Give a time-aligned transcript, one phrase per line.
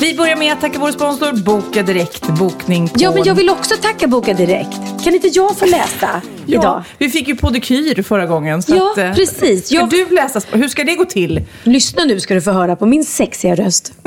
[0.00, 2.28] Vi börjar med att tacka vår sponsor Boka Direkt.
[2.28, 2.94] Bokning på...
[2.98, 4.80] Ja, men jag vill också tacka Boka Direkt.
[5.04, 6.84] Kan inte jag få läsa Ja, idag?
[6.98, 8.62] vi fick ju podykyr förra gången.
[8.66, 9.66] Ja, att, eh, precis.
[9.66, 10.40] Ska Jag- du läsa?
[10.52, 11.42] Hur ska det gå till?
[11.62, 13.92] Lyssna nu ska du få höra på min sexiga röst.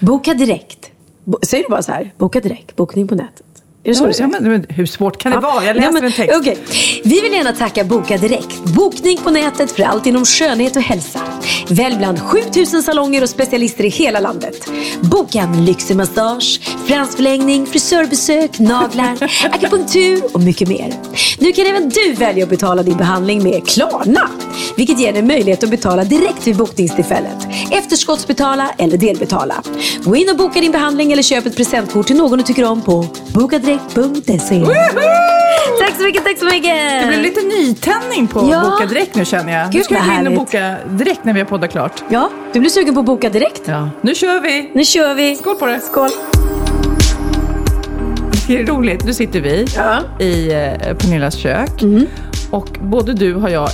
[0.00, 0.90] Boka direkt.
[1.24, 2.12] Bo- Säger du bara så här?
[2.18, 2.76] Boka direkt.
[2.76, 3.46] Bokning på nätet.
[3.84, 4.30] Är det så du Ja, säger?
[4.30, 5.54] men, men, hur svårt kan det vara?
[5.64, 6.36] Jag Ja, läser men, en text.
[6.40, 6.58] okej.
[7.04, 8.64] Vi vill gärna tacka Boka Direkt.
[8.64, 11.20] Bokning på nätet för allt inom skönhet och hälsa.
[11.68, 14.68] Välj bland 7000 salonger och specialister i hela landet.
[15.00, 20.94] Boka en lyxig massage, fransförlängning, frisörbesök, naglar, akupunktur och mycket mer.
[21.38, 24.28] Nu kan även du välja att betala din behandling med Klarna.
[24.76, 27.36] Vilket ger dig möjlighet att betala direkt vid bokningstillfället.
[27.70, 29.62] Efterskottsbetala eller delbetala.
[30.04, 32.80] Gå in och boka din behandling eller köp ett presentkort till någon du tycker om
[32.82, 33.06] på
[33.78, 34.64] bokadirekt.se.
[35.80, 37.02] Tack så mycket, tack så mycket!
[37.02, 38.60] Det blir lite nytändning på Ja.
[38.70, 39.66] Boka Direkt nu känner jag.
[39.66, 42.02] nu Gud, ska vi vad gå in och boka direkt när vi har poddat klart.
[42.08, 43.62] Ja, du blir sugen på att boka direkt?
[43.64, 43.88] Ja.
[44.00, 44.70] Nu kör vi!
[44.74, 45.36] Nu kör vi!
[45.36, 45.80] Skål på det!
[45.80, 46.10] Skål!
[48.46, 49.04] Det är roligt.
[49.04, 50.24] Nu sitter vi Ja.
[50.24, 51.70] i eh, Pernillas kök.
[52.50, 53.68] Och både du har jag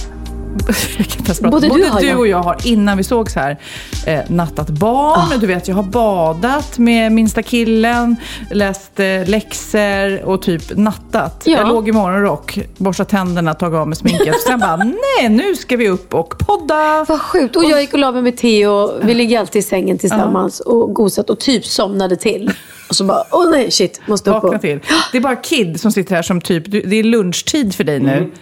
[1.51, 3.59] Både du Både har du och jag har innan vi sågs här
[4.07, 5.41] eh, nattat barn.
[5.41, 8.17] Du vet, jag har badat med minsta killen,
[8.51, 11.43] läst eh, läxor och typ nattat.
[11.45, 11.59] Ja.
[11.59, 14.35] Jag låg i morgonrock, borstat tänderna, tagit av mig sminket.
[14.35, 14.77] Och sen bara,
[15.19, 17.05] nej nu ska vi upp och podda.
[17.09, 17.57] Vad sjukt.
[17.57, 19.01] Och jag gick och la mig med Theo.
[19.03, 22.53] Vi ligger alltid i sängen tillsammans och gosat och typ somnade till.
[22.89, 24.61] Och så bara, åh nej, shit, måste upp och...
[24.61, 24.81] till.
[25.13, 28.33] Det är bara Kid som sitter här som typ, det är lunchtid för dig nu.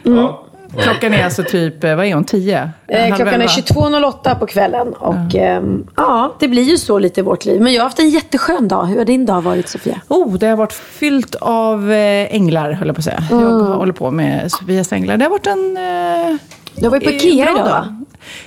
[0.82, 2.70] Klockan är alltså typ, eh, vad är hon, tio?
[2.88, 3.47] Eh, Halv klockan är elva?
[3.47, 4.88] 22.08 på kvällen.
[4.92, 7.60] Och ehm, ja, det blir ju så lite i vårt liv.
[7.60, 8.84] Men jag har haft en jätteskön dag.
[8.86, 10.00] Hur har din dag varit, Sofia?
[10.09, 13.25] Oh, det har varit fyllt av eh, änglar, höll jag på att säga.
[13.31, 15.16] Jag håller på med Sofias änglar.
[15.16, 15.76] Det har varit en...
[15.76, 16.36] Eh,
[16.75, 17.65] Du var ju på eh, Ikea idag, dag.
[17.65, 18.04] va?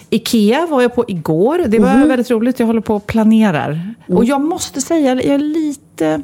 [0.09, 1.61] Ikea var jag på igår.
[1.67, 2.59] Det var väldigt roligt.
[2.59, 3.93] Jag håller på och planerar.
[4.07, 6.21] Och jag måste säga, jag är lite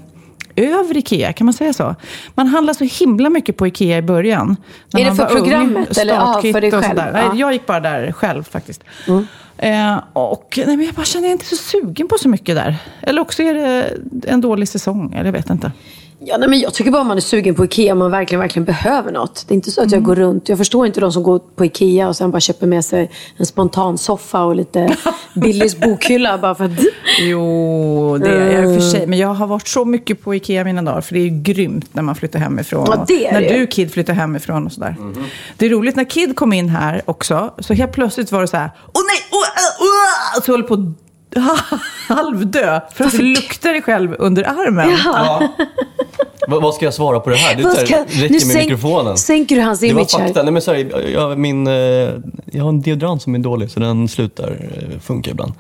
[0.55, 1.95] över Ikea, kan man säga så?
[2.35, 4.57] Man handlar så himla mycket på Ikea i början.
[4.93, 6.97] När Är det för ung, programmet eller, ja, för dig själv?
[6.97, 7.11] Ja.
[7.13, 8.83] Nej, jag gick bara där själv faktiskt.
[9.57, 12.55] Eh, och nej, men jag bara känner jag är inte så sugen på så mycket
[12.55, 12.75] där.
[13.01, 13.93] Eller också är det
[14.27, 15.71] en dålig säsong, eller jag vet inte.
[16.19, 18.65] Ja, nej, men jag tycker bara man är sugen på Ikea om man verkligen, verkligen
[18.65, 19.45] behöver något.
[19.47, 20.49] Det är inte så att jag går runt.
[20.49, 23.45] Jag förstår inte de som går på Ikea och sen bara köper med sig en
[23.45, 24.95] spontan soffa och lite
[25.33, 26.71] Billys bokhylla bara för att...
[27.19, 29.07] Jo, det är jag för sig.
[29.07, 31.01] Men jag har varit så mycket på Ikea mina dagar.
[31.01, 32.85] För det är ju grymt när man flyttar hemifrån.
[32.87, 33.57] Ja, det är när det.
[33.57, 34.95] du, Kid, flyttar hemifrån och sådär.
[35.57, 37.53] Det är roligt, när Kid kom in här också.
[37.59, 38.71] Så helt plötsligt var det så här.
[38.93, 39.27] Åh nej!
[39.31, 39.39] Åh,
[39.79, 39.87] åh,
[40.37, 40.93] åh, så håller på
[42.07, 42.79] halvdö.
[42.93, 44.89] För att du luktar dig själv under armen.
[45.05, 45.49] Jaha.
[46.47, 47.55] Vad, vad ska jag svara på det här?
[47.55, 49.17] Det så ska- räcker nu med sänk- mikrofonen.
[49.17, 50.25] sänker du hans Det var image här?
[50.25, 50.43] fakta.
[50.43, 51.73] Nej, men så här, jag, min, eh,
[52.45, 54.51] jag har en deodorant som är dålig så den slutar
[54.93, 55.53] eh, funka ibland.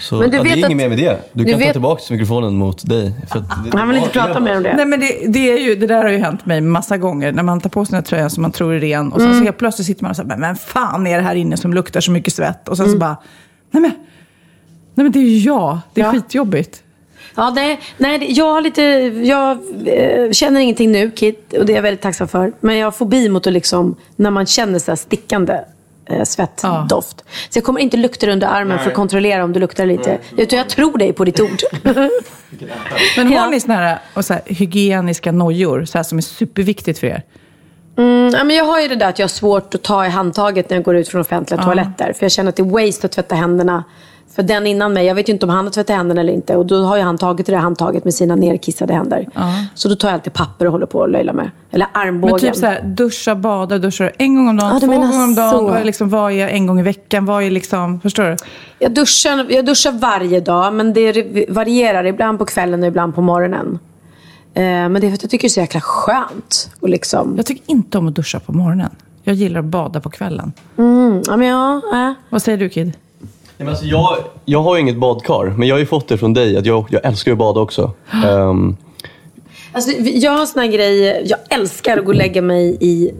[0.00, 1.18] Så Men du ja, det är vet inget att- mer med det.
[1.32, 3.12] Du, du kan ta vet- tillbaka mikrofonen mot dig.
[3.32, 4.76] För att det, Han vill inte prata mer om det.
[4.76, 7.32] Nej, men det, det, är ju, det där har ju hänt mig massa gånger.
[7.32, 9.12] När man tar på sig den här tröjan som man tror är ren.
[9.12, 9.38] Och sen Mm.
[9.40, 12.00] så helt plötsligt sitter man och säger, men fan är det här inne som luktar
[12.00, 12.68] så mycket svett?
[12.68, 12.94] Och sen Mm.
[12.96, 13.16] så bara,
[13.70, 13.92] nej men,
[14.98, 15.78] nej men det är ju jag.
[15.94, 16.12] Det är Ja.
[16.12, 16.82] skitjobbigt.
[17.34, 18.82] Ja, nej, nej, jag har lite...
[19.28, 21.54] Jag eh, känner ingenting nu, Kit.
[21.58, 22.52] Och det är jag väldigt tacksam för.
[22.60, 23.96] Men jag har fobi mot att liksom...
[24.16, 25.60] När man känner så här stickande
[26.06, 27.24] eh, svettdoft.
[27.50, 30.18] Så jag kommer inte lukta dig under armen för att kontrollera om du luktar lite.
[30.36, 31.58] Utan jag tror dig på ditt ord.
[33.16, 33.50] Men har Ja.
[33.50, 37.22] ni såna här, och så här hygieniska nojor så här, som är superviktigt för er?
[37.96, 40.08] Mm, ja, men jag har ju det där att jag har svårt att ta i
[40.08, 42.12] handtaget när jag går ut från offentliga toaletter.
[42.12, 43.84] För jag känner att det är waste att tvätta händerna
[44.34, 46.56] För den innan mig, jag vet ju inte om han har tvättat händerna eller inte.
[46.56, 49.28] Och då har ju han tagit det där handtaget med sina nerkissade händer.
[49.74, 51.50] Så då tar jag alltid papper och håller på och löjlar med.
[51.70, 52.32] Eller armbågen.
[52.32, 55.24] Men typ så här, duscha, bada, duschar du en gång om dagen, du två gånger
[55.24, 55.64] om dagen?
[55.64, 57.24] Vad är, liksom, vad är en gång i veckan?
[57.24, 58.36] Vad är liksom, förstår du?
[58.78, 62.04] Jag duschar, jag duschar varje dag, men det varierar.
[62.04, 63.78] Ibland på kvällen och ibland på morgonen.
[64.54, 66.70] Eh, men det är för att jag tycker det är så jäkla skönt.
[66.80, 68.90] Och liksom, Jag tycker inte om att duscha på morgonen.
[69.22, 70.52] Jag gillar att bada på kvällen.
[70.78, 72.12] mm, ja, men ja, äh.
[72.30, 72.92] Vad säger du Kid?
[73.58, 76.34] Men alltså, jag, jag har ju inget badkar, men jag har ju fått det från
[76.34, 77.92] dig att jag, jag älskar att bada också.
[78.24, 78.76] Ehm,
[79.72, 83.10] Alltså, jag har en sån här grej, jag älskar att gå och lägga mig i...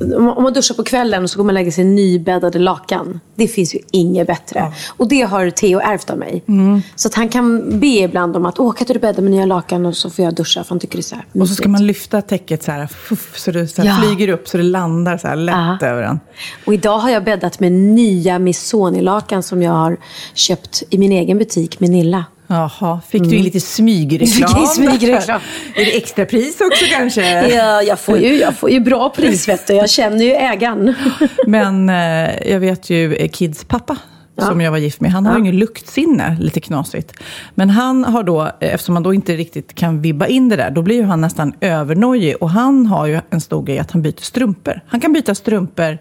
[0.00, 2.58] eh, Om man duschar på kvällen och så går man och lägger sig i nybäddade
[2.58, 3.20] lakan.
[3.34, 4.72] Det finns ju inget bättre.
[4.96, 6.42] Och det har Theo ärvt av mig.
[6.48, 6.82] Mm.
[6.96, 9.96] Så att han kan be ibland om att inte du bädda med nya lakan och
[9.96, 11.72] så får jag duscha för han tycker det är så här Och så ska mysigt.
[11.80, 13.96] man lyfta täcket så här, fuff, så det så här Ja.
[14.08, 15.86] flyger upp så det landar så här lätt Ja.
[15.86, 16.20] över en.
[16.66, 19.96] Och idag har jag bäddat med nya Missoni-lakan som jag har
[20.34, 22.24] köpt i min egen butik, Minilla.
[22.46, 24.66] Jaha, fick du in lite smygreklam?
[24.66, 25.40] Smygreklam.
[25.74, 27.48] är det extra pris också kanske?
[27.48, 29.72] Ja, jag får ju, jag får ju bra pris, vet du.
[29.72, 30.94] Jag känner ju ägaren.
[31.46, 33.96] Men eh, jag vet ju eh, Kids pappa,
[34.38, 37.12] som jag var gift med, han har ju ingen luktsinne, lite knasigt.
[37.54, 40.70] Men han har då, eh, eftersom man då inte riktigt kan vibba in det där,
[40.70, 42.36] då blir ju han nästan övernojig.
[42.40, 44.80] Och han har ju en stor grej att han byter strumpor.
[44.86, 45.98] Han kan byta strumpor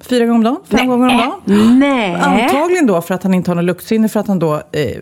[0.00, 1.78] fyra gånger om dagen, fem gånger om dagen.
[1.78, 2.14] Nej.
[2.14, 4.96] Antagligen då för att han inte har något luktsinne, för att han då, eh,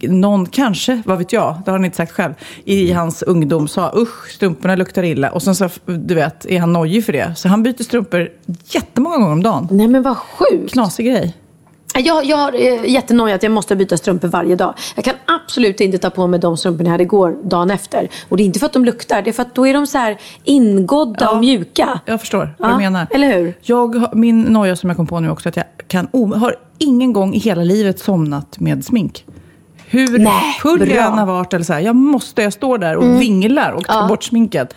[0.00, 3.92] någon kanske, vad vet jag, det har han inte sagt själv, i hans ungdom sa
[3.96, 5.30] usch, strumporna luktar illa.
[5.30, 7.32] Och sen så, du vet, är han nojig för det.
[7.36, 8.28] Så han byter strumpor
[8.64, 9.68] jättemånga gånger om dagen.
[9.70, 10.72] Nej, men vad sjukt.
[10.72, 11.36] Knasig grej.
[11.94, 14.74] Jag, jag har eh, jättenojig att jag måste byta strumpor varje dag.
[14.94, 18.08] Jag kan absolut inte ta på mig de strumporna jag hade igår dagen efter.
[18.28, 19.86] Och det är inte för att de luktar, det är för att då är de
[19.86, 22.00] så här ingådda och mjuka.
[22.06, 23.06] Jag förstår vad Ja, du menar.
[23.10, 23.54] eller hur?
[23.62, 27.34] Jag, min noja som jag kom på nu också, att jag kan, har ingen gång
[27.34, 29.24] i hela livet somnat med smink.
[29.86, 30.06] Hur
[30.60, 30.90] full jag.
[30.90, 31.12] Mm.
[31.12, 34.08] än har varit, eller så här, jag måste, jag står där och vinglar och tar
[34.08, 34.74] bort sminket.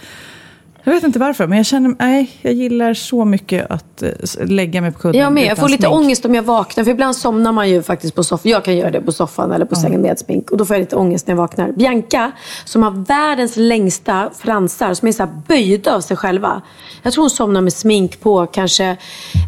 [0.86, 4.12] Jag vet inte varför, men jag känner, nej, jag gillar så mycket att eh,
[4.46, 5.46] lägga mig på kudden Jag med.
[5.46, 5.96] Jag får lite smink.
[5.96, 6.84] ångest om jag vaknar.
[6.84, 8.52] För ibland somnar man ju faktiskt på soffan.
[8.52, 10.52] Jag kan göra det på soffan eller på sängen med smink.
[10.52, 11.72] Och då får jag lite ångest när jag vaknar.
[11.72, 12.32] Bianca,
[12.66, 16.62] som har världens längsta fransar, som är så böjda av sig själva.
[17.04, 18.86] Jag tror hon somnar med smink på kanske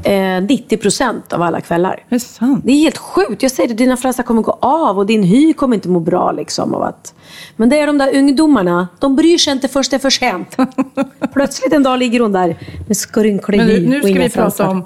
[0.04, 2.04] eh, 90% av alla kvällar.
[2.10, 2.62] Det är sant.
[2.66, 3.44] Det är helt sjukt.
[3.44, 6.32] Jag säger det, dina fransar kommer gå av och din hy kommer inte må bra.
[6.32, 7.14] Liksom, av att...
[7.56, 10.58] Men det är de där ungdomarna, de bryr sig inte först det är för sent.
[11.34, 12.56] Plötsligt en dag ligger hon där
[12.88, 14.68] med skrynklig Men hy nu, nu och ska inga vi prata fransar.
[14.68, 14.86] om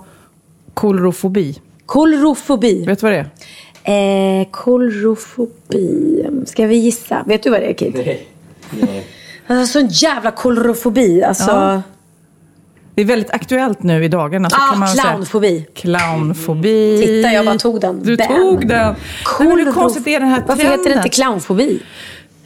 [0.73, 1.59] kolorofobi.
[1.85, 2.85] Kolrofobi.
[2.85, 3.25] Vet du vad det
[3.83, 4.39] är?
[4.41, 6.25] Eh, kolrofobi.
[6.45, 7.23] Ska vi gissa?
[7.25, 7.93] Vet du vad det är Kid?
[8.81, 9.07] Nej.
[9.47, 11.23] Alltså sån jävla kolrofobi.
[11.23, 11.81] Alltså, Ja.
[12.95, 14.49] Det är väldigt aktuellt nu i dagarna.
[14.49, 15.65] Så Ah, kan man säga- clownfobi.
[15.75, 17.01] Clownfobi.
[17.05, 18.03] Titta, jag bara tog den.
[18.03, 18.27] Du Bam.
[18.27, 18.77] tog den.
[18.77, 18.95] Men
[19.51, 21.05] hur Kolrof- konstigt är den här Varför heter det trenden?
[21.05, 21.79] inte clownfobi?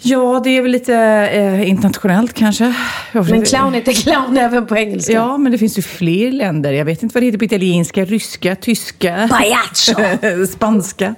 [0.05, 0.95] Ja, det är väl lite
[1.33, 2.73] eh, internationellt kanske.
[3.11, 5.13] Men clown heter clown även på engelska.
[5.13, 6.71] Ja, men det finns ju fler länder.
[6.71, 10.47] Jag vet inte vad det heter på italienska, ryska, tyska, Pagliaccio.
[10.53, 11.15] spanska.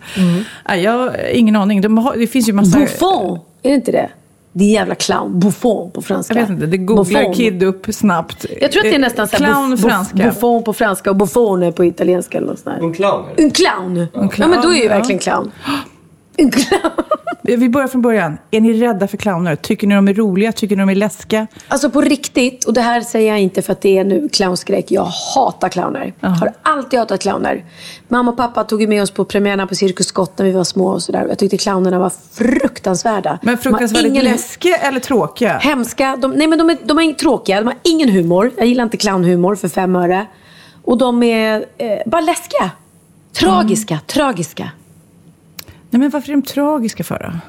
[0.68, 1.82] Nej, jag har ingen aning.
[1.82, 2.80] De har, det finns ju massa...
[2.80, 3.40] Buffon.
[3.64, 4.10] Är det inte det?
[4.54, 5.40] Din jävla clown.
[5.40, 6.34] Buffon på franska.
[6.34, 7.34] Jag vet inte, det googlar Buffon.
[7.34, 8.46] Kid upp snabbt.
[8.62, 10.18] Jag tror att det är nästan så här Clown buff- franska.
[10.18, 12.82] Buffon på franska och buffon på italienska eller något sånt.
[12.82, 14.20] En clown är det.
[14.22, 14.50] En clown.
[14.52, 14.90] Ja, men då är ju ja.
[14.90, 15.52] verkligen clown.
[16.38, 16.82] En clown.
[17.48, 18.38] Vi börjar från början.
[18.52, 19.56] Är ni rädda för clowner?
[19.56, 20.52] Tycker ni de är roliga?
[20.52, 21.48] Tycker ni de är läskiga?
[21.68, 24.92] Alltså på riktigt, och det här säger jag inte för att det är nu clownskräck.
[24.92, 25.04] Jag
[25.36, 26.14] hatar clowner.
[26.20, 27.66] Har alltid hatat clowner.
[28.08, 30.88] Mamma och pappa tog med oss på premiärerna på Cirkus Scott när vi var små
[30.88, 31.26] och sådär.
[31.30, 33.40] Jag tyckte clownerna var fruktansvärda.
[33.42, 35.58] Men fruktansvärt ingen- läskiga eller tråkiga?
[35.58, 36.16] Hemska.
[36.22, 37.58] De, nej men de är, de är tråkiga.
[37.60, 38.52] De har ingen humor.
[38.58, 40.26] Jag gillar inte clownhumor för fem öre.
[40.84, 42.72] Och de är eh, bara läskiga.
[43.34, 44.70] Tragiska, tragiska.
[45.96, 47.40] Nej, men varför är de tragiska för då?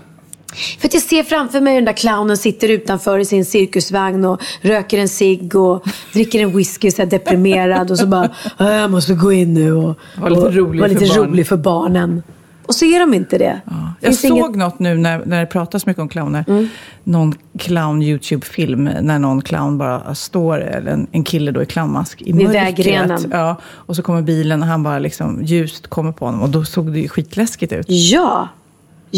[0.80, 4.40] För att jag ser framför mig den där clownen sitter utanför i sin cirkusvagn och
[4.60, 9.14] röker en cigg och dricker en whisky så deprimerad och så bara "Ah, jag måste
[9.14, 12.22] gå in nu och Var lite och rolig vara för lite barn." rolig för barnen.
[12.66, 13.60] Och så är de inte det.
[14.00, 16.44] Jag Finns såg inget- något nu när, när det pratas mycket om clowner.
[16.48, 16.68] Mm.
[17.04, 22.32] Någon clown-YouTube-film när någon clown bara står, eller en, en kille då i clownmask i
[22.32, 23.20] Vid vägrenen.
[23.30, 26.42] Ja, och så kommer bilen och han bara liksom ljust kommer på honom.
[26.42, 27.86] Och då såg det ju skitläskigt ut.
[27.88, 28.48] Ja.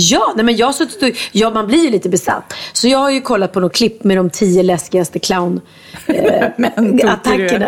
[0.00, 2.55] Ja, nej men jag har suttit och, ja, man blir ju lite besatt.
[2.73, 5.61] Så jag har ju kollat på något klipp med de tio läskigaste clown
[6.07, 6.47] eh,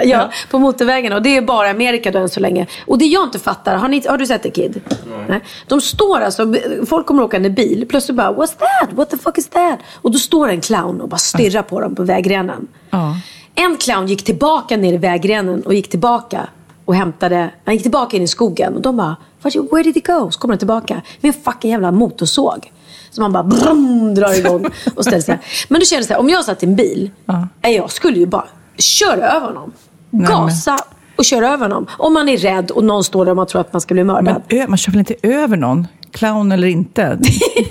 [0.04, 1.16] ja, på motorvägarna.
[1.16, 2.66] Och det är bara Amerika då än så länge.
[2.86, 4.80] Och det jag inte fattar, har, ni, har du sett det Kid?
[5.28, 5.40] Nej.
[5.66, 6.54] De står alltså,
[6.86, 8.92] folk kommer åkande bil, plötsligt bara What's that?
[8.92, 9.78] What the fuck is that?
[9.94, 12.66] Och då står en clown och bara stirrar på dem på vägrenen.
[12.90, 13.16] Ja.
[13.54, 16.48] En clown gick tillbaka ner i vägrenen och gick tillbaka.
[16.84, 20.00] och hämtade, han gick tillbaka in i skogen och de bara, "Vart- where did he
[20.00, 20.30] go?
[20.30, 22.72] Så kommer han tillbaka med en fucking jävla motorsåg.
[23.10, 24.66] Så man bara brum, drar igång
[24.96, 25.38] och ställer sig.
[25.68, 27.68] Men du känner så här, om jag satt i en bil, ja.
[27.70, 28.46] jag skulle ju bara
[28.78, 29.72] köra över honom.
[30.10, 30.78] Gasa
[31.16, 31.86] och köra över honom.
[31.90, 34.04] Om man är rädd och någon står där och man tror att man ska bli
[34.04, 34.42] mördad.
[34.48, 35.86] Men man kör väl inte över någon?
[36.12, 37.18] Clown eller inte?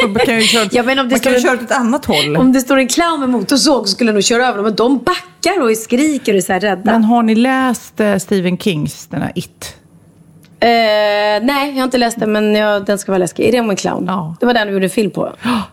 [0.04, 2.06] Man kan ju köra, Ja, men om det man kan ju köra åt ett annat
[2.06, 2.38] håll.
[2.38, 4.64] Om det står en clown med motorsåg så skulle jag nog köra över dem.
[4.64, 6.92] Men de backar och skriker och är så här rädda.
[6.92, 9.76] Men har ni läst eh, Stephen Kings, den här It?
[10.62, 13.48] Eh, nej, jag har inte läst den, men jag, den ska vara läskig.
[13.48, 14.06] Är det om en clown?
[14.08, 14.36] Ja.
[14.40, 15.30] Det var den vi gjorde film på.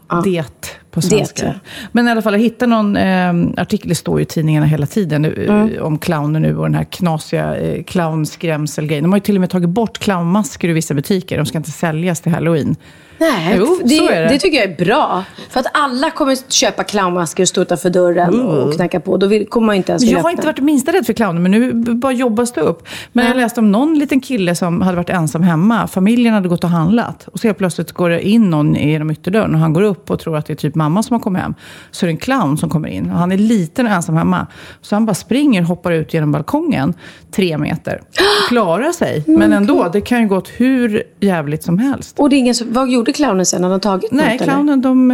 [0.09, 0.21] Ja.
[0.25, 0.45] Det
[0.91, 1.47] på Det, svenska.
[1.47, 1.53] ja.
[1.93, 4.87] Men i alla fall, jag hittade någon eh, artikel, det står ju i tidningarna hela
[4.87, 5.83] tiden, eh, Mm.
[5.83, 9.05] om clowner nu och den här knasiga eh, clownskrämselgrejen.
[9.05, 11.37] De har ju till och med tagit bort clownmasker ur vissa butiker.
[11.37, 12.77] De ska inte säljas till halloween.
[13.19, 14.29] Nej, Jo, det, det.
[14.29, 15.25] det tycker jag är bra.
[15.51, 19.17] För att alla kommer köpa clownmasker och stå utanför dörren och knacka på.
[19.17, 21.13] Då vill, kommer man inte ens vilja Jag har inte varit det minsta rädd för
[21.13, 22.89] clowner, men nu bara jobbas det upp.
[23.13, 25.87] Men jag läste om någon liten kille som hade varit ensam hemma.
[25.87, 27.29] Familjen hade gått och handlat.
[27.33, 30.19] Och så helt plötsligt går det in någon genom ytterdörren och han går upp och
[30.21, 31.55] tror att det är typ mamma som har kommit hem.
[31.91, 33.11] Så är det en clown som kommer in.
[33.11, 34.47] Och han är liten och ensam hemma.
[34.81, 36.95] Så han bara springer och hoppar ut genom balkongen,
[37.31, 38.01] tre meter.
[38.49, 39.25] Klarar sig.
[39.27, 42.19] Men ändå, det kan ju gått hur jävligt som helst.
[42.19, 43.63] Och det är ingen som, vad gjorde clownen sen?
[43.63, 44.53] Hade han tagit Nej, något, eller?
[44.53, 45.11] clownen, de,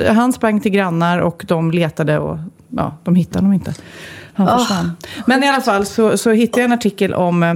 [0.00, 2.38] eh, han sprang till grannar och de letade och
[2.68, 3.74] ja, de hittade honom inte.
[4.34, 4.96] Han försvann.
[5.26, 7.54] Men i alla fall så, så hittade jag en artikel om eh,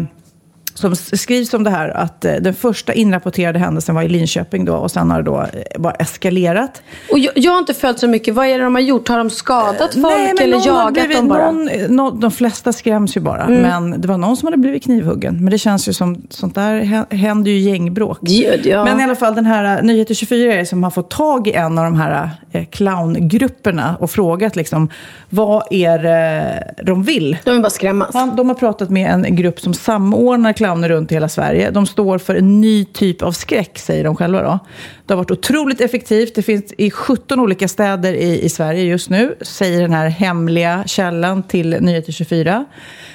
[0.74, 4.74] som skrivs om det här att eh, den första inrapporterade händelsen var i Linköping då
[4.74, 6.82] och sen har det då eh, bara eskalerat.
[7.10, 8.34] Och jag, jag har inte följt så mycket.
[8.34, 9.08] Vad är det de har gjort?
[9.08, 11.50] Har de skadat folk eller någon har jagat blivit, dem bara?
[11.50, 13.48] Någon, eh, nå- de flesta skräms ju bara.
[13.48, 15.34] Men det var någon som hade blivit knivhuggen.
[15.44, 18.18] Men det känns ju som, sånt där hä- händer ju gängbråk.
[18.20, 18.84] Ja, ja.
[18.84, 21.48] Men i alla fall den här eh, Nyheter 24 är det som har fått tag
[21.48, 24.88] i en av de här eh, clowngrupperna och frågat liksom
[25.30, 27.36] vad är det de vill.
[27.44, 28.10] De vill bara skrämmas.
[28.14, 31.70] Han, de har pratat med en grupp som samordnar clowner runt i hela Sverige.
[31.70, 34.42] De står för en ny typ av skräck, säger de själva.
[34.42, 34.58] Då.
[35.06, 36.34] Det har varit otroligt effektivt.
[36.34, 40.84] Det finns i 17 olika städer i, i Sverige just nu, säger den här hemliga
[40.86, 42.64] källan till Nyheter 24.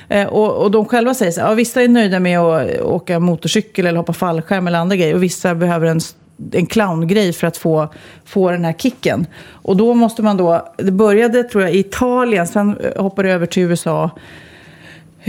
[0.10, 3.20] Eh, och, och de själva säger så här, ja, vissa är nöjda med att åka
[3.20, 5.16] motorcykel eller hoppa fallskärm eller andra grejer.
[5.16, 6.00] Och vissa behöver en
[6.52, 7.88] en clowngrej för att få,
[8.26, 9.28] få den här kicken.
[9.52, 13.46] Och då måste man då, det började tror jag i Italien, sen hoppade det över
[13.46, 14.12] till USA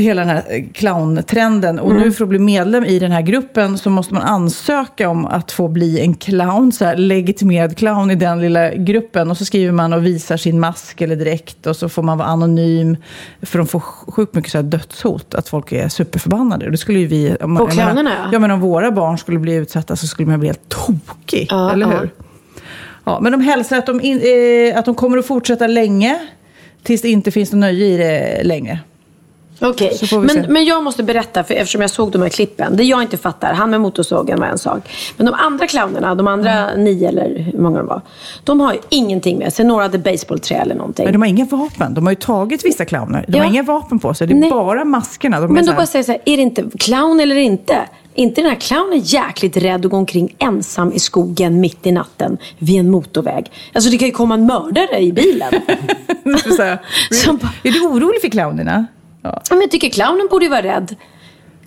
[0.02, 1.78] hela den här eh, clowntrenden.
[1.78, 5.26] Och nu för att bli medlem i den här gruppen så måste man ansöka om
[5.26, 9.30] att få bli en clown, så här, legitimerad clown i den lilla gruppen.
[9.30, 12.28] Och så skriver man och visar sin mask eller dräkt och så får man vara
[12.28, 12.96] anonym.
[13.42, 16.64] För de får sjukt mycket så här dödshot, att folk är superförbannade.
[16.66, 17.36] Och det skulle ju vi...
[17.40, 18.28] Om, menar- clownerna, ja.
[18.32, 21.72] Ja, men om våra barn skulle bli utsatta så skulle man bli helt tokig, Ja,
[21.72, 21.98] eller ja.
[21.98, 22.10] hur?
[23.04, 24.20] Ja, men de hälsar att de, in,
[24.72, 26.18] eh, att de kommer att fortsätta länge,
[26.82, 28.78] tills det inte finns något nöje i det längre.
[29.60, 30.18] Okej, se.
[30.18, 32.76] men, men jag måste berätta, för eftersom jag såg de här klippen.
[32.76, 34.80] Det jag inte fattar, han med motorsågen var en sak.
[35.16, 36.84] Men de andra clownerna, de andra Mm.
[36.84, 38.00] nio eller hur många de var.
[38.44, 39.64] De har ju ingenting med sig.
[39.64, 41.04] Några hade baseballträ eller någonting.
[41.04, 41.94] Men de har inga vapen.
[41.94, 43.24] De har ju tagit vissa clowner.
[43.28, 43.44] De Ja.
[43.44, 44.26] har inga vapen på sig.
[44.26, 44.50] Det är Nej.
[44.50, 45.40] bara maskerna.
[45.40, 47.74] De Men då här- bara säger jag så här, är det inte clown eller inte?
[48.14, 52.38] inte den här clownen jäkligt rädd att gå omkring ensam i skogen mitt i natten
[52.58, 53.50] vid en motorväg?
[53.72, 55.52] Alltså det kan ju komma en mördare i bilen.
[56.56, 56.62] så
[57.62, 58.86] är du orolig för clownerna?
[59.22, 59.42] Ja.
[59.50, 60.96] Men jag tycker clownen borde ju vara rädd.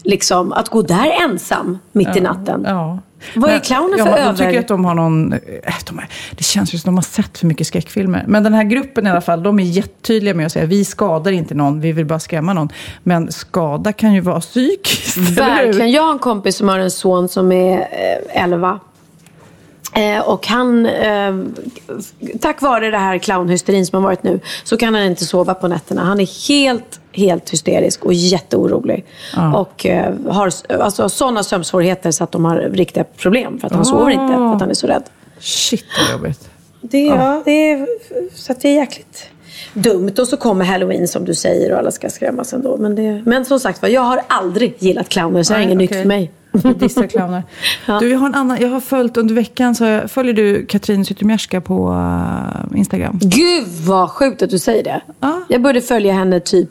[0.03, 2.63] Liksom, att gå där ensam mitt i natten.
[2.67, 2.99] Ja.
[3.35, 5.33] Vad är clownen ja, för De över- tycker att de har någon...
[5.33, 5.39] eh,
[5.85, 8.23] De har, det känns ju som att de har sett för mycket skräckfilmer.
[8.27, 11.31] Men den här gruppen i alla fall, de är jättetydliga med att säga vi skadar
[11.31, 12.69] inte någon, vi vill bara skrämma någon.
[13.03, 15.17] Men skada kan ju vara psykiskt?
[15.37, 15.91] Verkligen.
[15.91, 18.79] Jag har en kompis som har en son som är eh, 11.
[19.93, 21.35] Eh, och han, eh,
[22.41, 25.67] tack vare det här clownhysterin som har varit nu, så kan han inte sova på
[25.67, 26.01] nätterna.
[26.03, 29.05] Han är helt, helt hysterisk och jätteorolig.
[29.55, 33.59] Och eh, har alltså, sådana sömnsvårigheter så att de har riktiga problem.
[33.59, 35.03] För att han sover inte, för att han är så rädd.
[35.39, 36.49] Shit vad jobbigt.
[36.81, 37.41] Det, ja.
[37.45, 37.87] det är,
[38.35, 39.29] så att det är jäkligt
[39.73, 40.13] dumt.
[40.19, 42.77] Och så kommer halloween som du säger och alla ska skrämmas ändå.
[42.77, 45.77] Men, det, men som sagt var, jag har aldrig gillat clowner så det är inget
[45.77, 46.01] nytt okej.
[46.01, 46.31] för mig.
[46.51, 47.43] Du dissar clowner.
[47.85, 47.99] Ja.
[47.99, 51.05] Du, jag har en annan, jag har följt under veckan, så jag, följer du Katrin
[51.05, 53.19] Zytomierska på uh, Instagram?
[53.21, 55.01] Gud vad sjukt att du säger det.
[55.19, 55.41] Ja.
[55.49, 56.69] Jag började följa henne typ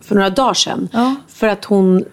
[0.00, 0.88] för några dagar sedan.
[0.92, 1.14] Ja.
[1.28, 2.04] För att hon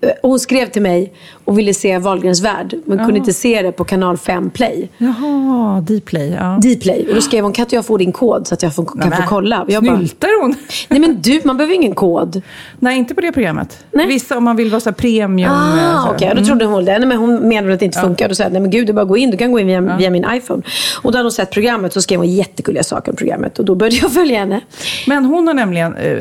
[0.00, 1.14] eh, hon skrev till mig
[1.44, 2.74] och ville se Wahlgrens värld.
[2.84, 4.88] Men kunde inte se det på kanal 5 play.
[4.98, 6.30] Jaha, Dplay.
[6.40, 6.58] Ja.
[6.62, 7.06] Dplay.
[7.08, 8.98] Och då skrev hon, kan inte jag få din kod så att jag får, kan
[9.08, 9.64] Nej, få kolla?
[9.68, 10.54] Jag bara, Snyltar hon?
[10.88, 12.42] nej men du, man behöver ingen kod.
[12.78, 13.84] Nej, inte på det programmet.
[13.92, 14.06] Nej.
[14.06, 15.38] Vissa om man vill vara så premium.
[15.40, 16.14] eh, så Ah, här.
[16.14, 16.28] okej.
[16.30, 16.40] Okay.
[16.42, 16.98] Då trodde hon det.
[16.98, 18.28] Nej, men hon menade att det inte funkar.
[18.28, 19.30] Då sa jag, nej men gud, du bara gå in.
[19.30, 20.62] Du kan gå in via, via min iPhone.
[21.02, 23.58] Och då hade hon sett programmet och skrev hon jättegulliga saker om programmet.
[23.58, 24.60] Och då började jag följa henne.
[25.06, 26.12] Men hon har nämligen eh,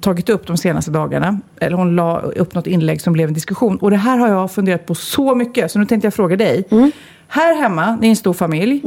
[0.00, 3.76] tagit upp de senaste dagarna, eller hon la upp något inlägg som blev en diskussion.
[3.76, 6.64] Och det här har jag funderat på så mycket, så nu tänkte jag fråga dig.
[6.70, 6.92] Mm.
[7.28, 8.82] Här hemma, ni är en stor familj.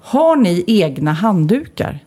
[0.00, 1.98] Har ni egna handdukar?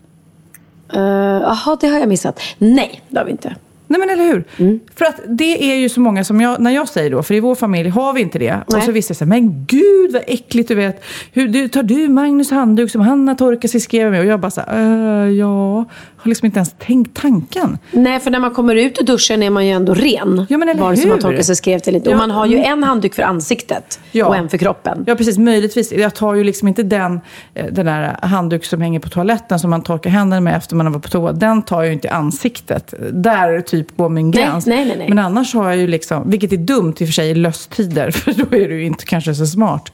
[0.94, 2.39] Eh, Jaha, det har jag missat.
[2.58, 3.56] Nej, det har vi inte.
[3.91, 4.44] Nej men eller hur?
[4.58, 4.80] Mm.
[4.96, 7.39] För att det är ju så många som jag, när jag säger då, för i
[7.39, 8.60] vår familj har vi inte det.
[8.68, 8.82] Och Nej.
[8.82, 11.03] så visste jag så här, men gud vad äckligt du vet.
[11.32, 14.20] Hur, du, tar du Magnus handduk som han har torkat sig skrev med?
[14.20, 15.86] Och jag bara så här, äh, ja,
[16.22, 17.78] har liksom inte ens tänkt tanken.
[17.92, 20.46] Nej, för när man kommer ut ur duschen är man ju ändå ren.
[20.50, 22.10] Ja, men eller Vare sig man torkar sig skrevet eller inte.
[22.10, 22.18] Och Ja.
[22.18, 24.25] man har ju en handduk för ansiktet Ja.
[24.25, 25.04] och en för kroppen.
[25.08, 25.38] Ja, precis.
[25.38, 25.92] Möjligtvis.
[25.92, 27.22] Jag tar ju liksom inte den,
[27.54, 30.86] eh, den där handduk som hänger på toaletten som man torkar händerna med efter man
[30.86, 31.32] har varit på toa.
[31.32, 32.94] Den tar jag ju inte i ansiktet.
[33.12, 34.66] Där typ går min Nej, gräns.
[34.66, 35.10] nej, nej, nej.
[35.10, 38.12] Men annars har jag ju liksom, vilket är dumt i och för sig i lösttider,
[38.22, 39.92] för då är det ju inte kanske så smart.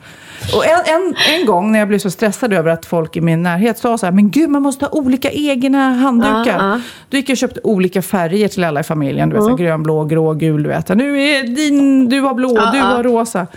[0.55, 3.43] Och en, en, en gång när jag blev så stressad över att folk i min
[3.43, 6.16] närhet sa så här, men gud man måste ha olika egna handdukar.
[6.25, 6.81] Ja, ja.
[7.09, 9.29] Då gick jag och köpte olika färger till alla i familjen.
[9.29, 10.63] Du vet, så här, grön, blå, grå, gul.
[10.63, 10.89] Du vet.
[10.89, 13.47] Nu är din, du har blå, Ja, du har rosa.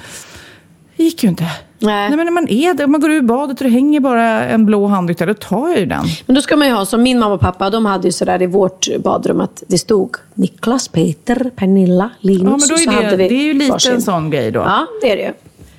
[0.96, 1.44] Det gick ju inte.
[1.78, 2.08] Nej.
[2.08, 4.66] Nej, men när man är där, man går ur badet och det hänger bara en
[4.66, 6.04] blå handduk där, då tar jag ju den.
[6.26, 8.42] Men då ska man ju ha, som min mamma och pappa, de hade ju sådär
[8.42, 12.42] i vårt badrum att det stod Niklas, Peter, Pernilla, Linus.
[12.42, 13.92] Ja, men då så är hade det, vi det är ju lite varsin.
[13.94, 14.60] en sån grej då.
[14.60, 15.32] Ja, det är det ju.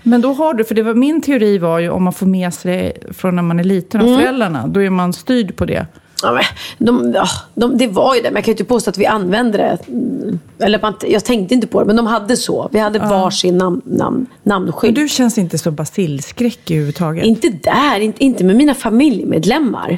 [0.03, 2.53] Men då har du, för det var, min teori var ju om man får med
[2.53, 4.19] sig från när man är liten av Mm.
[4.19, 5.85] föräldrarna, då är man styrd på det.
[6.23, 6.43] Ja, men,
[6.77, 9.05] de, ja, de, det var ju det, men jag kan ju inte påstå att vi
[9.05, 9.77] använde det.
[9.87, 12.69] Mm, Eller man, jag tänkte inte på det, men de hade så.
[12.71, 14.95] Vi hade varsin nam, nam, Men namnskydd.
[14.95, 17.25] du känns inte så basilskräck överhuvudtaget.
[17.25, 19.97] Inte där, inte, inte med mina familjemedlemmar.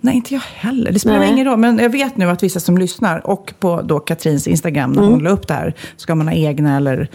[0.00, 0.92] Nej, inte jag heller.
[0.92, 1.32] Det spelar Nej.
[1.32, 1.58] ingen roll.
[1.58, 5.12] Men jag vet nu att vissa som lyssnar, och på då Katrins Instagram när Mm.
[5.14, 7.08] hon la upp det här, ska man ha egna eller...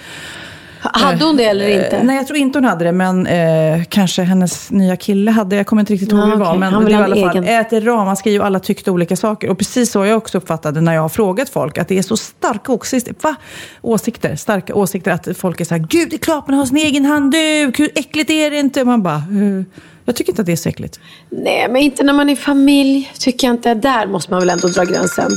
[0.81, 1.97] Hade hon det eller inte?
[1.97, 5.55] Eh, Nej, jag tror inte hon hade det, men eh, kanske hennes nya kille hade.
[5.55, 6.47] Jag kommer inte riktigt ihåg Ja, hur det var.
[6.47, 6.59] okej.
[6.59, 7.65] Men det var i alla en fall egen.
[7.65, 9.49] ett ramaskri och alla tyckte olika saker.
[9.49, 11.77] Och precis så har jag också uppfattat det när jag har frågat folk.
[11.77, 13.15] Att det är så starka åsikter.
[13.21, 13.35] Va?
[13.81, 14.35] åsikter.
[14.35, 15.11] Starka åsikter.
[15.11, 17.79] Att folk är så här, gud det är klart man har sin egen handduk.
[17.79, 18.81] Hur äckligt är det inte?
[18.81, 19.63] Och man bara, eh,
[20.05, 20.99] jag tycker inte att det är så äckligt.
[21.29, 23.11] Nej, men inte när man är familj.
[23.19, 23.73] Tycker jag inte.
[23.73, 25.31] Där måste man väl ändå dra gränsen.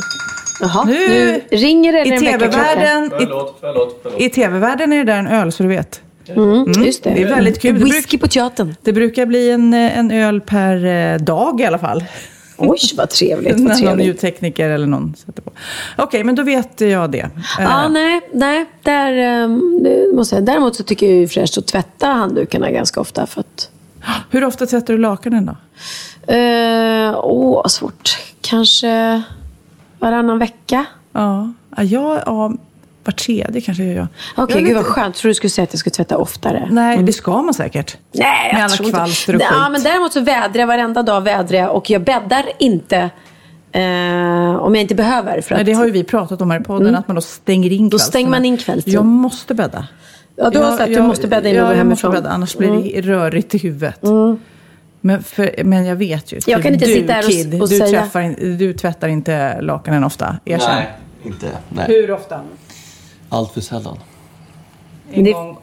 [0.62, 3.12] Jaha, nu, Nu- ringer det I tv-världen
[4.18, 6.00] i, i TV-världen är det där en öl, så du vet.
[6.28, 7.10] Mm, just det.
[7.10, 7.84] Det är väldigt kul.
[7.84, 8.74] Whisky på teatern.
[8.82, 12.04] Det brukar bli en, eh, en öl per eh, dag i alla fall.
[12.56, 13.58] Oj, vad trevligt.
[13.58, 15.52] När Vad någon ljudtekniker eller någon sätter på.
[15.98, 17.28] Okej, men då vet jag det.
[17.58, 18.66] Ja, Eh, nej, nej.
[18.82, 20.44] Där, um, det måste jag.
[20.44, 23.26] Däremot så tycker jag ju fräscht att tvätta handdukarna ganska ofta.
[23.26, 23.68] För att,
[24.30, 25.56] Hur ofta tvättar du lakanen då?
[27.22, 28.18] åh, vad svårt.
[28.40, 29.22] Kanske
[30.02, 30.84] varannan vecka.
[31.12, 32.52] Ja, ja, jag, ja
[33.04, 34.08] var tredje kanske jag gör.
[34.36, 35.06] Okej, Jag är gud vad skönt.
[35.06, 36.68] Jag tror du skulle säga att jag skulle tvätta oftare.
[36.70, 37.96] Nej, det ska man säkert.
[38.12, 39.72] Nej, jag Med alla kvalster och Ja, skit.
[39.72, 42.96] men däremot så vädrar jag varenda dag vädrar jag och jag bäddar inte
[43.72, 45.40] eh, om jag inte behöver.
[45.40, 47.20] För Nej, att, det har ju vi pratat om här i podden, att man då
[47.20, 48.08] stänger in Då kvällsarna.
[48.10, 48.94] stänger man in kvällstid.
[48.94, 49.86] Jag måste bädda.
[50.36, 52.10] ja, du har sagt att du måste bädda innan ja, du går jag hemifrån.
[52.10, 52.14] Mm.
[52.16, 54.02] måste bädda, annars blir det rörigt i huvudet.
[55.04, 56.40] Men, för, men jag vet ju.
[56.46, 59.08] Jag kan inte du, sitta här och- kid, och du, säga- träffar, in- du tvättar
[59.08, 60.36] inte lakanen ofta.
[60.44, 60.68] Erkänn.
[60.74, 60.88] Nej,
[61.24, 61.46] inte.
[61.68, 61.84] Nej.
[61.88, 62.40] Hur ofta?
[63.28, 63.98] Allt för sällan.
[65.12, 65.58] En Det- gång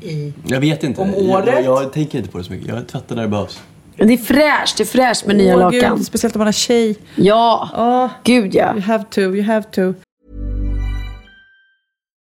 [0.00, 0.32] i...
[0.46, 1.00] Jag vet inte.
[1.00, 1.48] Om Jag, året?
[1.54, 2.68] jag, jag tänker inte på det så mycket.
[2.68, 3.60] Jag tvättar när det behövs.
[3.96, 5.96] Men Det är fräscht, det är fräscht med nya Åh, lakan.
[5.96, 6.96] Gud, speciellt om man har tjej.
[7.14, 8.72] Ja, Åh, gud ja.
[8.72, 9.92] you have to, you have to.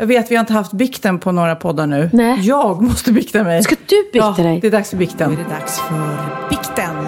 [0.00, 2.10] jag vet, vi har inte haft bikten på några poddar nu.
[2.12, 2.40] Nej.
[2.40, 3.62] Jag måste bikta mig.
[3.62, 4.60] Ska du bikta ja, dig?
[4.60, 5.30] det är dags för bikten.
[5.30, 6.90] Nu är det dags för bikten.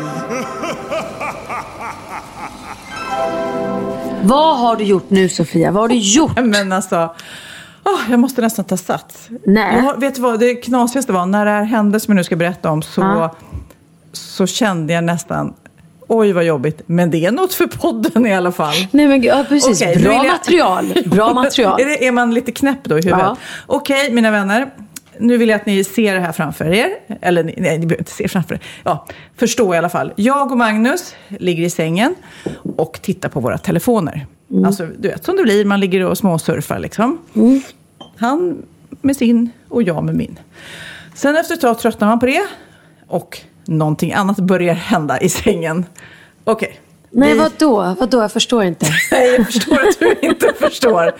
[4.22, 5.70] Vad har du gjort nu Sofia?
[5.70, 6.40] Vad har du gjort?
[6.44, 7.14] Men alltså,
[7.85, 9.28] oh, jag måste nästan ta sats.
[9.46, 9.76] Nej.
[9.76, 12.24] Jag har, vet du vad, det knasigaste var, när det här hände som jag nu
[12.24, 13.35] ska berätta om så, ah.
[14.12, 15.55] så kände jag nästan
[16.08, 16.82] Oj, vad jobbigt.
[16.86, 18.74] Men det är något för podden i alla fall.
[18.90, 19.82] Nej, men ja, precis.
[19.82, 20.26] Okay, Bra jag...
[20.26, 20.94] material.
[21.06, 21.80] Bra material.
[21.80, 23.20] är, det, är, man lite knäpp då i huvudet?
[23.20, 23.36] Ja.
[23.66, 24.70] Okej, okay, mina vänner.
[25.18, 26.88] Nu vill jag att ni ser det här framför er.
[27.20, 28.60] Eller nej, ni behöver inte se framför er.
[28.82, 30.12] Ja, förstå i alla fall.
[30.16, 32.14] Jag och Magnus ligger i sängen
[32.76, 34.26] och tittar på våra telefoner.
[34.50, 34.64] Mm.
[34.64, 35.64] Alltså, du vet som det blir.
[35.64, 37.18] Man ligger och småsurfar liksom.
[37.34, 37.62] Mm.
[38.16, 38.62] Han
[39.00, 40.38] med sin och jag med min.
[41.14, 42.42] Sen efter ett tag tröttnar man på det.
[43.06, 45.85] Och någonting annat börjar hända i sängen.
[46.44, 46.68] Okej.
[46.68, 46.79] Okay.
[47.14, 47.38] Nej, vi...
[47.38, 47.96] vadå?
[48.01, 48.20] Vadå?
[48.20, 48.87] Jag förstår inte.
[49.12, 51.12] Nej, jag förstår att du inte förstår.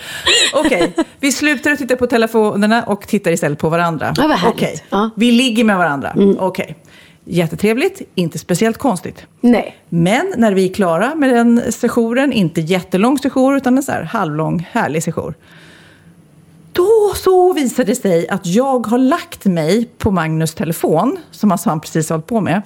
[0.55, 1.05] Okej, okay.
[1.21, 4.15] vi slutar att titta på telefonerna och tittar istället på varandra.
[4.17, 4.57] Ja, vad härligt.
[4.57, 4.77] Okay.
[4.91, 5.11] Ja.
[5.17, 6.11] Vi ligger med varandra.
[6.11, 6.37] Mm.
[6.41, 6.65] Okej.
[6.65, 6.75] Okay.
[7.25, 9.27] Jättetrevligt, inte speciellt konstigt.
[9.41, 9.77] Nej.
[9.89, 14.03] Men när vi är klara med den sessionen, inte jättelång session utan en så här
[14.03, 15.35] halvlång härlig session.
[16.73, 21.69] Då så visade det sig att jag har lagt mig på Magnus telefon, som alltså
[21.69, 22.63] han precis hållit på med,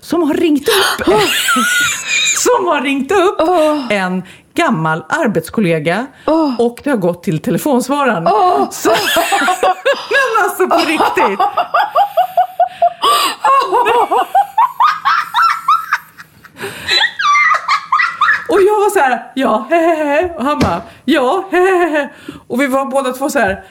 [0.00, 1.06] som har ringt upp,
[2.36, 3.40] som har ringt upp
[3.90, 4.22] en
[4.54, 6.06] gammal arbetskollega
[6.58, 8.24] och det har gått till telefonsvararen.
[8.72, 8.90] Så,
[10.10, 11.40] men alltså på riktigt.
[18.56, 20.34] Och jag var så här, ja, hehehe.
[20.36, 22.08] Och han bara, ja, hehehe.
[22.46, 23.64] Och vi var båda två så här,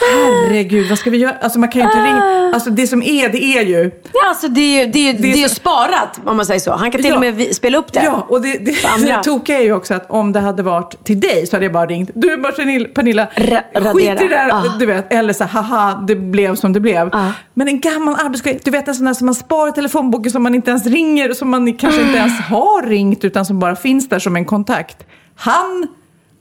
[0.00, 1.34] herregud, vad ska vi göra?
[1.40, 2.50] Alltså man kan ju inte ringa.
[2.54, 3.90] Alltså det som är, det är ju.
[4.12, 6.60] Ja, alltså det är ju, det är, det är ju så- sparat om man säger
[6.60, 6.72] så.
[6.72, 7.14] Han kan till Ja.
[7.14, 8.02] och med spela upp det.
[8.04, 8.74] Ja, och det, det,
[9.06, 11.72] det tokiga är ju också att om det hade varit till dig så hade jag
[11.72, 12.10] bara ringt.
[12.14, 14.50] Du bara Pernilla, Ra- skit i det där.
[14.52, 14.62] Ah.
[14.78, 17.10] Du vet, eller så haha, det blev som det blev.
[17.12, 17.30] Ah.
[17.54, 20.42] Men en gammal arbetskollega, du vet en sån där som man sparar i telefonboken som
[20.42, 24.08] man inte ens ringer, som man kanske inte ens har ringt utan som bara finns
[24.08, 24.96] där som en kontakt.
[25.36, 25.86] Han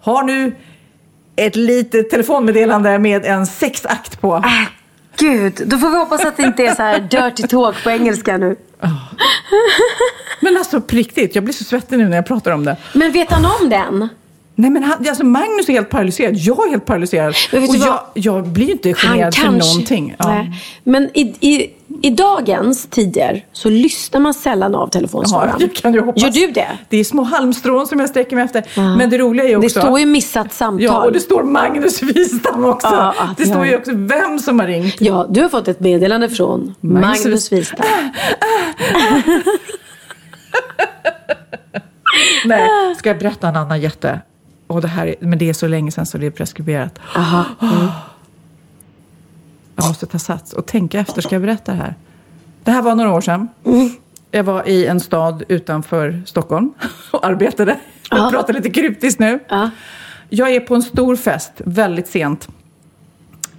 [0.01, 0.55] har nu
[1.35, 4.33] ett litet telefonmeddelande med en sexakt på.
[4.33, 4.65] Ah,
[5.17, 8.37] Gud, då får vi hoppas att det inte är så här dirty talk på engelska
[8.37, 8.55] nu.
[10.39, 12.77] Men alltså på riktigt, jag blir så svettig nu när jag pratar om det.
[12.93, 14.09] Men vet han om den?
[14.55, 17.35] Nej men han, alltså Magnus är helt paralyserad, jag är helt paralyserad.
[17.51, 19.41] Och jag, jag blir ju inte generad kanske...
[19.41, 20.15] för någonting.
[20.17, 20.45] Ja.
[20.83, 21.69] Men i, i,
[22.01, 25.55] i dagens tider så lyssnar man sällan av telefonsvararen.
[25.59, 26.23] Ja, det kan hoppas.
[26.23, 26.67] Gör du det?
[26.89, 28.63] Det är små halmstrån som jag sträcker mig efter.
[28.97, 29.79] Men det roliga är ju Det också...
[29.81, 30.83] står ju missat samtal.
[30.83, 32.87] Ja, och det står Magnus Wistam också.
[32.87, 34.95] Ja, det står ju också vem som har ringt.
[35.01, 37.85] Ja, du har fått ett meddelande från Magnus- Magnus Wistam.
[42.45, 44.19] Nej, ska jag berätta en annan jätte?
[44.67, 46.99] Och det här är, men det är så länge sedan så det är preskriberat.
[47.15, 47.43] Aha.
[47.61, 47.87] Mm.
[49.75, 51.21] Jag måste ta sats och tänka efter.
[51.21, 51.95] Ska jag berätta det här?
[52.63, 53.47] Det här var några år sedan.
[54.31, 56.73] Jag var i en stad utanför Stockholm
[57.11, 57.79] och arbetade.
[58.09, 59.39] Jag pratar lite kryptiskt nu.
[59.49, 59.69] Ja.
[60.29, 62.47] Jag är på en stor fest väldigt sent.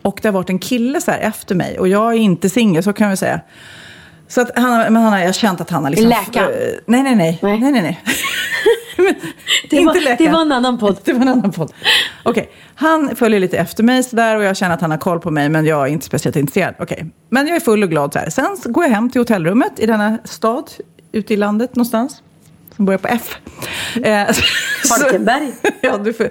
[0.03, 1.79] Och det har varit en kille så här efter mig.
[1.79, 3.41] Och jag är inte singel, så kan vi säga.
[4.35, 6.09] Så att han, men han har, jag har känt att han har liksom...
[6.09, 6.51] Läkaren?
[6.51, 6.57] Eh,
[6.87, 7.39] nej, nej, nej.
[7.43, 7.61] Nej.
[7.61, 8.01] nej, nej, nej.
[8.97, 9.15] Men
[9.71, 10.17] Det inte var- läkaren.
[10.19, 10.97] det var en annan podd.
[11.05, 11.73] Det var en annan podd.
[12.23, 15.31] Okej, han följer lite efter mig sådär och jag känner att han har koll på
[15.31, 16.75] mig men jag är inte speciellt intresserad.
[16.79, 18.31] Okej, men jag är full och glad så här.
[18.31, 20.71] Sen så går jag hem till hotellrummet i denna stad
[21.13, 22.23] ute i landet någonstans.
[22.77, 23.37] Som börjar på F.
[24.05, 25.53] Eh, så- Falkenberg.
[25.81, 26.29] ja, du får,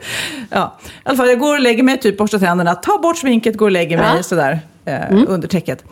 [0.49, 3.58] ja, i alla fall jag går och lägger mig, typ borstar tänderna, tar bort sminket,
[3.58, 4.24] går och lägger mig Ja.
[4.24, 5.84] sådär eh, under täcket.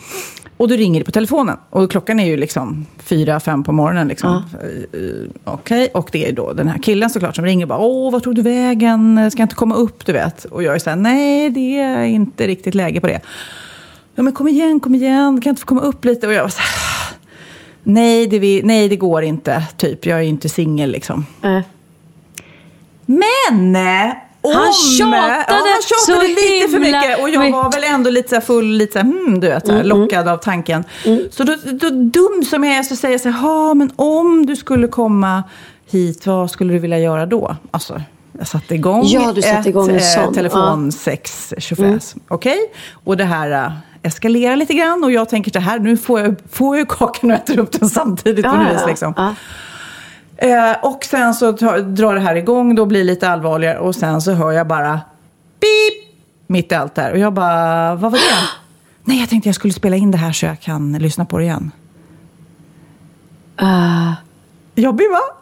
[0.61, 1.57] Och då ringer det på telefonen.
[1.69, 4.07] Och klockan är ju liksom fyra, fem på morgonen.
[4.07, 4.29] Liksom.
[4.33, 7.79] Eh, eh, Okej, och det är då den här killen såklart som ringer och bara
[7.79, 9.31] Åh, vad tog du vägen?
[9.31, 10.45] Ska jag inte komma upp, du vet?
[10.45, 13.21] Och jag är såhär, nej, det är inte riktigt läge på det.
[14.15, 16.27] Ja, men kom igen, kom igen, kan jag inte få komma upp lite?
[16.27, 17.17] Och jag var så här,
[17.83, 20.05] nej, det, vi, nej, det går inte, typ.
[20.05, 21.25] Jag är ju inte singel liksom.
[21.43, 21.59] Eh.
[23.05, 23.77] Men!
[24.43, 27.21] Om, Han tjatade ja, han tjatade så lite för himla mycket.
[27.21, 30.37] Och jag var väl ändå lite full, lite hmm, du vet, Mm, här, lockad av
[30.37, 30.83] tanken.
[31.31, 34.45] Så då, då, dum som jag är så säger jag så här, "Ja, men om
[34.45, 35.43] du skulle komma
[35.91, 37.55] hit, vad skulle du vilja göra då?
[37.71, 38.01] Alltså,
[38.39, 42.15] jag satte igång Ja, du satte ett igång en eh, telefonsex tjofräs.
[42.27, 42.57] Okej?
[43.03, 43.71] Och det här äh,
[44.03, 47.37] eskalerar lite grann och jag tänker så här, nu får jag, får jag kakan och
[47.37, 48.81] äter upp den samtidigt Ja, något vis.
[48.81, 49.13] ja, Liksom.
[49.17, 49.35] ja.
[50.41, 53.95] Eh, och sen så tar, drar det här igång, då blir det lite allvarligare och
[53.95, 55.01] sen så hör jag bara
[55.59, 56.15] pip
[56.47, 57.11] mitt i allt där.
[57.11, 58.49] Och jag bara, vad var det?
[59.03, 61.43] Nej, jag tänkte jag skulle spela in det här så jag kan lyssna på det
[61.43, 61.71] igen.
[63.61, 64.13] Uh,
[64.75, 65.40] Jobbig va?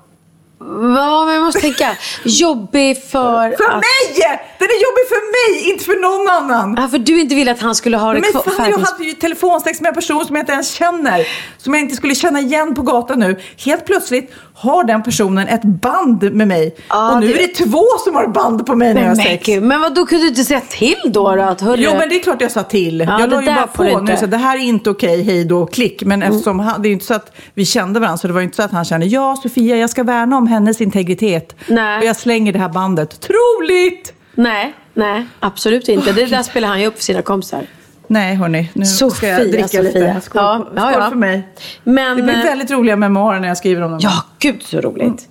[0.60, 1.90] Ja, men jag måste tänka.
[2.24, 3.58] Jobbig för...
[3.58, 4.40] För att, mig!
[4.60, 5.22] Den är jobbig för
[5.62, 6.76] mig, inte för någon annan.
[6.82, 9.14] Ja, för du inte ville att han skulle ha det Men fan, jag hade ju
[9.14, 11.28] telefonsex med en person som jag inte ens känner.
[11.58, 13.40] Som jag inte skulle känna igen på gatan nu.
[13.66, 16.76] Helt plötsligt har den personen ett band med mig.
[16.90, 19.16] Ja, och nu det- är det två som har band på mig när jag har
[19.16, 19.46] sex.
[19.46, 21.36] gud, men vad då kunde du inte säga till då?
[21.36, 23.00] då att, hörru, Jo men det är klart jag sa till.
[23.08, 24.18] Ja, jag la ju bara på nu inte.
[24.18, 26.04] så det här är inte okej, hej då, klick.
[26.04, 26.34] Men Mm.
[26.36, 28.46] eftersom han, det är ju inte så att vi kände varandra så det var ju
[28.46, 31.56] inte så att han kände ja Sofia jag ska värna om hennes integritet.
[31.68, 32.00] Nej.
[32.00, 33.20] Och jag slänger det här bandet.
[33.22, 34.14] Troligt!
[34.36, 36.12] Nej, nej, absolut inte.
[36.12, 37.62] Det där spelar han ju upp för sina kompisar.
[38.08, 39.82] Nej hörni, nu ska jag Sofia, dricka Sofia.
[39.82, 40.22] lite.
[40.22, 41.10] Skål, Ja, skål ja, ja.
[41.10, 41.48] för mig.
[41.84, 44.00] Men, Det blir eh, väldigt roliga memoarer när jag skriver om dem.
[44.04, 45.28] Ja, gud så roligt.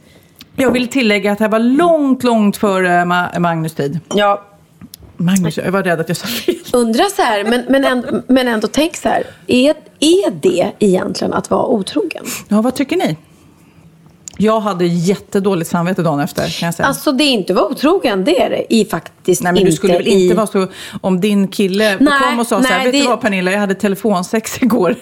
[0.56, 4.00] Jag vill tillägga att det här var långt, långt före Ma- Magnus tid.
[4.14, 4.44] Ja,
[5.16, 6.54] Magnus, jag var rädd att jag sa fel.
[6.72, 9.22] undra så här, men, men, ändå, men ändå tänk så här.
[9.46, 12.24] Är, är det egentligen att vara otrogen?
[12.48, 13.16] Ja, vad tycker ni?
[14.40, 16.86] Jag hade jättedåligt samvete dagen efter kan jag säga.
[16.86, 19.70] Alltså det är inte att vara otrogen, det är det i faktiskt Nej men inte
[19.70, 20.22] du skulle väl i...
[20.24, 20.66] inte vara så
[21.00, 23.52] om din kille Nej, kom och sa så här, nej, vet det- du vad Pernilla,
[23.52, 24.94] jag hade telefonsex igår.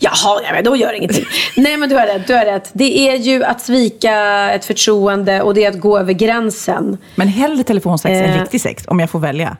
[0.00, 1.24] Jaha, ja, men då gör det ingenting.
[1.56, 2.70] Nej men du har rätt, du har rätt.
[2.72, 6.98] Det är ju att svika ett förtroende och det är att gå över gränsen.
[7.14, 8.40] Men hellre telefonsex än Eh.
[8.40, 9.56] riktig sex, om jag får välja.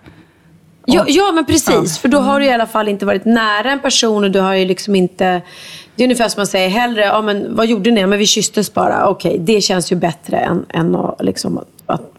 [0.86, 1.98] Ja, ja men precis.
[1.98, 4.54] För då har du i alla fall inte varit nära en person och du har
[4.54, 5.42] ju liksom inte...
[6.00, 8.06] Det är ungefär som man säger hellre, ja men vad gjorde ni?
[8.06, 9.08] Men vi kysstes bara.
[9.08, 12.12] Okej, det känns ju bättre än, än att, liksom, att, att,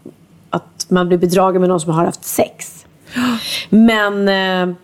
[0.50, 2.86] att man blir bedragen med någon som har haft sex.
[3.70, 4.76] Men eh,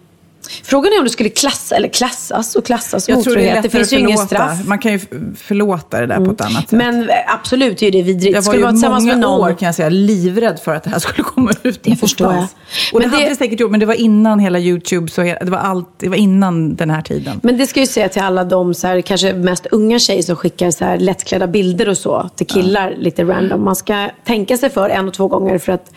[0.64, 3.68] frågan är om du skulle klassa, eller klassas och klassas Jag tror det är Det
[3.70, 4.26] finns ju förlåta.
[4.26, 4.58] straff.
[4.66, 4.98] Man kan ju
[5.36, 6.72] förlåta det där på ett annat sätt.
[6.72, 8.34] Men eh, absolut, det är det vidrigt.
[8.34, 11.50] jag var ju många år kan jag säga livrädd för att det här skulle komma
[11.62, 12.46] ut Det förstår jag.
[12.92, 15.20] Och det, Men det- hade det säkert gjort, men det var innan hela YouTube, så
[15.22, 17.40] det var, allt, det var innan den här tiden.
[17.42, 20.22] Men det ska jag ju säga till alla de så här, kanske mest unga tjejer
[20.22, 23.64] som skickar så här lättklädda bilder och så till killar lite random.
[23.64, 25.92] Man ska tänka sig för en och två gånger för att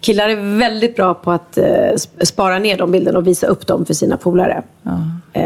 [0.00, 3.66] killar är väldigt bra på att eh, sp- spara ner de bilderna och visa upp
[3.66, 4.62] dem för sina polare.
[5.32, 5.42] Eh,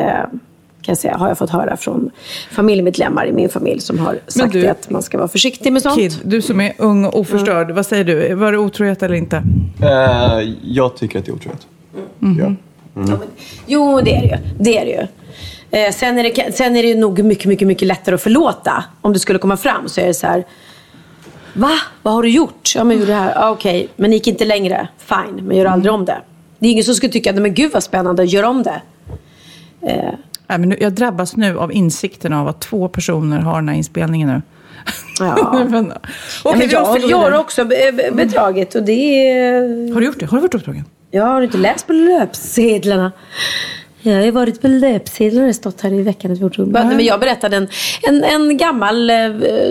[0.82, 2.10] kan jag säga, har jag fått höra från
[2.50, 5.82] familjemedlemmar i min familj som har sagt du- det, att man ska vara försiktig med
[5.82, 5.94] sånt.
[5.96, 8.34] Kid, du som är ung och oförstörd, vad säger du?
[8.34, 9.42] Var det otrohet eller inte?
[9.82, 11.66] Eh, jag tycker att det är otroligt.
[12.38, 12.52] Ja.
[13.66, 14.36] Jo, det är det ju.
[14.58, 15.06] Det är det ju.
[15.80, 18.84] Eh, sen, är det, sen är det nog mycket, mycket, mycket lättare att förlåta.
[19.00, 20.44] Om det skulle komma fram så är det så här.
[21.54, 21.70] Va?
[22.02, 22.72] Vad har du gjort?
[22.76, 23.32] Ja, men gjorde det här.
[23.36, 24.88] Ah, Okej, men det gick inte längre.
[24.98, 26.18] Fine, men gör aldrig om det.
[26.64, 28.82] Det är ingen som skulle tycka, "Nej, men gud vad spännande, gör om det.
[29.80, 33.76] Nej, men nu, jag drabbas nu av insikten av att två personer har den här
[33.76, 34.42] inspelningen nu.
[35.20, 35.64] Ja.
[35.70, 35.92] men,
[36.44, 38.92] ja, men jag, jag har också be- bedragit och det
[39.30, 39.92] är...
[39.94, 40.26] Har du gjort det?
[40.26, 40.84] Har du varit otrogen?
[41.10, 43.12] Jag har inte läst på löpsedlarna.
[44.02, 46.30] Jag har varit på löpsedlar och stått här i veckan.
[46.30, 47.68] och gjort- Men jag berättade en,
[48.02, 49.16] en, en gammal eh,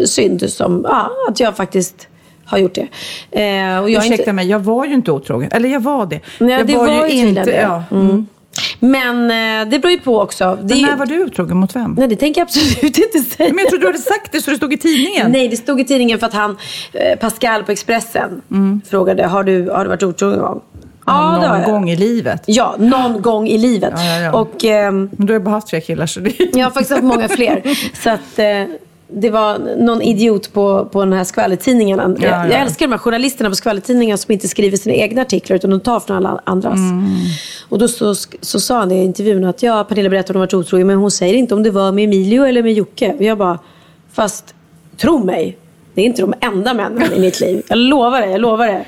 [0.06, 2.08] synd som, ja, att jag faktiskt
[2.46, 2.88] har gjort det.
[3.42, 5.50] Eh, och jag Ursäkta inte, mig, jag var ju inte otrogen.
[5.52, 6.20] Eller jag var det.
[6.40, 7.62] Nej, jag det var ju tydligen det.
[7.62, 7.84] Ja.
[7.92, 8.28] Mm.
[8.80, 10.58] Men eh, det beror ju på också.
[10.62, 11.96] Det Men ju, när var du otrogen mot vem?
[12.00, 12.84] Nej, det tänker jag absolut
[13.16, 13.50] inte säga.
[13.50, 15.32] Men jag trodde du hade sagt det så det stod i tidningen.
[15.32, 16.58] Nej, det stod i tidningen för att han,
[16.94, 18.42] eh, Pascal på Expressen,
[18.90, 20.62] frågade, har du, har du varit otrogen någon gång?
[21.06, 21.70] Ja, det Någon jag.
[21.70, 22.44] gång i livet.
[22.46, 23.94] Ja, någon gång i livet.
[23.96, 24.32] Ja, ja, ja.
[24.34, 24.66] Och...
[24.66, 26.34] ehm, Men du har ju bara haft tre killar så det...
[26.54, 27.62] Jag har faktiskt haft många fler.
[28.04, 28.46] Så att eh,
[29.16, 32.00] det var någon idiot på, på den här skvallertidningen.
[32.00, 32.48] Jag, Ja, ja.
[32.48, 35.80] jag älskar de här journalisterna på skvallertidningar som inte skriver sina egna artiklar utan de
[35.80, 36.78] tar från alla andras.
[36.78, 37.06] Mm.
[37.70, 40.68] Och då så, så sa han i intervjun att ja, Pernilla berättade att hon varit
[40.68, 43.14] otrogen men hon säger inte om det var med Emilio eller med Jocke.
[43.14, 43.60] Och jag bara,
[44.14, 44.56] fast
[44.98, 45.58] tro mig,
[45.94, 47.64] det är inte de enda männen i mitt liv.
[47.68, 48.86] Jag lovar det, jag lovar det.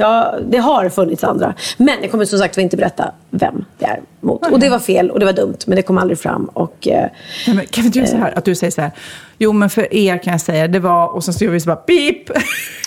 [0.00, 1.54] Ja, det har funnits andra.
[1.76, 4.46] Men jag kommer som sagt inte berätta vem det är mot.
[4.52, 6.44] Och det var fel och det var dumt, men det kom aldrig fram.
[6.44, 7.08] Och, eh,
[7.46, 8.38] Nej, men kan vi inte göra så här?
[8.38, 8.90] Att du säger så här.
[9.38, 11.06] Jo, men för er kan jag säga det var...
[11.14, 12.30] Och sen så gör vi så bara pip.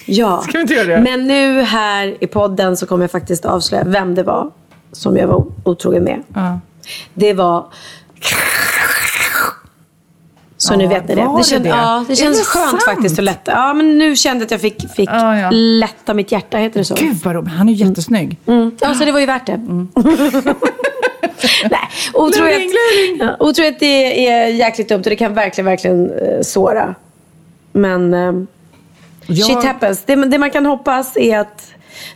[0.05, 1.01] Ja, Ska vi inte göra det?
[1.01, 4.51] men nu här i podden så kommer jag faktiskt avslöja vem det var
[4.91, 6.23] som jag var otrogen med.
[6.33, 6.59] Ja.
[7.13, 7.65] Det var...
[10.61, 11.21] Så nu Ja, vet ni det.
[11.37, 11.69] Det, känd, det?
[11.69, 12.83] Ja, det känns det skönt sant?
[12.83, 13.51] faktiskt att lätta.
[13.51, 15.49] Ja, men nu kände jag att jag fick, fick Ja, ja.
[15.51, 16.95] lätta mitt hjärta, heter det så?
[16.95, 17.51] Gud vad roligt.
[17.53, 18.37] Han är ju jättesnygg.
[18.45, 18.71] Mm.
[18.81, 19.57] Ja, så det var ju värt det.
[21.71, 21.79] Nej,
[22.13, 22.61] otrohet,
[23.39, 26.95] otrohet det är jäkligt dumt och det kan verkligen, verkligen eh, såra.
[27.71, 28.33] Men eh,
[29.27, 30.03] Jag- shit happens.
[30.05, 31.67] Det, det man kan hoppas är att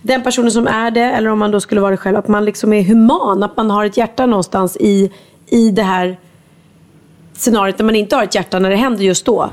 [0.02, 2.46] den personen som är det, eller om man då skulle vara det själv, att man
[2.46, 3.44] liksom är human.
[3.44, 5.12] Att man har ett hjärta någonstans i,
[5.48, 6.18] i det här
[7.38, 9.50] scenariot där man inte har ett hjärta när det händer just då.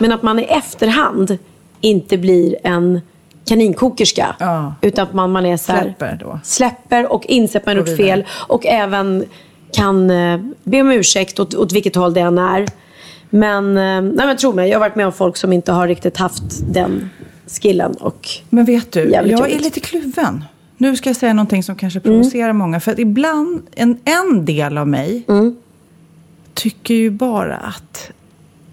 [0.00, 1.38] Men att man i efterhand
[1.80, 3.00] inte blir en
[3.44, 4.36] kaninkokerska.
[4.38, 4.74] Ja.
[4.80, 6.40] Utan att man, man är så här, Släpper då.
[6.44, 8.24] Släpper och inser att man gjort fel.
[8.30, 9.24] Och även
[9.72, 12.66] kan eh, be om ursäkt åt, åt vilket håll det än är.
[13.30, 15.88] Men, eh, nej men tro mig, jag har varit med om folk som inte har
[15.88, 17.10] riktigt haft den
[17.62, 17.92] skillen.
[18.00, 19.60] Och Men vet du, jag är jobbigt.
[19.60, 20.44] lite kluven.
[20.76, 22.80] Nu ska jag säga någonting som kanske provocerar många.
[22.80, 25.24] För att ibland, en, en del av mig
[26.64, 28.10] tycker ju bara att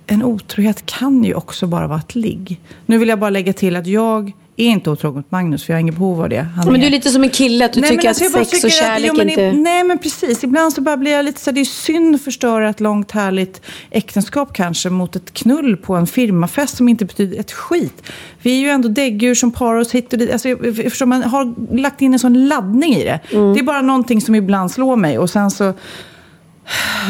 [0.07, 2.59] en otrohet kan ju också bara vara ett ligg.
[2.85, 5.75] Nu vill jag bara lägga till att jag är inte otrogen mot Magnus, för jag
[5.77, 6.41] har inget behov av det.
[6.55, 8.45] Han men du är lite som en kille, att du Nej, tycker att alltså bara
[8.45, 9.41] sex och tycker att- kärlek jo, men inte...
[9.41, 10.43] i- Nej, men precis.
[10.43, 13.11] Ibland så bara blir jag lite så här, det är synd att förstöra ett långt
[13.11, 18.03] härligt äktenskap kanske mot ett knull på en firmafest som inte betyder ett skit.
[18.41, 20.31] Vi är ju ändå däggdjur som parar oss hit och dit.
[20.31, 20.55] Alltså,
[20.89, 23.19] förstår, man har lagt in en sån laddning i det.
[23.31, 23.53] Mm.
[23.53, 25.73] Det är bara någonting som ibland slår mig och sen så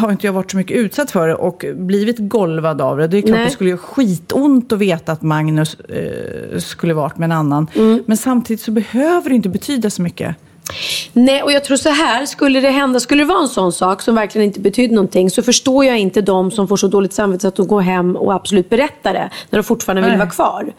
[0.02, 3.08] har inte jag varit så mycket utsatt för det och blivit golvad av det.
[3.08, 3.46] Det är klart Nej.
[3.46, 7.68] det skulle göra skitont att veta att Magnus eh, skulle varit med en annan.
[7.76, 8.04] Mm.
[8.08, 10.36] Men samtidigt så behöver det inte betyda så mycket.
[11.14, 14.02] Nej, och jag tror så här, skulle det hända, skulle det vara en sån sak
[14.02, 17.48] som verkligen inte betyder någonting så förstår jag inte de som får så dåligt samvete
[17.48, 20.18] att de går hem och absolut berättar det när de fortfarande vill Nej.
[20.18, 20.74] vara kvar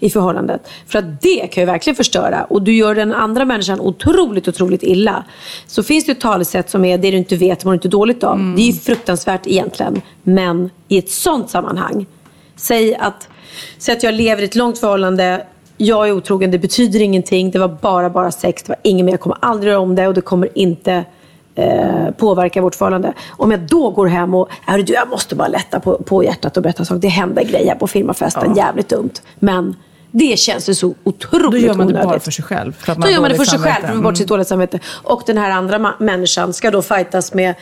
[0.00, 0.68] i förhållandet.
[0.86, 4.82] För att det kan ju verkligen förstöra och du gör den andra människan otroligt, otroligt
[4.82, 5.24] illa.
[5.66, 8.24] Så finns det ett talesätt som är det du inte vet mår du inte dåligt
[8.24, 8.38] av.
[8.56, 10.02] Det är ju fruktansvärt egentligen.
[10.22, 12.06] Men i ett sånt sammanhang,
[12.56, 13.28] säg att,
[13.78, 17.58] säg att jag lever i ett långt förhållande jag är otrogen, det betyder ingenting, det
[17.58, 20.14] var bara, bara sex, det var inget mer, jag kommer aldrig göra om det och
[20.14, 21.04] det kommer inte
[21.54, 23.12] eh, påverka vårt förhållande.
[23.30, 26.56] Om jag då går hem och, "Hörru du, jag måste bara lätta på, på hjärtat
[26.56, 29.12] och berätta en sak, det hände grejer på firmafesten, jävligt dumt.
[29.38, 29.76] Men
[30.16, 32.72] det känns ju så otroligt Då gör man det bara för sig själv.
[32.72, 34.78] För att Då gör man det för sig själv, för bort sitt dåliga samvete.
[35.02, 37.54] Och den här andra människan ska då fightas med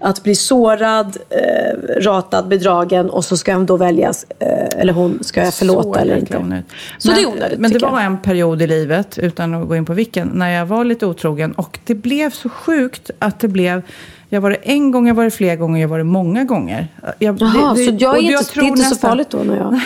[0.00, 5.18] att bli sårad, eh, ratad, bedragen och så ska han då väljas, eh, eller hon,
[5.22, 6.38] ska jag förlåta Så eller inte.
[6.38, 6.66] onödigt.
[6.98, 8.02] Så men, det är onödigt, Men det var jag.
[8.02, 11.52] en period i livet, utan att gå in på vilken, när jag var lite otrogen.
[11.52, 13.82] Och det blev så sjukt att det blev...
[14.30, 16.88] Jag var det en gång, jag var det flera gånger, jag var det många gånger.
[17.18, 19.38] Jag, Jaha, så jag och är inte, det tror är inte så nästan- farligt då
[19.38, 19.74] när jag...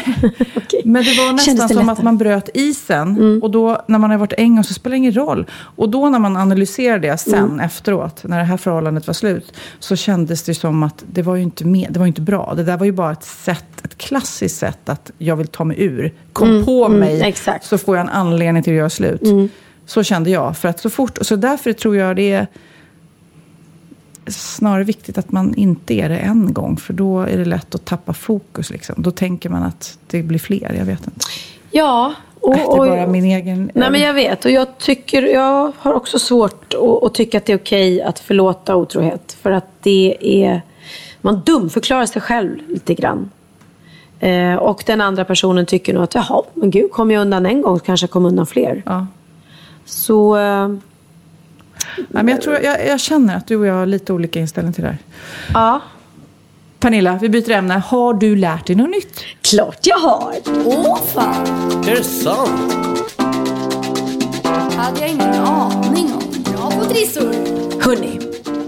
[0.57, 0.83] Okej.
[0.85, 1.81] Men det var nästan det som lättare?
[1.83, 1.89] Mm.
[1.89, 3.41] att man bröt isen.
[3.43, 5.47] Och då, när man har varit en gång så spelar det ingen roll.
[5.77, 7.61] Och då när man analyserar det sen Mm.
[7.61, 11.43] efteråt, när det här förhållandet var slut, så kändes det som att det var ju
[11.43, 12.53] inte, med, det var ju inte bra.
[12.57, 15.83] Det där var ju bara ett sätt, ett klassiskt sätt att jag vill ta mig
[15.83, 16.13] ur.
[16.33, 17.65] Kom på mig, mm, exakt.
[17.67, 19.23] så får jag en anledning till att göra slut.
[19.87, 20.57] Så kände jag.
[20.57, 22.47] För att så fort, så därför tror jag det är
[24.27, 26.77] snarare viktigt att man inte är det en gång.
[26.77, 28.71] För då är det lätt att tappa fokus.
[28.71, 28.95] Liksom.
[28.99, 30.75] Då tänker man att det blir fler.
[30.79, 31.21] Jag vet inte.
[31.71, 32.15] Ja.
[32.41, 33.71] Och, det är och- bara min egen...
[33.75, 37.47] Nej men jag vet och jag tycker, jag har också svårt att, att tycka att
[37.47, 39.37] det är okej att förlåta otrohet.
[39.43, 40.63] För att det är,
[41.21, 43.31] man dumförklarar sig själv lite grann.
[44.21, 47.63] Eh, och den andra personen tycker nog att jaha, men gud, kom jag undan en
[47.63, 48.83] gång kanske jag kommer undan fler.
[48.87, 49.07] Ja.
[49.85, 50.37] Så
[51.97, 54.73] Nej, men jag, tror, jag, jag känner att du och jag har lite olika inställning
[54.73, 54.99] till det här.
[55.55, 55.81] ja,
[56.81, 57.83] Pernilla, vi byter ämne.
[57.87, 59.21] Har du lärt dig något nytt?
[59.43, 60.35] klart jag har.
[60.65, 61.47] Åh fan.
[61.89, 62.73] Är det sant?
[64.77, 66.43] hade jag ingen aning om.
[66.53, 67.33] Bra på trissor.
[67.83, 68.21] Hörni,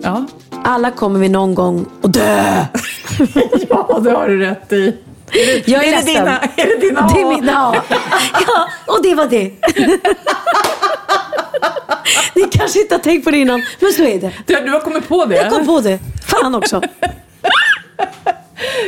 [0.02, 0.24] Ja,
[0.64, 2.64] alla kommer vi någon gång att dö.
[3.68, 4.96] ja det har du rätt i.
[5.66, 6.14] Jag är, Är det ledsen.
[6.24, 7.36] dina- är det dina Det är A?
[7.38, 7.74] mina A.
[8.46, 9.50] Ja, och det var det.
[12.34, 14.30] Ni kanske inte har tänkt på det innan, men så är det.
[14.46, 15.36] Du, du har kommit på det?
[15.36, 15.98] Jag kom på det.
[16.26, 16.82] Fan också.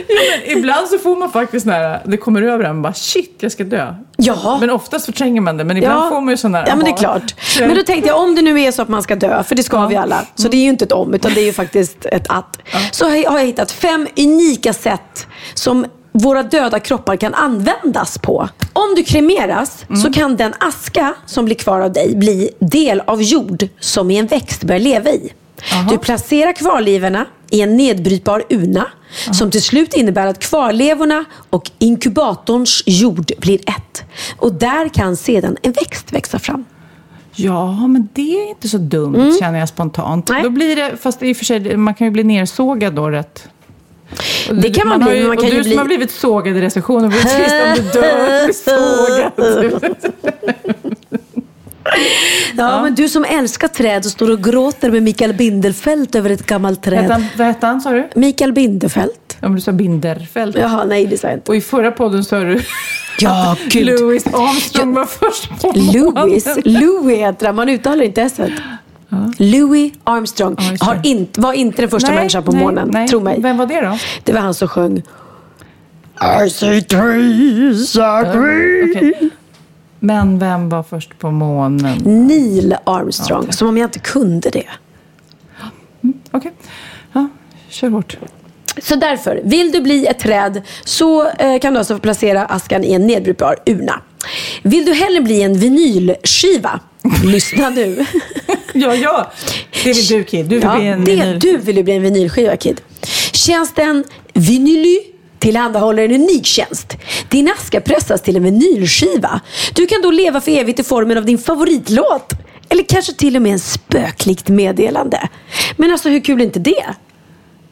[0.09, 3.53] Jo, men ibland så får man faktiskt när det kommer över en, bara shit, jag
[3.53, 3.95] ska dö.
[4.17, 4.57] Ja.
[4.61, 6.65] Men oftast förtränger man det, men ibland får man ju sån där...
[6.67, 7.35] Ja, men det är klart.
[7.41, 9.55] Så Men då tänkte jag, om det nu är så att man ska dö, för
[9.55, 10.27] det ska vi alla.
[10.35, 12.59] Så det är ju inte ett om, utan det är ju faktiskt ett att.
[12.93, 15.87] Så har jag har jag hittat fem unika sätt som
[16.17, 18.49] våra döda kroppar kan användas på.
[18.73, 23.23] Om du kremeras så kan den aska som blir kvar av dig bli del av
[23.23, 25.33] jord som en växt bör leva i.
[25.91, 28.87] Du placerar kvarlevorna i en nedbrytbar urna
[29.33, 34.05] som till slut innebär att kvarlevorna och inkubatorns jord blir ett.
[34.37, 36.65] Och där kan sedan en växt växa fram.
[37.35, 40.31] Ja, men det är inte så dumt känner jag spontant.
[40.31, 40.43] Mm.
[40.43, 40.51] Nej.
[40.51, 43.49] Då blir det, fast i och för sig, man kan ju bli nersågad då rätt.
[44.63, 46.11] Det kan man har bli, ju, man och kan du ju som bli- har blivit
[46.11, 48.53] sågad i recensionen, vore trist om du dör
[49.33, 50.13] sågad.
[52.57, 56.47] Ja, men du som älskar träd och står och gråter med Mikael Binderfeld över ett
[56.47, 57.11] gammalt Hette träd.
[57.11, 58.09] han- Vad hette han sa du?
[58.15, 59.11] Mikael Binderfeld.
[59.41, 60.57] Ja, men du sa Binderfeld.
[60.59, 61.51] Jaha, nej det sa jag inte.
[61.51, 62.61] Och i förra podden sa du
[63.19, 63.57] Ja.
[63.75, 66.47] Louis Armstrong var först på Louis.
[66.65, 68.35] Louis heter han, man uttalar inte s
[69.39, 70.97] Louis Armstrong Armstrong.
[70.97, 73.09] har inte, var inte den första Nej, människan på nej, månen, nej.
[73.09, 73.41] tro mig.
[73.41, 73.99] Vem var det då?
[74.25, 75.03] Det var han som sjöng
[76.47, 78.91] I see trees are green.
[78.91, 79.31] Okej.
[80.01, 81.99] Men vem var först på månen?
[82.27, 84.67] Neil Armstrong, som om jag inte kunde det.
[86.31, 86.53] Okej.
[87.13, 87.29] Ja,
[87.69, 88.17] kör hårt.
[88.83, 92.93] Så därför, vill du bli ett träd så eh, kan du alltså placera askan i
[92.93, 94.03] en nedbrytbar urna.
[94.63, 96.81] Vill du hellre bli en vinylskiva?
[97.25, 98.07] Lyssna nu.
[98.81, 99.33] Ja, ja.
[99.85, 100.47] Det vill du Kid.
[100.47, 101.39] Du vill ja, bli en det, vinyl.
[101.39, 102.81] Du vill bli en vinylskiva Kid.
[103.33, 104.99] Tjänsten Vinyly
[105.39, 106.97] tillhandahåller en unik tjänst.
[107.29, 109.41] Din aska pressas till en vinylskiva.
[109.75, 112.33] Du kan då leva för evigt i formen av din favoritlåt.
[112.69, 115.29] Eller kanske till och med en spöklikt meddelande.
[115.77, 116.85] Men alltså hur kul är inte det?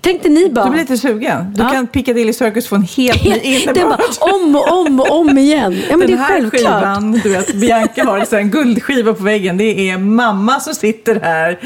[0.04, 0.64] Tänkte ni bara...
[0.64, 1.52] Du blir lite sugen.
[1.54, 1.68] Du Ja.
[1.68, 4.00] kan Piccadilly Circus få en helt ny innebörd.
[4.20, 5.78] om och om och om igen.
[5.90, 6.80] Ja men Den det är här självklart.
[6.82, 9.56] skivan, du vet, Bianca har så här en guldskiva på väggen.
[9.56, 11.58] Det är mamma som sitter här.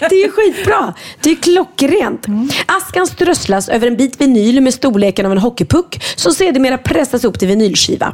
[0.00, 0.94] Det är ju skitbra.
[1.20, 2.26] Det är klockrent.
[2.28, 2.48] Mm.
[2.66, 7.38] Askan strösslas över en bit vinyl med storleken av en hockeypuck som sedermera pressas upp
[7.38, 8.12] till vinylskiva.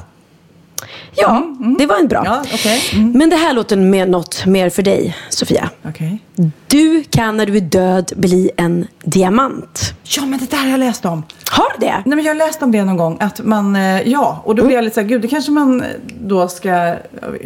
[1.14, 1.42] Ja,
[1.78, 2.18] det var en bra.
[2.18, 2.82] Mm, Ja, okej.
[2.92, 3.12] Mm.
[3.12, 5.70] Men det här låter med något mer för dig, Sofia.
[5.88, 6.18] Okej.
[6.66, 9.94] Du kan när du är död bli en diamant.
[10.02, 11.22] Ja, men det där har jag läst om.
[11.50, 11.92] Har du det?
[12.06, 13.16] Nej, men jag har läst om det någon gång.
[13.20, 15.80] Att man, eh, ja, och då blir jag lite så här, gud, det kanske man
[15.80, 15.86] eh,
[16.20, 16.94] då ska...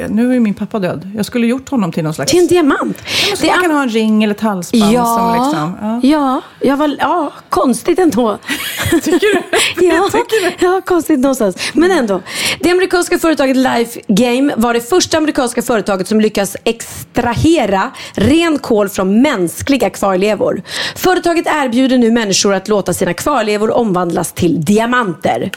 [0.08, 1.10] Nu är ju min pappa död.
[1.16, 2.30] Jag skulle gjort honom till någon slags...
[2.30, 2.96] Till en diamant.
[3.30, 5.76] Ja, så man kan ha en ring eller ett halsband Ja, som liksom...
[5.82, 6.00] Ja.
[6.08, 8.38] ja, jag var, ja, konstigt ändå.
[8.90, 9.42] Tycker du?
[9.86, 10.66] ja, Tycker du?
[10.66, 11.56] ja, konstigt någonstans.
[11.72, 12.20] Men ändå.
[12.60, 18.88] Det amerikanska företaget Life Game var det första amerikanska företaget som lyckas extrahera ren kol
[18.88, 20.62] från mänskliga kvarlevor.
[20.96, 25.50] Företaget erbjuder nu människor att låta sina kvarlevor omvandlas till diamanter.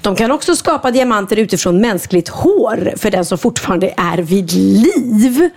[0.00, 5.50] De kan också skapa diamanter utifrån mänskligt hår för den som fortfarande är vid liv.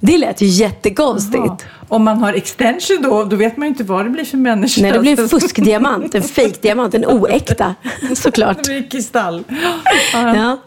[0.00, 1.44] Det lät ju jättekonstigt.
[1.44, 1.56] Jaha.
[1.88, 4.82] Om man har extension då, då vet man ju inte vad det blir för människa.
[4.82, 7.74] Nej, det blir en fuskdiamant, en fake-diamant, en oäkta.
[8.16, 8.56] Såklart.
[8.56, 9.44] Det blir kristall.
[10.12, 10.58] Ja.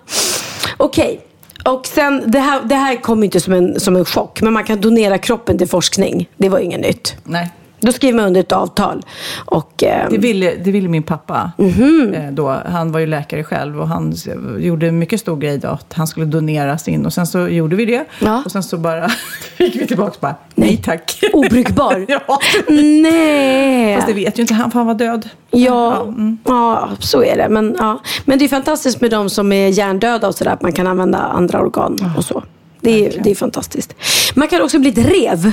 [0.78, 1.22] Okej.
[1.66, 4.64] Och sen, det här, det här kom inte som en, som en chock, men man
[4.64, 6.30] kan donera kroppen till forskning.
[6.38, 7.16] Det var inget nytt.
[7.24, 7.52] Nej.
[7.82, 9.02] Då skriver man under ett avtal.
[9.46, 11.52] Och, eh, Det ville, det ville min pappa.
[11.58, 12.14] Mhm.
[12.14, 14.14] Eh, Då, han var ju läkare själv och han
[14.60, 17.06] gjorde en mycket stor grej då att han skulle doneras in.
[17.06, 18.06] Och sen så gjorde vi det.
[18.20, 18.42] Ja.
[18.46, 19.10] Och sen så bara
[19.58, 21.20] fick vi tillbaka bara, nej tack.
[21.34, 22.06] Obrukbar?
[22.08, 22.40] ja.
[22.70, 23.96] Nej!
[23.96, 25.30] Fast det vet ju inte han för han var död.
[25.52, 26.38] Ja, mm.
[26.46, 27.50] ja, så är det.
[27.50, 28.02] Men, ja.
[28.26, 30.52] men det är fantastiskt med de som är hjärndöda och sådär.
[30.52, 32.44] Att man kan använda andra organ och så.
[32.82, 33.94] Det är, det är fantastiskt.
[34.36, 35.52] Man kan också bli ett rev.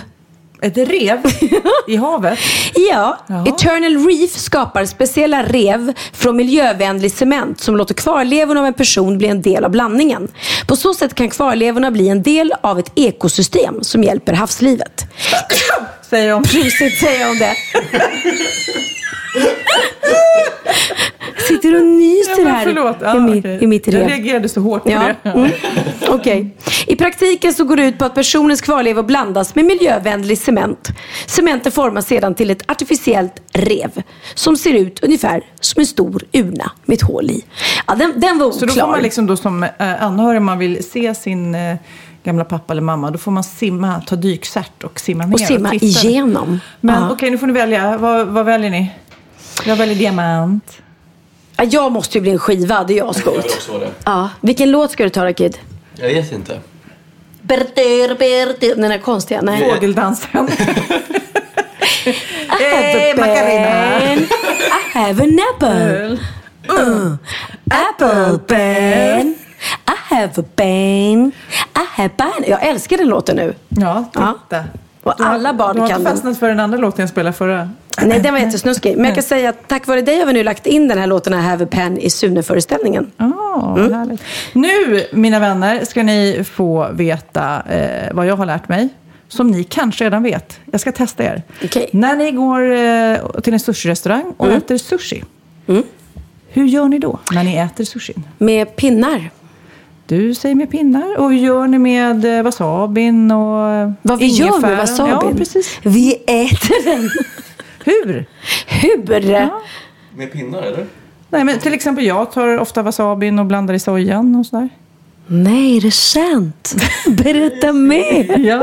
[0.63, 1.19] Ett rev
[1.89, 2.39] i havet?
[2.75, 3.19] Ja.
[3.47, 9.29] Eternal Reef skapar speciella rev från miljövänlig cement som låter kvarlevorna av en person bli
[9.29, 10.29] en del av blandningen.
[10.67, 15.05] På så sätt kan kvarlevorna bli en del av ett ekosystem som hjälper havslivet.
[16.11, 16.43] Säger om.
[16.43, 17.55] Precis, säger jag om det.
[21.49, 22.95] Sitter och nyser men här.
[23.03, 23.59] Ja, i, mitt, okej.
[23.63, 24.01] i mitt rev.
[24.01, 25.13] Jag reagerade så hårt på Ja.
[25.23, 25.31] det.
[25.31, 25.51] Mm.
[26.09, 26.57] Okej.
[26.87, 30.89] I praktiken så går det ut på att personens kvarlevor blandas med miljövänlig cement.
[31.27, 34.03] Cementen formas sedan till ett artificiellt rev
[34.35, 37.45] som ser ut ungefär som en stor urna med ett hål i.
[37.87, 38.85] Ja, den, den var Så då oklar.
[38.85, 41.77] får man liksom då som eh, anhörig, man vill se sin eh,
[42.25, 45.35] gamla pappa eller mamma, då får man simma, ta dykcert och simma ner.
[45.35, 46.09] och simma titta.
[46.09, 46.61] igenom.
[46.81, 47.11] Men Ja.
[47.13, 47.99] okej, nu får ni välja.
[47.99, 48.91] Vad, vad väljer ni?
[49.67, 50.79] Jag väljer diamant.
[51.57, 53.91] Ja, Jag måste ju bli en skiva, det är jag också det.
[54.05, 54.29] Ja.
[54.41, 55.59] Vilken låt ska du ta då Kid?
[55.95, 56.61] Jag vet inte.
[57.43, 58.75] Berter, berter.
[58.77, 59.41] Den är konstiga.
[59.43, 59.71] Nej.
[59.75, 60.49] Fågeldansen.
[62.07, 62.15] I
[62.75, 64.01] have Eh, a Macarena.
[64.01, 64.19] pen.
[64.19, 66.19] I have an apple.
[66.71, 67.15] Uh,
[67.71, 69.35] apple pen.
[69.87, 71.33] I have a pen.
[71.77, 72.45] I have pen.
[72.47, 73.55] Jag älskar den låten nu.
[73.69, 74.65] Ja, titta.
[75.09, 77.09] Och Du har- alla barn Du har kan inte fastnat för den andra låten jag
[77.11, 77.71] spelade förra.
[78.03, 78.97] Nej, den var jättesnuskig.
[78.97, 81.07] Men jag kan säga att tack vare dig har vi nu lagt in den här
[81.07, 83.11] låten I have a pen i Sune-föreställningen.
[83.19, 83.93] Oh, Mm.
[83.93, 84.21] härligt.
[84.53, 88.89] Nu, mina vänner, ska ni få veta eh, vad jag har lärt mig.
[89.29, 90.61] Som ni kanske redan vet.
[90.73, 91.43] Jag ska testa er.
[91.65, 91.91] Okej.
[91.93, 94.59] När ni går eh, till en sushi-restaurang och Mm.
[94.59, 95.25] äter sushi.
[96.49, 98.25] Hur gör ni då när ni äter sushin?
[98.39, 99.31] Med pinnar.
[100.09, 101.19] Du säger med pinnar.
[101.19, 105.13] Och hur gör ni med eh, wasabin och Vad vi gör med wasabin?
[105.13, 105.79] Ja, precis.
[105.83, 107.11] Vi äter den.
[107.85, 108.27] Hur?
[108.67, 109.51] Hur?
[110.17, 110.87] Med pinnar eller?
[111.31, 114.69] Nej, men till exempel jag tar ofta wasabin och blandar i sojan och sådär.
[115.27, 116.75] Nej, är det sant?
[117.09, 118.39] Berätta mer.
[118.39, 118.63] Ja.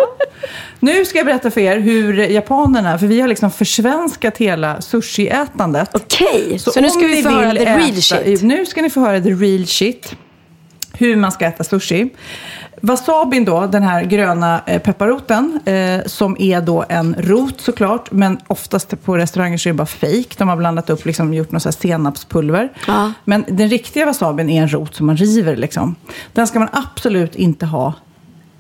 [0.79, 5.89] Nu ska jag berätta för er hur japanerna, för vi har liksom försvenskat hela sushiätandet.
[5.93, 8.41] Okej, så, nu om ska vi få höra the real äta- shit.
[8.41, 10.15] Nu ska ni få höra the real shit.
[10.97, 12.09] Hur man ska äta sushi.
[12.81, 18.37] Wasabin då, den här gröna eh, pepparroten, eh, som är då en rot såklart, men
[18.47, 20.35] oftast på restauranger så är det bara fake.
[20.37, 22.69] De har blandat upp, liksom, gjort något så senapspulver.
[22.87, 23.13] Ja.
[23.23, 25.55] Men den riktiga wasabin är en rot som man river.
[25.55, 25.95] Liksom.
[26.33, 27.93] Den ska man absolut inte ha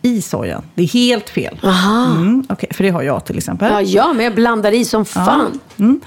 [0.01, 0.63] i sojan.
[0.75, 1.59] Det är helt fel.
[1.63, 2.05] Aha.
[2.05, 3.71] Mm, okej, för det har jag till exempel.
[3.71, 5.59] Ja, ja, men jag blandar i som fan.
[5.77, 6.01] Mm.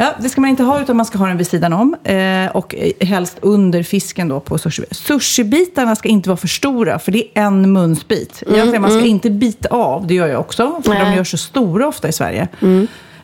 [0.00, 1.96] Ja, det ska man inte ha utan man ska ha den vid sidan om.
[2.04, 4.84] Eh, och helst under fisken då på sushi.
[4.90, 8.42] Sushibitarna ska inte vara för stora för det är en munsbit.
[8.46, 10.80] Egentligen man ska inte bita av, det gör jag också.
[10.84, 11.16] För de Nej.
[11.16, 12.48] gör så stora ofta i Sverige.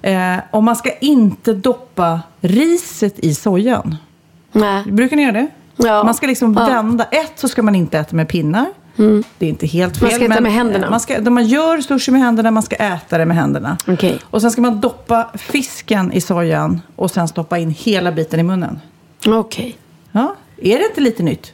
[0.02, 3.96] Eh, och man ska inte doppa riset i sojan.
[4.52, 4.82] Nej.
[4.86, 5.46] Brukar ni göra det?
[5.76, 6.04] Ja.
[6.04, 7.04] Man ska liksom vända.
[7.04, 8.66] Ett så ska man inte äta med pinnar.
[9.38, 10.02] Det är inte helt fel.
[10.02, 10.90] Man ska äta men med händerna.
[10.90, 13.76] Man, ska, man gör sushi med händerna, man ska äta det med händerna.
[13.86, 14.20] Okej.
[14.24, 18.42] Och sen ska man doppa fisken i sojan och sen stoppa in hela biten i
[18.42, 18.80] munnen.
[19.26, 19.78] Okej.
[20.12, 21.52] Ja, är det inte lite nytt?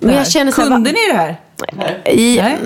[0.00, 1.40] Men jag känner så här, Kunde ni det här?
[2.04, 2.58] I, Nej.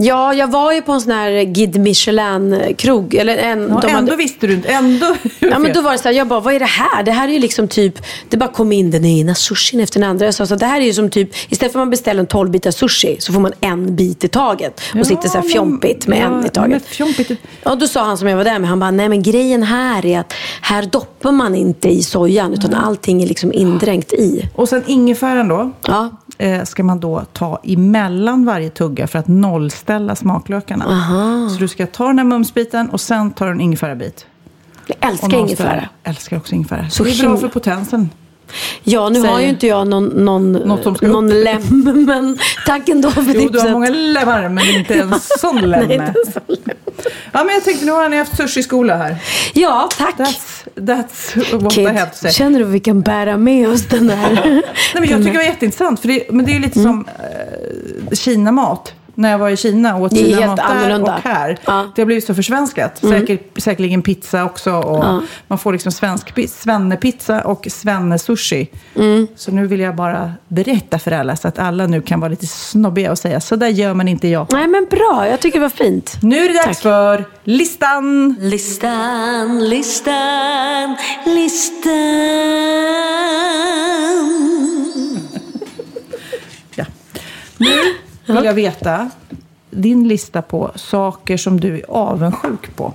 [0.00, 3.14] ja, jag var ju på en sån här Guide Michelin-krog.
[3.14, 4.68] Eller en, Ja, ändå hade, visste du inte.
[4.68, 5.06] Ändå
[5.38, 7.02] Ja men då var det så här, jag bara, vad är det här?
[7.02, 7.94] Det här är ju liksom typ,
[8.28, 10.24] det bara kom in den ena sushin efter den andra.
[10.24, 12.26] Jag sa så det här är ju som typ, istället för att man beställer en
[12.26, 14.80] 12 bitar sushi så får man en bit i taget.
[14.92, 16.86] Och Ja, sitter så här fjompigt med ja, en i taget.
[16.86, 17.30] fjompigt.
[17.62, 20.06] Ja, då sa han som jag var där med, han bara, nej men grejen här
[20.06, 24.48] är att här doppar man inte i sojan utan allting är liksom indränkt i.
[24.54, 25.70] Och sen ingefäran då.
[25.86, 26.10] Ja,
[26.40, 30.84] eh, ska man då ta emellan varje tugga för att nollställa smaklökarna.
[31.50, 34.26] Så du ska ta den här mumsbiten och sen tar du en ingefärabit.
[34.86, 35.88] jag älskar ingefära.
[36.02, 36.90] Älskar också ingefära.
[36.90, 38.10] Så det är bra för potensen.
[38.84, 39.44] Ja, nu har Säg.
[39.44, 40.52] ju inte jag någon, någon,
[41.00, 41.62] någon lem,
[42.06, 43.62] men tack ändå för Jo, du tipset.
[43.62, 45.94] har många lemmar, men inte en sån Nej, lemme.
[45.94, 46.76] inte en sån lem.
[47.32, 49.16] Ja, men jag tänkte, nu har ni haft sushi-skola här.
[49.54, 50.14] Ja, tack.
[50.18, 52.30] That's, that's what I Kid, have to say.
[52.32, 54.34] känner du att vi kan bära med oss den här?
[54.44, 54.62] Nej,
[54.94, 58.14] men jag tycker det var jätteintressant, för det, men det är ju lite som eh,
[58.16, 58.92] Kinamat.
[59.20, 61.14] När jag var i Kina och åt Det är helt där annorlunda.
[61.16, 61.58] och här.
[61.64, 61.80] Ja.
[61.80, 61.90] Mm.
[61.94, 62.98] Det har blivit så försvenskat.
[62.98, 64.72] Säkert, säkerligen pizza också.
[64.72, 65.22] Och Ja.
[65.48, 68.68] Man får liksom svensk pi- svennepizza och svennesushi.
[68.96, 69.26] Mm.
[69.36, 72.46] Så nu vill jag bara berätta för alla så att alla nu kan vara lite
[72.46, 74.46] snobbiga och säga så där gör man inte jag.
[74.52, 75.26] Nej, men bra.
[75.30, 76.16] Jag tycker det var fint.
[76.22, 76.78] Nu är det dags Tack.
[76.78, 78.36] för listan.
[78.40, 80.96] Listan, listan,
[81.26, 81.90] listan.
[86.74, 86.84] Ja.
[87.58, 87.66] Nu
[88.36, 89.10] vill jag veta
[89.70, 92.94] din lista på saker som du är avundsjuk på.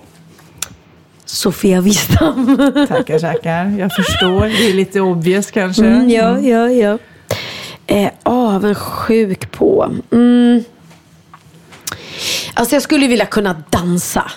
[1.25, 2.57] Sofia Wistam.
[2.87, 3.65] Tackar, tackar.
[3.79, 4.41] Jag förstår.
[4.45, 5.85] Det är lite obvious kanske.
[5.85, 6.97] Mm, ja, ja, ja.
[7.87, 9.89] Eh, avundsjuk på?
[10.11, 10.63] Mm.
[12.53, 14.31] Alltså jag skulle vilja kunna dansa.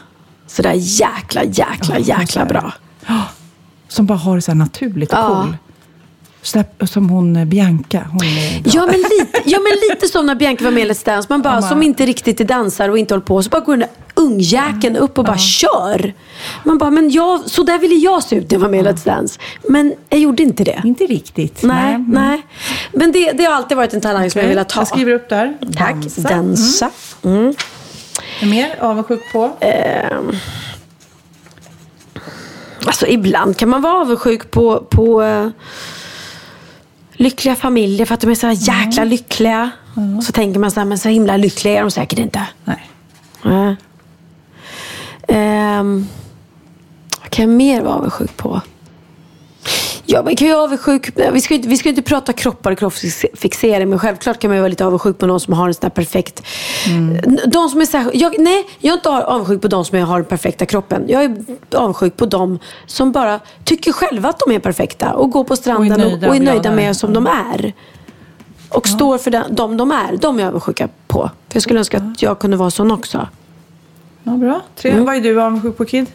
[0.46, 2.72] Sådär jäkla, jäkla, jäkla bra.
[3.88, 5.42] Som bara har det så här naturligt och Ja.
[5.42, 5.56] cool.
[6.90, 8.06] Som hon eh, Bianca.
[8.12, 8.72] Hon är bra.
[8.74, 11.26] Ja men, lite, ja, men lite som när Bianca var med i Let's Dance.
[11.30, 13.42] Man bara, man- som inte riktigt är dansare och inte håller på.
[13.42, 13.88] Så bara går den där
[14.22, 16.14] ungjäkeln upp och bara kör.
[16.64, 18.88] Man bara, men jag, så där ville jag se ut när jag var med i
[18.88, 19.40] Let's Dance.
[19.68, 20.80] Men jag gjorde inte det.
[20.84, 21.62] Inte riktigt.
[21.62, 22.10] Nej, Mm.
[22.10, 22.42] nej.
[22.92, 24.80] Men det, det har alltid varit en talang som jag velat ha.
[24.80, 25.56] Jag skriver upp där.
[25.76, 25.94] Tack.
[25.94, 26.22] Dansa.
[26.28, 26.90] Dansa.
[27.24, 27.38] Mm.
[27.38, 27.54] Mm.
[28.40, 29.50] Är mer avundsjuk på?
[29.60, 30.32] Ehm.
[32.86, 35.48] Alltså ibland kan man vara avundsjuk på, på eh,
[37.18, 39.70] lyckliga familjer för att de är så jäkla lyckliga.
[40.16, 42.46] Och så tänker man så här, men så himla lyckliga är de säkert inte.
[42.64, 42.90] Nej.
[43.42, 43.76] Nej.
[45.28, 46.06] Ehm,
[47.20, 48.60] vad kan jag mer vara avundsjuk på?
[50.10, 51.10] Ja, man kan ju avundsjuk.
[51.32, 54.60] Vi ska, inte, vi ska inte prata kroppar och kroppsfixering, men självklart kan man ju
[54.60, 56.42] vara lite avundsjuk på någon som har en sån här perfekt...
[57.46, 60.18] De som är så här, jag, nej, jag är inte avundsjuk på de som har
[60.18, 61.04] den perfekta kroppen.
[61.08, 61.36] Jag är
[61.74, 65.92] avundsjuk på de som bara tycker själva att de är perfekta och går på stranden
[65.92, 67.72] och, nöjda och är nöjda med som de är.
[68.68, 70.16] Och står för den, de de är.
[70.16, 71.30] De är jag avundsjuka på.
[71.48, 73.28] För jag skulle önska att jag kunde vara sån också.
[74.22, 74.60] Ja, bra.
[74.76, 74.90] Tre.
[74.90, 75.04] Mm.
[75.04, 76.06] Vad är du avundsjuk på, Kid?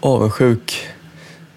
[0.00, 0.86] Avundsjuk.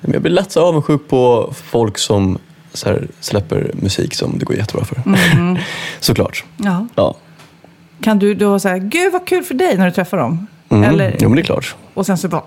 [0.02, 2.38] Jag blir lätt så avundsjuk på folk som
[2.74, 4.98] så här, släpper musik som det går jättebra för.
[6.00, 6.44] Såklart.
[6.58, 6.88] Ja.
[6.96, 7.16] Ja.
[8.02, 10.48] Kan du då säga, gud vad kul för dig när du träffar dem?
[10.70, 10.90] Mm.
[10.90, 11.76] Eller, Jo, men det är klart.
[11.94, 12.44] och sen så bara,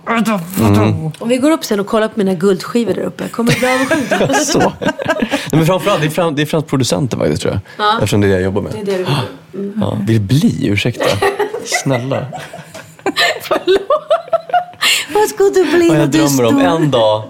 [1.18, 3.28] Om vi går upp sen och kollar på mina guldskivor där uppe.
[3.28, 4.36] Kommer du bli avundsjuk?
[4.46, 4.58] Så.
[4.58, 4.72] Nej,
[5.50, 7.86] men framförallt, det är, fram, det är främst producenter faktiskt tror jag.
[7.86, 7.94] Ja.
[7.94, 8.72] Eftersom det är det jag jobbar med.
[8.72, 9.72] Det är det du vill.
[9.80, 11.04] Ja, vill bli, ursäkta.
[11.64, 12.26] Snälla.
[15.14, 16.62] Vad ska du bli Vad när jag du är drömmer om stor?
[16.84, 17.22] en dag.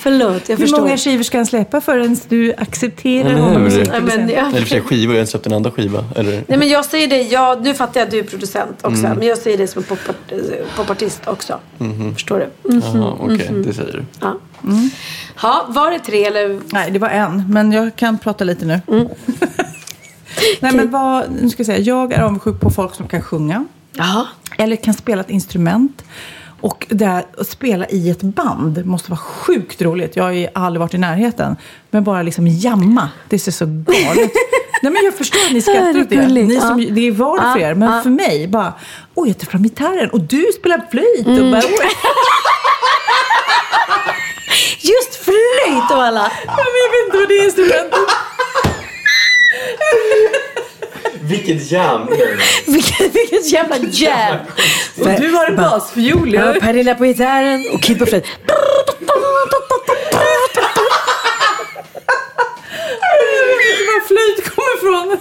[0.00, 0.80] Förlåt, jag Hur förstår.
[0.80, 3.86] många skivor ska han släppa förrän du accepterar Eller honom hur?
[3.86, 4.48] Nej, men, ja.
[4.48, 6.04] Eller i och för sig skivor, jag har inte släppt en enda skiva.
[6.16, 6.44] Eller?
[6.48, 9.04] Nej men jag säger det, jag, nu fattar jag att du är producent också.
[9.06, 9.18] Mm.
[9.18, 10.16] Men jag säger det som en popart,
[10.76, 11.58] popartist också.
[12.14, 12.70] Förstår du?
[12.70, 12.82] Mm.
[12.94, 14.04] Jaha, okej, det säger du.
[14.20, 14.34] Ja.
[15.42, 16.60] ja, var det tre eller?
[16.72, 17.44] Nej, det var en.
[17.52, 18.80] Men jag kan prata lite nu.
[18.88, 19.08] Mm.
[20.60, 21.78] Nej, men vad, nu ska jag säga.
[21.78, 23.64] Jag är avundsjuk på folk som kan sjunga.
[23.92, 24.26] Jaha.
[24.58, 26.04] Eller kan spela ett instrument.
[26.60, 30.16] Och det här, att spela i ett band måste vara sjukt roligt.
[30.16, 31.56] Jag har ju aldrig varit i närheten.
[31.90, 34.32] Men bara liksom jamma, det ser så galet
[34.82, 36.26] Nej men jag förstår att ni Ja, skrattar åt det.
[36.28, 36.88] Ni som, Ja.
[36.90, 37.74] det är vardag för Ja, er.
[37.74, 38.02] Men ja.
[38.02, 38.72] för mig, bara,
[39.14, 41.26] oj jag tar fram gitarren och du spelar flöjt.
[41.26, 41.44] Mm.
[41.44, 41.88] Och bara, oj.
[44.80, 46.32] Just flöjt och alla.
[46.46, 48.08] Jag vet inte vad det är instrumentet.
[51.22, 52.08] Vilket jam!
[52.66, 54.36] Vilket, vilket jävla jam.
[55.00, 56.34] Och du har basfiol.
[56.34, 56.54] Ja.
[56.60, 58.24] Pernilla på gitarren och Kid på flöjt.
[58.46, 58.54] Jag
[63.18, 63.57] vet inte
[63.88, 65.18] var flöjt kommer ifrån.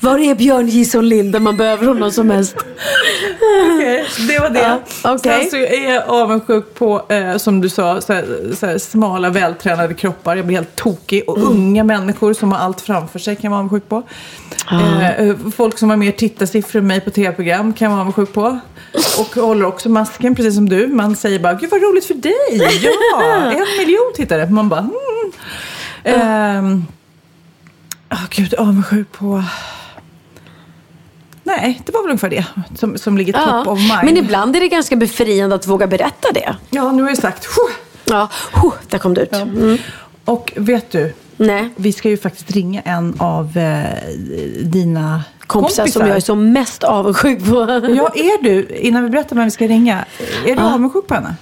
[0.00, 2.56] Var är Björn Jison Lind när man behöver honom som mest?
[2.56, 4.60] Okej, det var det.
[4.60, 5.40] Ja, okej.
[5.40, 9.30] Sen så är jag avundsjuk på, eh, som du sa, så här, så här, smala
[9.30, 10.36] vältränade kroppar.
[10.36, 11.22] Jag blir helt tokig.
[11.26, 14.02] Och unga människor som har allt framför sig kan jag vara avundsjuk på.
[14.70, 18.32] Eh, eh, folk som har mer tittarsiffror än mig på tv-program kan jag vara avundsjuk
[18.32, 18.58] på.
[19.18, 20.86] Och håller också masken, precis som du.
[20.86, 22.80] Man säger bara, gud vad roligt för dig.
[22.82, 24.46] Ja, en miljon tittare.
[24.46, 24.88] Man bara,
[26.04, 26.20] mm.
[26.20, 26.86] Ehm,
[28.12, 29.42] åh, gud, avundsjuk på...
[31.44, 32.44] Nej, det var väl ungefär det
[32.78, 34.00] som, som ligger top of mind.
[34.04, 36.56] Men ibland är det ganska befriande att våga berätta det.
[36.70, 37.44] Ja, nu har jag sagt.
[37.44, 39.32] "Huh." Ja, huh, där kom det ut.
[39.32, 39.78] Mm.
[40.24, 41.68] Och vet du, Nej.
[41.76, 43.84] vi ska ju faktiskt ringa en av eh,
[44.62, 46.00] dina Kompisar, kompisar.
[46.00, 47.54] som jag är som mest avundsjuk på.
[47.96, 50.04] Ja, är du, innan vi berättar vem vi ska ringa,
[50.46, 51.34] är du avundsjuk på henne?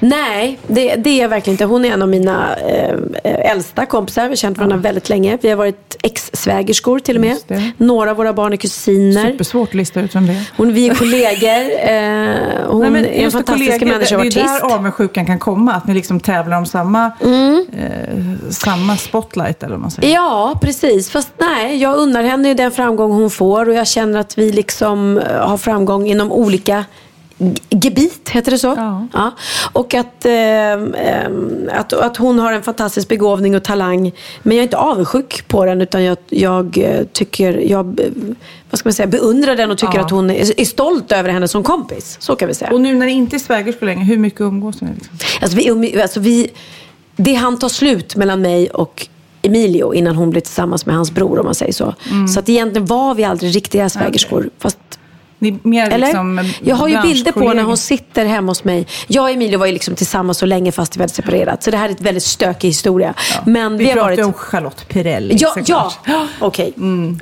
[0.00, 1.64] Nej, det, det är jag verkligen inte.
[1.64, 4.22] Hon är en av mina eh, äldsta kompisar.
[4.22, 5.38] Vi har känt varandra väldigt länge.
[5.42, 7.36] Vi har varit ex-svägerskor till och med.
[7.76, 9.30] Några av våra barn är kusiner.
[9.30, 10.50] Supersvårt att lista ut vem det är.
[10.56, 11.48] Hon, vi är kollegor.
[11.48, 14.60] Eh, hon Nej, men är en fantastisk kollegor, människa och Det är artist.
[14.62, 15.72] där avundsjukan kan komma.
[15.72, 17.66] Att ni liksom tävlar om samma, Mm.
[17.78, 20.14] eh, samma spotlight, eller vad man säger.
[20.14, 21.10] Ja, precis.
[21.10, 24.52] Fast nej, jag unnar henne ju den framgång hon får och jag känner att vi
[24.52, 26.84] liksom eh, har framgång inom olika
[27.70, 28.74] gebit, heter det så?
[29.12, 29.30] Ja.
[29.72, 34.12] Och att, eh, att, att hon har en fantastisk begåvning och talang.
[34.42, 38.00] Men jag är inte avundsjuk på den utan jag, jag eh, tycker, jag
[38.70, 40.04] vad ska man säga, beundrar den och tycker Ja.
[40.04, 42.16] att hon är, är stolt över henne som kompis.
[42.20, 42.70] Så kan vi säga.
[42.72, 44.88] Och nu när det inte är svägerskor längre, hur mycket umgås ni?
[44.94, 45.18] Liksom?
[45.40, 46.50] Alltså vi, umg- alltså vi,
[47.16, 49.08] det hann ta slut mellan mig och
[49.42, 51.94] Emilio innan hon blev tillsammans med hans bror om man säger så.
[52.10, 52.28] Mm.
[52.28, 54.50] Så att egentligen var vi aldrig riktiga svägerskor.
[54.58, 55.05] Fast, Ni mer
[55.38, 55.98] eller?
[55.98, 58.86] liksom jag har ju bilder på när hon sitter hemma hos mig.
[59.06, 61.62] Jag och Emilio var ju liksom tillsammans så länge fast vi hade separerat.
[61.62, 63.14] Så det här är ett väldigt stökig historia.
[63.44, 64.24] Men vi, pratar varit...
[64.24, 66.26] om Charlotte Pirelli Ja, ja.
[66.38, 66.74] okej.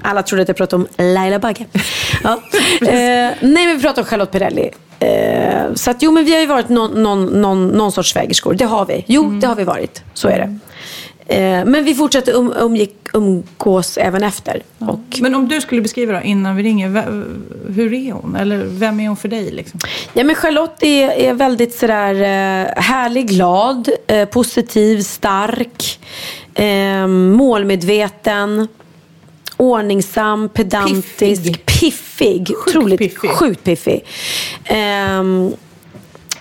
[0.03, 1.67] Alla trodde att jag pratade om Laila Bagge.
[2.23, 2.31] Ja.
[2.81, 4.71] eh, nej, men vi pratar om Charlotte Pirelli.
[4.99, 8.55] Eh, så att jo, men vi har ju varit någon, någon, någon, någon sorts svägerskor.
[8.55, 9.05] Det har vi.
[9.07, 10.03] Jo, det har vi varit.
[10.15, 10.59] Så är det.
[11.27, 14.63] Eh, men vi fortsätter um, umgick, umgås även efter.
[14.79, 16.89] Och, Men om du skulle beskriva då, innan vi ringer,
[17.75, 18.37] hur är hon?
[18.37, 19.51] Eller vem är hon för dig?
[19.51, 19.81] Liksom?
[20.13, 26.01] ja, men Charlotte är, är väldigt sådär eh, härlig, glad, eh, positiv, stark,
[27.09, 28.69] målmedveten.
[29.57, 32.51] Ordningsam, pedantisk, piffig.
[32.67, 33.31] otroligt piffig.
[33.31, 34.05] Sjukt piffig.
[34.65, 35.53] Ehm,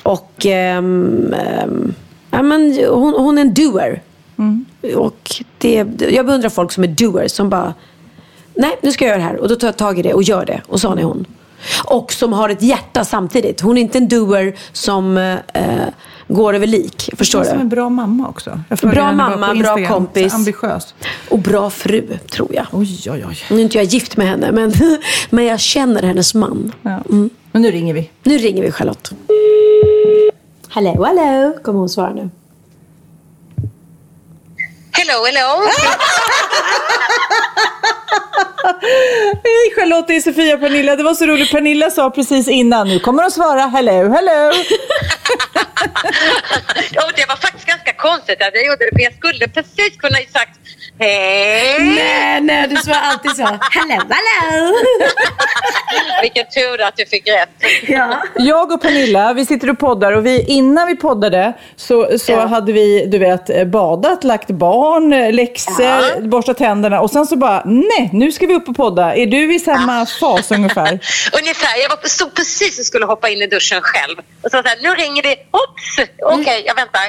[0.04, 1.94] och ehm, ehm,
[2.32, 4.02] ja, men hon, hon är en doer.
[4.96, 7.32] Och det, jag beundrar folk som är doers.
[7.32, 7.74] Som bara,
[8.56, 9.42] nej nu ska jag göra det här.
[9.42, 10.62] Och då tar jag tag i det och gör det.
[10.68, 11.26] Och sån är hon.
[11.86, 13.62] Och som har ett hjärta samtidigt.
[13.62, 15.76] Hon är inte en doer som eh,
[16.28, 17.10] går över lik.
[17.18, 17.76] Förstår Hon är som en du?
[17.76, 18.60] bra mamma också.
[18.82, 20.34] Bra mamma, bra kompis.
[20.34, 20.94] Ambitiös.
[21.30, 22.66] Och bra fru, tror jag.
[22.72, 23.38] Oj, oj, oj.
[23.50, 24.74] Nu är inte jag gift med henne, men,
[25.30, 26.72] men jag känner hennes man.
[26.82, 27.00] Ja.
[27.52, 28.10] Men nu ringer vi.
[28.24, 29.12] Nu ringer vi Charlotte.
[30.68, 31.54] Hallå, hallå.
[31.64, 32.30] Kommer hon svara nu?
[34.98, 35.64] Hello, hello.
[39.44, 40.96] Hej Charlotte, det är Sofia och Pernilla.
[40.96, 41.52] Det var så roligt.
[41.52, 44.54] Pernilla sa precis innan, nu kommer de svara hello, hello.
[47.06, 50.18] Och det var faktiskt ganska konstigt att jag gjorde det, för jag skulle precis kunna
[50.18, 50.60] ha sagt
[51.00, 51.80] hej.
[51.80, 53.44] Nej, nej, du svarar alltid så.
[53.44, 53.60] Hallå,
[54.10, 54.76] hallå.
[56.22, 57.50] Vilken tur att du fick rätt.
[57.88, 58.22] Ja.
[58.38, 62.46] Jag och Pernilla, vi sitter och poddar och vi, innan vi poddade så, så Ja.
[62.46, 67.62] hade vi, du vet, badat, lagt barn, eh, läxor, borstat tänderna och sen så bara,
[67.66, 69.16] nej, nu ska vi upp och podda.
[69.16, 70.90] Är du i samma fas ungefär?
[71.40, 74.18] Ungefär, jag var, stod precis och skulle hoppa in i duschen själv.
[74.42, 75.36] Och så var det så här, nu ringer det.
[75.52, 76.10] Oops!
[76.24, 77.02] Okej, jag väntar.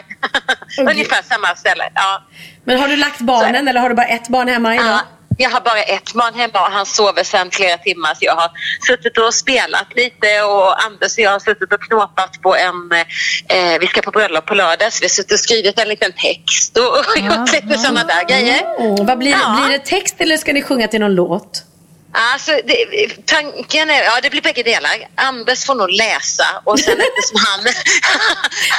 [0.90, 1.84] Ungefär samma ställe.
[1.94, 2.22] Ja.
[2.64, 4.86] Men har du lagt barnen eller har du bara ett barn hemma idag?
[4.86, 5.00] Ja,
[5.38, 8.50] jag har bara ett barn hemma och han sover sedan flera timmar så jag har
[8.86, 12.92] suttit och spelat lite och Anders och jag har suttit och knåpat på en,
[13.48, 16.12] eh, vi ska på bröllop på lördag så vi har suttit och skrivit en liten
[16.12, 18.60] text och, och gjort lite sådana där grejer.
[18.80, 19.60] Mm, vad blir, Ja.
[19.66, 21.62] blir det text eller ska ni sjunga till någon låt?
[22.32, 22.76] Alltså, det,
[23.26, 24.90] tanken är, ja det blir bägge delar.
[25.14, 27.60] Anders får nog läsa och sen eftersom han,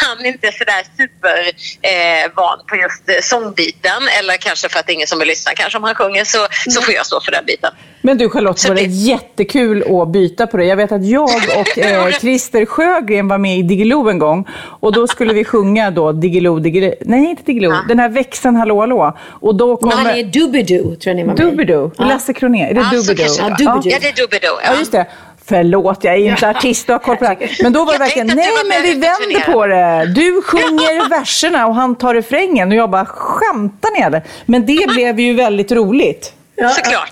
[0.17, 1.39] han inte är sådär super
[1.81, 5.27] eh, van på just eh, sångbiten eller kanske för att det är ingen som vill
[5.27, 7.71] lyssna kanske om han sjunger så, så får jag stå för den biten.
[8.01, 10.65] Men du Charlotte, Så var det det- jättekul att byta på det.
[10.65, 11.23] Jag vet att jag
[11.59, 14.47] och eh, Christer Sjögren var med i Diggiloo en gång
[14.79, 18.79] och då skulle vi sjunga då Diggiloo, Diggiloo, nej inte Diggiloo, den här växeln Hallå
[18.79, 19.17] Hallå.
[19.41, 21.43] Och då Nej, det kommer är Doobidoo tror jag ni var med i.
[21.43, 23.24] Doobidoo, Lasse Kronér, är det Ja, Doobidoo?
[23.27, 23.75] Kanske det var.
[23.75, 23.81] Ja.
[23.83, 24.59] Ja, det är Doobidoo.
[24.63, 25.05] Ja, just det.
[25.47, 27.57] Förlåt, jag är inte artist och har koll på det här.
[27.63, 30.05] Men då var det verkligen, nej men vi vänder turnerade." på det.
[30.15, 32.69] Du sjunger verserna och han tar refrängen.
[32.71, 34.21] Och jag bara, skämtar ni eller?
[34.45, 36.33] Men det blev ju väldigt roligt.
[36.75, 37.11] Såklart.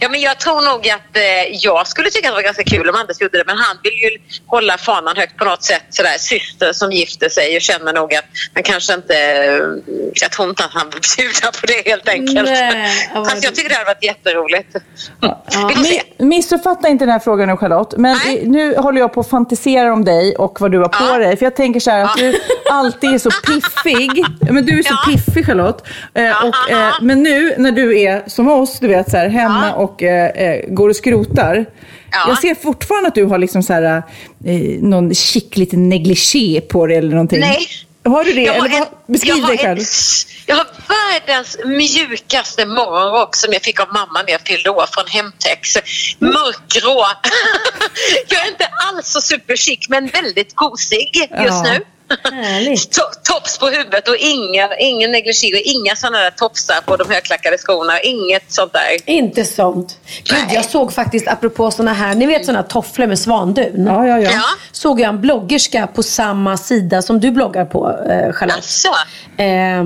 [0.00, 1.22] Ja, men jag tror nog att eh,
[1.52, 3.92] jag skulle tycka att det var ganska kul om Anders gjorde det men han vill
[3.92, 4.10] ju
[4.46, 5.82] hålla fanan högt på något sätt.
[5.90, 8.24] Sådär, syster som gifter sig och känner nog att
[8.54, 9.14] han kanske inte...
[9.16, 9.58] eh,
[10.14, 12.48] Jag tror inte att han vill bjuda på det helt enkelt.
[12.48, 14.72] Nej, Fast jag tycker det hade varit jätteroligt.
[15.48, 15.58] Se.
[15.58, 17.94] Mi- Missuppfatta inte den här frågan nu Charlotte.
[17.96, 18.38] Men Nej.
[18.38, 21.18] i- nu håller jag på att fantisera om dig och vad du har på Ja.
[21.18, 21.36] dig.
[21.36, 24.24] För jag tänker så här att du alltid är så piffig.
[24.40, 25.12] Ja, Men du är så Ja.
[25.12, 25.86] piffig Charlotte.
[26.14, 29.16] Eh, Ja, och, ja, eh, men nu när du är som oss, du vet så
[29.16, 29.74] här, hemma Ja.
[29.74, 31.66] och eh, eh, går och skrotar.
[32.12, 32.24] Ja.
[32.28, 33.82] Jag ser fortfarande att du har liksom så här,
[34.44, 37.40] eh, någon chic liten negligé på dig eller någonting.
[37.40, 37.66] Nej.
[38.04, 38.40] Har du det?
[38.42, 39.78] Jag har Eller en- beskriv jag dig själv.
[39.78, 39.84] en-
[40.46, 45.04] Jag har världens mjukaste morgonrock som jag fick av mamma när jag fyllde år från
[45.08, 45.76] Hemtex.
[46.18, 47.04] Mörkgrå.
[48.28, 51.62] jag är inte alls så superchic men väldigt gosig just Ja.
[51.62, 51.84] nu.
[53.22, 57.58] Tops på huvudet och inga, ingen negligé och inga sådana där topsar på de högklackade
[57.58, 58.00] skorna.
[58.00, 59.10] Inget sånt där.
[59.10, 59.98] Inte sånt.
[60.24, 63.86] Gud, jag såg faktiskt, apropå såna här, ni vet såna tofflor med svandun.
[63.86, 64.30] Ja, ja, ja.
[64.32, 64.42] Ja.
[64.72, 68.56] Såg jag en bloggerska på samma sida som du bloggar på, eh, Charlotte.
[68.56, 68.88] Alltså,
[69.36, 69.84] eh,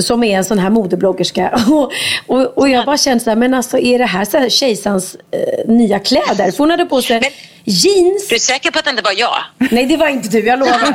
[0.00, 1.60] som är en sån här modebloggerska.
[1.70, 1.92] Och,
[2.26, 5.16] och, och jag bara kände så här, men alltså är det här, så här kejsarens
[5.30, 6.50] eh, nya kläder?
[6.50, 7.30] För hon hade på sig Men-
[7.66, 8.28] jeans.
[8.28, 9.36] du är säker på att det inte var jag?
[9.70, 10.94] Nej, det var inte du, jag lovar.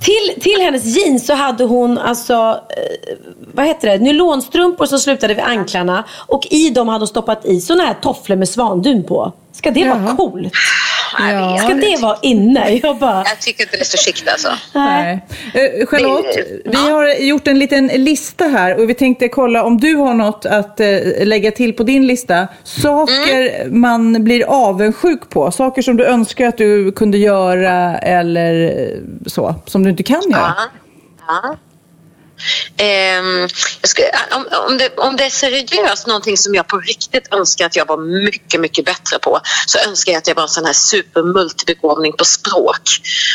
[0.00, 3.16] till, till hennes jeans så hade hon alltså, eh,
[3.54, 6.04] vad heter det, nylonstrumpor som slutade vid anklarna.
[6.10, 9.32] Och i dem hade hon stoppat i såna här tofflor med svandun på.
[9.54, 10.52] Ska det vara coolt?
[11.18, 11.58] Ja.
[11.58, 12.70] Ska det vara inne?
[12.82, 14.48] Jag bara, Jag tycker inte det är så chict alltså.
[14.74, 15.26] Nej.
[15.54, 19.94] Eh, Charlotte, vi har gjort en liten lista här och vi tänkte kolla om du
[19.94, 22.48] har något att eh, lägga till på din lista.
[22.64, 28.98] Saker man blir avundsjuk på, saker som du önskar att du kunde göra eller eh,
[29.26, 30.54] så, som du inte kan göra.
[31.26, 31.56] Ja.
[33.80, 37.66] Jag skulle, om, om, det, om det är seriöst någonting som jag på riktigt önskar
[37.66, 40.64] att jag var mycket, mycket bättre på så önskar jag att jag var en sån
[40.64, 42.80] här supermultibegåvning på språk.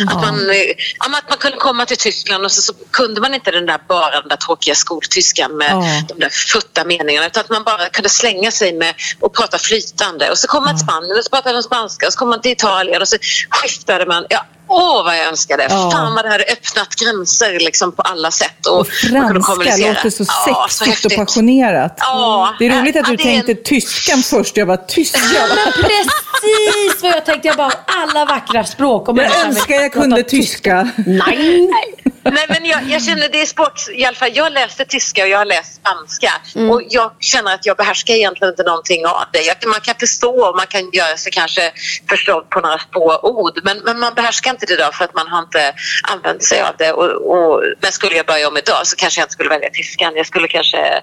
[0.07, 3.51] Att, man, eh, att man kunde komma till Tyskland och så, så kunde man inte
[3.51, 6.03] den där bara den där tråkiga skoltyskan med Ja.
[6.07, 10.31] de där futta meningarna utan att man bara kunde slänga sig med och prata flytande
[10.31, 12.41] och så kom man till Spanien och så pratade man spanska och så kom man
[12.41, 13.17] till Italien och så
[13.49, 14.25] skiftade man.
[14.29, 15.67] Ja, Åh vad jag önskade!
[15.69, 15.91] Ja.
[15.91, 18.65] Fan vad det hade öppnat gränser liksom, på alla sätt.
[18.67, 21.95] Och, Och franska låter så Ja, så sexigt och passionerat.
[21.99, 22.55] Ja.
[22.59, 24.57] Det är roligt att Ja, du det är en- tänkte tyskan först.
[24.57, 25.19] Jag bara, tyska?
[25.31, 27.47] men precis vad jag tänkte.
[27.47, 29.01] Jag bara, alla vackra språk.
[29.09, 30.89] Och Jag människan vill önskar jag kunde tyska.
[31.07, 31.69] Nej.
[32.23, 35.29] Nej, men jag, jag känner det är språk, i alla fall jag läste tyska och
[35.29, 36.69] jag har läst spanska Mm.
[36.71, 39.41] och jag känner att jag behärskar egentligen inte någonting av det.
[39.41, 41.71] Jag, man kan förstå och man kan göra sig kanske
[42.09, 45.27] förstådd på några få ord men, men man behärskar inte det då för att man
[45.27, 46.91] har inte använt sig av det.
[46.91, 50.13] Och, och, men skulle jag börja om idag så kanske jag inte skulle välja tyskan.
[50.15, 51.01] Jag skulle kanske,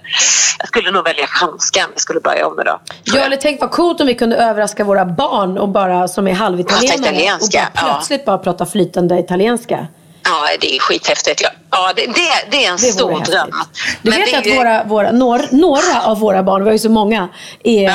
[0.58, 2.80] jag skulle nog välja franskan jag skulle börja om idag.
[3.04, 6.32] Jag hade tänkt vad coolt om vi kunde överraska våra barn och bara, som är
[6.32, 7.80] halvitalienare och bara ja.
[7.92, 9.86] plötsligt bara prata flytande italienska.
[10.28, 11.42] Ja, det är skithäftigt.
[11.42, 12.12] Ja, ja det, det,
[12.50, 13.34] det är en Det stor häftigt.
[13.34, 13.50] dröm.
[14.02, 16.78] Du Men vet det att våra, våra, några, några av våra barn, vi har ju
[16.78, 17.28] så många,
[17.64, 17.90] är,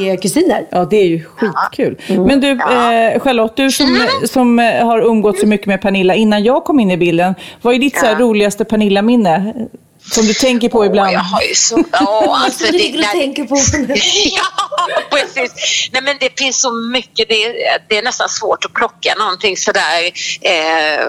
[0.00, 0.66] är kusiner.
[0.70, 1.96] Ja, det är ju skitkul.
[2.26, 6.44] Men du, eh, Charlotte, du som, som eh, har umgått så mycket med Pernilla innan
[6.44, 7.34] jag kom in i bilden.
[7.62, 9.54] Vad är ditt så här, roligaste Pernilla-minne?
[10.12, 11.12] Som du tänker på ibland?
[11.12, 11.84] Jag har ju så...
[11.92, 13.56] Ja, alltså, det- ligger och tänker på.
[14.36, 15.52] ja, precis.
[15.92, 17.28] Nej, men det finns så mycket.
[17.28, 20.04] Det är, det är nästan svårt att plocka någonting sådär.
[20.40, 21.06] Eh,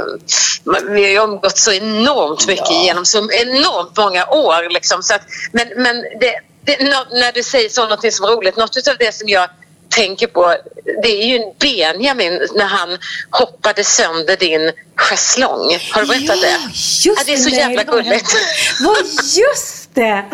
[0.90, 4.70] vi har ju umgått så enormt mycket genom så enormt många år.
[4.74, 5.22] Liksom, så att,
[5.52, 6.36] men men det,
[6.66, 9.50] det, när du säger så någonting som är roligt, något av det som jag
[9.92, 10.56] tänker på
[11.04, 12.90] det är ju Benjamin när han
[13.30, 15.78] hoppade sönder din schäslong.
[15.92, 16.58] Har du berättat det?
[16.74, 18.36] just ja, det är så det, jävla gulligt.
[18.82, 18.98] Vad
[19.38, 20.26] just det!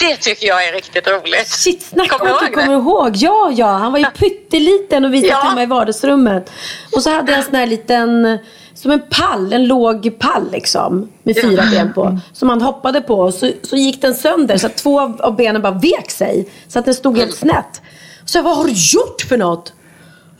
[0.00, 1.48] Det tycker jag är riktigt roligt.
[1.48, 3.16] Shit, snacka Kommer om att du ihåg kommer ihåg.
[3.16, 5.36] Ja, ja, han var ju pytteliten och vi satt Ja.
[5.48, 6.50] hemma i vardagsrummet.
[6.96, 8.38] Och så hade jag en sån här liten,
[8.74, 11.08] som en pall, en låg pall liksom.
[11.22, 12.18] Med fyra ben på.
[12.32, 15.36] Som han hoppade på och så, så gick den sönder så att två av av
[15.36, 16.48] benen bara vek sig.
[16.68, 17.82] Så att den stod helt snett.
[18.24, 19.72] Så jag, vad har du gjort för något?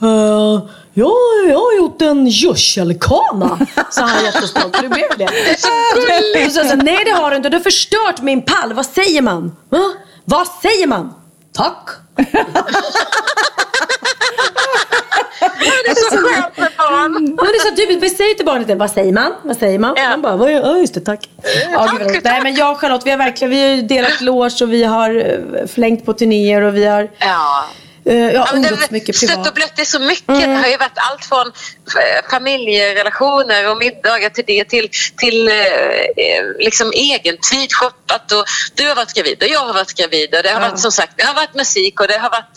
[0.02, 0.60] Eh, uh,
[0.94, 1.14] ja,
[1.48, 3.66] jag har gjort en gödselkana.
[3.90, 4.76] Sa han jättestolt.
[4.80, 5.28] Du blev det?
[6.34, 7.48] det så sa jag, nej det har du inte.
[7.48, 8.72] Du har förstört min pall.
[8.72, 9.56] Vad säger man?
[9.68, 9.92] Va?
[10.24, 11.14] Vad säger man?
[11.52, 11.88] Tack.
[15.84, 16.90] Det är så skönt med barn.
[16.92, 18.02] Ja, men det är så typiskt.
[18.02, 18.78] Vi säger till barnet.
[18.78, 19.32] Vad säger man?
[19.44, 19.94] Vad säger man?
[19.96, 20.08] Ja.
[20.10, 21.28] Man bara, "Vad ja just det, tack.
[21.72, 22.24] Ja, roligt.
[22.24, 25.10] Nej men jag och Charlotte, vi har verkligen vi har delat loge och vi har
[25.16, 27.66] eh, flängt på turnéer och vi har Ja.
[28.04, 29.54] eh, ja, Ja, det, mycket stött och privat.
[29.54, 30.26] blött är så mycket.
[30.26, 35.50] Det har ju varit allt från eh, familjerelationer och middagar till det till, till
[36.58, 38.44] liksom egen tid, shoppat och
[38.74, 41.12] du har varit gravid och jag har varit gravid och det har varit som sagt
[41.16, 42.52] det har varit musik och det har varit,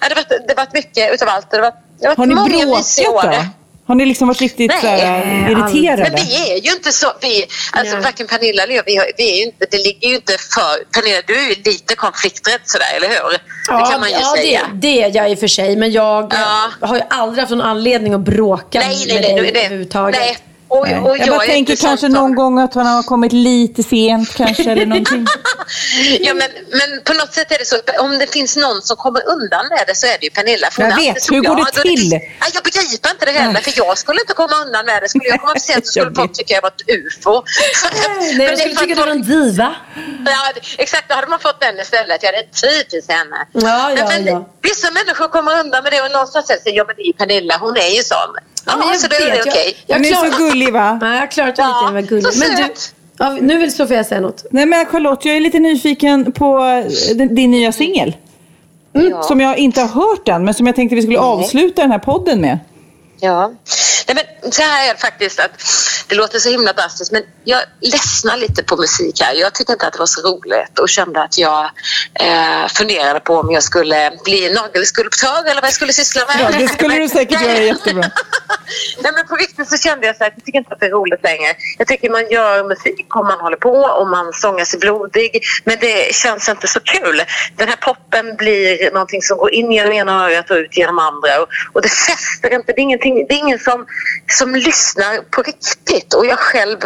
[0.00, 1.50] ja, det har varit, det har varit mycket utav allt.
[1.50, 1.74] Det har varit,
[2.16, 3.44] har ni bråkat då?
[3.86, 6.02] Har ni liksom varit riktigt Nej, så här, irriterade?
[6.02, 8.04] Men vi är ju inte så, vi, alltså Nej.
[8.04, 10.84] varken Pernilla eller jag, vi, har, vi är ju inte, det ligger ju inte för,
[10.94, 13.30] Pernilla du är ju lite konflikträdd sådär, eller hur?
[13.78, 14.60] det kan man ju ja, säga.
[14.72, 15.76] Det, det är jag i och för sig.
[15.76, 16.32] Men jag
[16.80, 16.86] Ja.
[16.86, 19.42] har ju aldrig haft någon anledning att bråka Nej, nej, med nej.
[19.42, 20.20] dig det, överhuvudtaget.
[20.20, 20.36] nej.
[20.70, 23.32] Och, och jag bara är tänker kanske sån som- någon gång att han har kommit
[23.32, 25.26] lite sent kanske eller någonting.
[26.20, 26.48] Ja, men,
[26.78, 29.64] men på något sätt är det så att om det finns någon som kommer undan
[29.68, 30.68] med det så är det ju Pernilla.
[30.78, 31.30] Jag vet.
[31.30, 32.12] Hur går det glad och till?
[32.40, 35.08] Ja, jag begriper inte det heller för jag skulle inte komma undan med det.
[35.08, 37.32] Skulle jag komma för sent så skulle Jag folk tycka jag var ett ufo.
[37.32, 39.74] Nej, Men jag det skulle tycka att du var en diva.
[40.26, 42.22] Ja, det- exakt, då hade man fått den istället.
[42.22, 42.48] Ja, det är
[42.82, 43.36] typiskt henne.
[43.52, 44.48] Ja, ja, men, men ja.
[44.62, 47.56] Vissa människor kommer undan med det och någonstans säger ja men det är ju Pernilla,
[47.60, 48.32] hon är ju sån.
[48.66, 49.76] Ja, men jag så då är det okej.
[49.86, 50.98] Den är så gullig va?
[51.02, 52.28] Nej, jag klarar inte ja, med gullig.
[52.38, 52.74] Men du,
[53.18, 54.44] ja, nu vill Sofia säga något.
[54.50, 58.16] Nej men Charlotte, jag är lite nyfiken på eh, din, nya singel.
[58.92, 59.22] Ja.
[59.22, 61.98] Som jag inte har hört än, men som jag tänkte vi skulle avsluta den här
[61.98, 62.58] podden med.
[63.20, 63.52] Ja.
[64.06, 65.50] Nej, men så här är det faktiskt att
[66.08, 69.34] det låter så himla drastiskt men jag ledsnar lite på musik här.
[69.34, 71.64] Jag tyckte inte att det var så roligt och kände att jag
[72.14, 76.36] eh, funderade på om jag skulle bli nagelskulptör eller vad jag skulle syssla med.
[76.40, 78.02] Ja, det skulle du säkert göra jättebra.
[79.02, 80.90] Nej men på riktigt så kände jag så här, jag tycker inte att det är
[80.90, 81.54] roligt längre.
[81.78, 85.42] Jag tycker man gör musik och man håller på och man sångar sig blodig.
[85.64, 87.22] Men det känns inte så kul.
[87.56, 91.42] Den här poppen blir någonting som går in genom ena örat och ut genom andra.
[91.42, 92.72] Och, och det fäster inte.
[92.72, 93.86] Det är, ingenting, det är ingen som,
[94.38, 96.14] som lyssnar på riktigt.
[96.14, 96.78] Och jag själv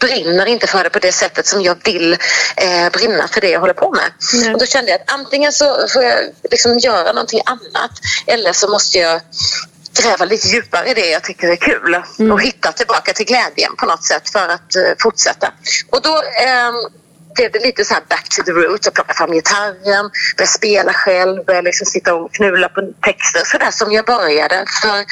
[0.00, 2.12] brinner inte för det på det sättet som jag vill
[2.56, 4.52] eh, brinna för det jag håller på med.
[4.54, 6.18] Och då kände jag att antingen så får jag
[6.50, 7.90] liksom göra någonting annat
[8.26, 9.20] eller så måste jag
[10.02, 12.02] gräva lite djupare i det jag tycker är kul
[12.32, 15.52] och hitta tillbaka till glädjen på något sätt för att eh, fortsätta.
[15.90, 16.74] Och då ehm,
[17.34, 20.92] blev det lite så här back to the roots och plocka fram gitarren, börja spela
[20.92, 25.04] själv, börja liksom sitta och knula på texter sådär som jag började för,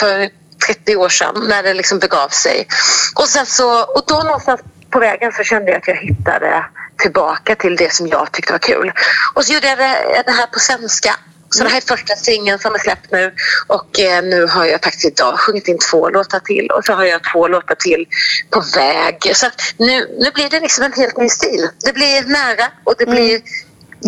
[0.00, 0.28] för
[0.66, 2.66] 30 år sedan när det liksom begav sig.
[3.14, 6.64] Och, sen så, och då någonstans på vägen så kände jag att jag hittade
[6.98, 8.92] tillbaka till det som jag tyckte var kul.
[9.34, 11.16] Och så gjorde jag det, det här på svenska.
[11.56, 13.34] Så det här är första singeln som är släppt nu
[13.66, 17.04] och eh, nu har jag faktiskt idag sjungit in två låtar till och så har
[17.04, 18.06] jag två låtar till
[18.50, 19.36] på väg.
[19.36, 19.46] Så
[19.76, 21.68] nu, nu blir det liksom en helt ny stil.
[21.84, 23.40] Det blir nära och det blir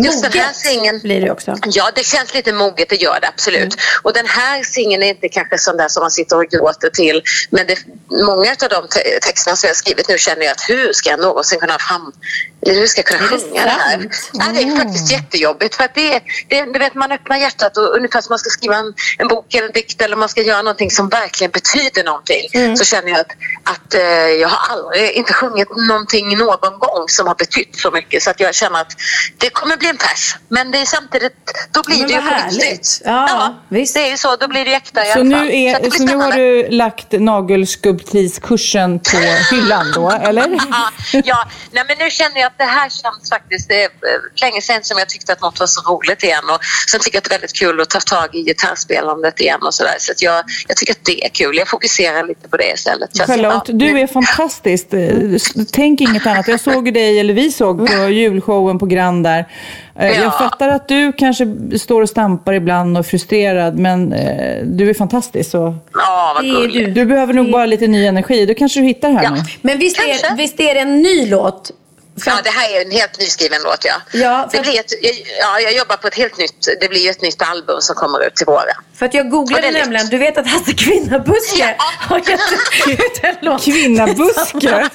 [0.03, 1.55] Just den här Moget singeln, blir det också.
[1.65, 3.75] Ja, det känns lite moget, det gör det absolut.
[4.03, 7.21] Och den här singeln är inte kanske sån där som man sitter och gråter till.
[7.49, 7.77] Men det,
[8.25, 11.09] många av de te- texterna som jag har skrivit nu känner jag att hur ska
[11.09, 12.11] jag någonsin kunna fram...
[12.65, 14.09] Hur ska jag kunna sjunga det här?
[14.33, 15.75] Ja, det är faktiskt jättejobbigt.
[15.75, 18.75] För att det, det, du vet, man öppnar hjärtat och ungefär som man ska skriva
[18.75, 22.75] en, en bok eller en dikt eller man ska göra någonting som verkligen betyder någonting.
[22.77, 23.31] Så känner jag att,
[23.63, 24.01] att eh,
[24.41, 28.23] jag har aldrig, inte sjungit någonting någon gång som har betytt så mycket.
[28.23, 28.91] Så att jag känner att
[29.37, 30.35] det kommer bli en pers.
[30.47, 31.33] Men det är samtidigt,
[31.71, 33.01] då blir Men det ju på riktigt.
[33.05, 33.93] Ja, visst.
[33.93, 35.45] Det är ju så, då blir det äkta i Så alla fall.
[35.47, 39.17] nu, är, blir så nu har du lagt nagelskulptriskursen på
[39.55, 40.59] hyllan då, eller?
[40.71, 40.91] Ja,
[41.25, 44.61] ja, nej men nu känner jag att det här känns faktiskt, det är eh, länge
[44.61, 46.59] sedan som jag tyckte att något var så roligt igen och
[46.91, 49.73] sen tycker jag att det är väldigt kul att ta tag i gitarrspelandet igen och
[49.73, 51.57] sådär så att jag, jag tycker att det är kul.
[51.57, 53.15] Jag fokuserar lite på det istället.
[53.17, 54.93] Så Charlotte, ja, du är fantastisk.
[54.93, 55.13] Eh,
[55.71, 56.47] Tänk inget annat.
[56.47, 59.39] Jag såg dig, eller vi såg på julshowen på Grand där.
[59.39, 60.13] Eh, Ja.
[60.23, 61.45] Jag fattar att du kanske
[61.79, 65.51] står och stampar ibland och är frustrerad, men eh, du är fantastisk.
[65.51, 66.73] Så Ja, vad gulligt.
[66.73, 66.91] du.
[66.91, 68.45] du behöver nog bara lite ny energi.
[68.45, 69.29] Då kanske du hittar här Ja.
[69.31, 69.41] nu.
[69.61, 71.71] Men visst är, visst är det en ny låt?
[72.25, 73.93] Ja, det här är en helt nyskriven låt, ja.
[74.11, 74.93] Ja, det blir ett,
[75.41, 78.25] ja, jag jobbar på ett helt nytt, det blir ju ett nytt album som kommer
[78.27, 78.75] ut till våren.
[78.97, 80.11] för att jag googlade nämligen, nytt.
[80.11, 81.85] du vet att Hasse Kvinnabuske Ja.
[82.09, 83.63] har gett ut en låt.
[83.65, 84.89] Kvinnabuske?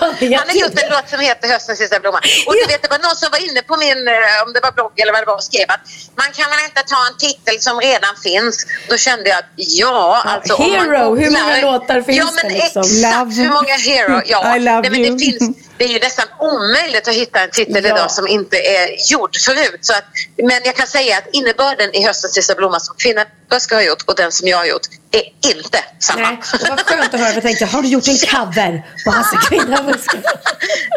[0.00, 2.20] ja, det Han har gjort en låt som heter Höstens sista blomma.
[2.46, 4.72] Och du vet, det var någon som var inne på min, eh, om det var
[4.72, 5.80] blogg eller vad det var, och skrev att
[6.16, 8.66] man kan väl inte ta en titel som redan finns.
[8.88, 12.52] Då kände jag att ja, alltså om man Hero, hur många låtar finns ja, men
[12.52, 12.82] det liksom?
[12.82, 13.34] Exakt, Love.
[13.42, 14.22] hur många hero?
[14.26, 15.10] Ja, I love nej, men you.
[15.16, 17.90] det finns det är ju nästan omöjligt att hitta en titel Ja.
[17.96, 19.78] idag som inte är gjord förut.
[19.80, 20.04] Så att,
[20.36, 24.02] men jag kan säga att innebörden i Höstens sista blomma som Kvinna Böske har gjort
[24.06, 26.20] och den som jag har gjort är inte samma.
[26.30, 27.28] Nej, det var skönt att höra.
[27.28, 30.16] för Jag tänkte, har du gjort en cover på Hasse Kvinnabuske?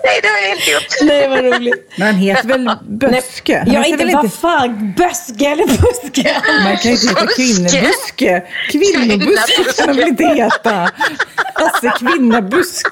[0.04, 0.88] Nej, det har jag inte gjort.
[1.02, 1.92] Nej, vad roligt.
[1.96, 3.58] Men han heter väl Böske?
[3.58, 6.42] Han Ja, heter inte väl vad fan, Böske eller Buske.
[6.64, 8.44] Man kan ju inte heta kvinnebuske.
[8.72, 10.92] Kvinnobuske kan man väl inte heta?
[11.54, 12.90] Alltså kvinnabuske.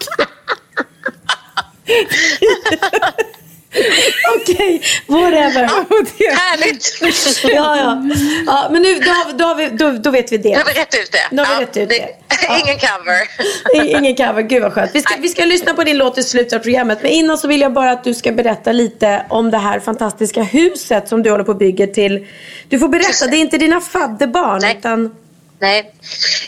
[4.35, 5.63] Okej, whatever.
[6.35, 6.97] Härligt!
[7.43, 8.03] Ja, ja.
[8.45, 10.71] ja men nu, då, har då, har vi, då, då vet vi Nu har det.
[10.73, 11.35] vi rätt ut det.
[11.35, 11.95] Nu har vi ut det.
[12.47, 12.59] Ja.
[12.63, 13.97] Ingen cover.
[13.97, 14.91] Ingen cover, gud vad skönt.
[14.93, 16.99] Vi ska, vi ska lyssna på din låt i slutet av programmet.
[17.01, 20.43] Men innan så vill jag bara att du ska berätta lite om det här fantastiska
[20.43, 22.27] huset som du håller på och bygger till.
[22.69, 24.75] Du får berätta, det är inte dina fadderbarn Nej.
[24.79, 25.15] utan
[25.59, 25.93] Nej.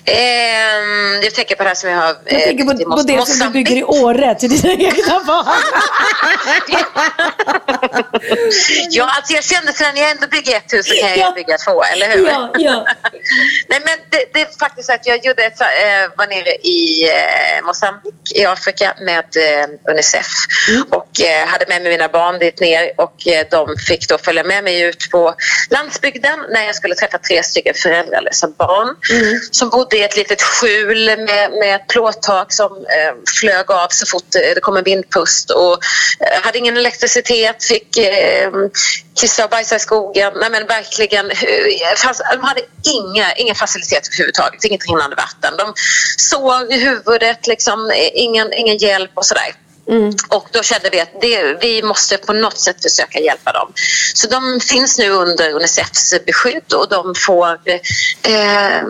[0.05, 2.15] Ehm, jag tänker på det här som jag har...
[2.25, 5.45] jag tänker på, på det som du bygger i Åre till dina egna barn.
[8.89, 11.31] Ja, alltså jag kände så när jag ändå bygger ett hus så kan jag Ja.
[11.35, 12.27] bygga två, eller hur?
[12.27, 12.85] Ja, ja.
[13.69, 15.67] Nej, men det, det är faktiskt så att jag gjorde ett, eh,
[16.17, 20.27] var nere i eh, Mozambique i Afrika med eh, Unicef
[20.89, 24.43] och eh, hade med mig mina barn dit ner och eh, de fick då följa
[24.43, 25.35] med mig ut på
[25.69, 28.95] landsbygden när jag skulle träffa tre stycken föräldralösa barn.
[29.09, 29.39] Mm.
[29.51, 34.05] som bodde i ett litet skjul med, med ett plåttak som eh, flög av så
[34.05, 35.73] fort det kom en vindpust och
[36.19, 38.51] eh, hade ingen elektricitet, fick eh,
[39.21, 40.33] kissa och bajsa i skogen.
[40.35, 45.57] Nej, men verkligen, eh, fanns, de hade inga, inga faciliteter överhuvudtaget, inget rinnande vatten.
[45.57, 45.73] De
[46.17, 49.55] såg i huvudet, liksom, eh, ingen, ingen hjälp och sådär.
[50.27, 53.73] Och då kände vi att det, vi måste på något sätt försöka hjälpa dem.
[54.13, 57.59] Så de finns nu under Unicefs beskydd och de får
[58.21, 58.87] eh,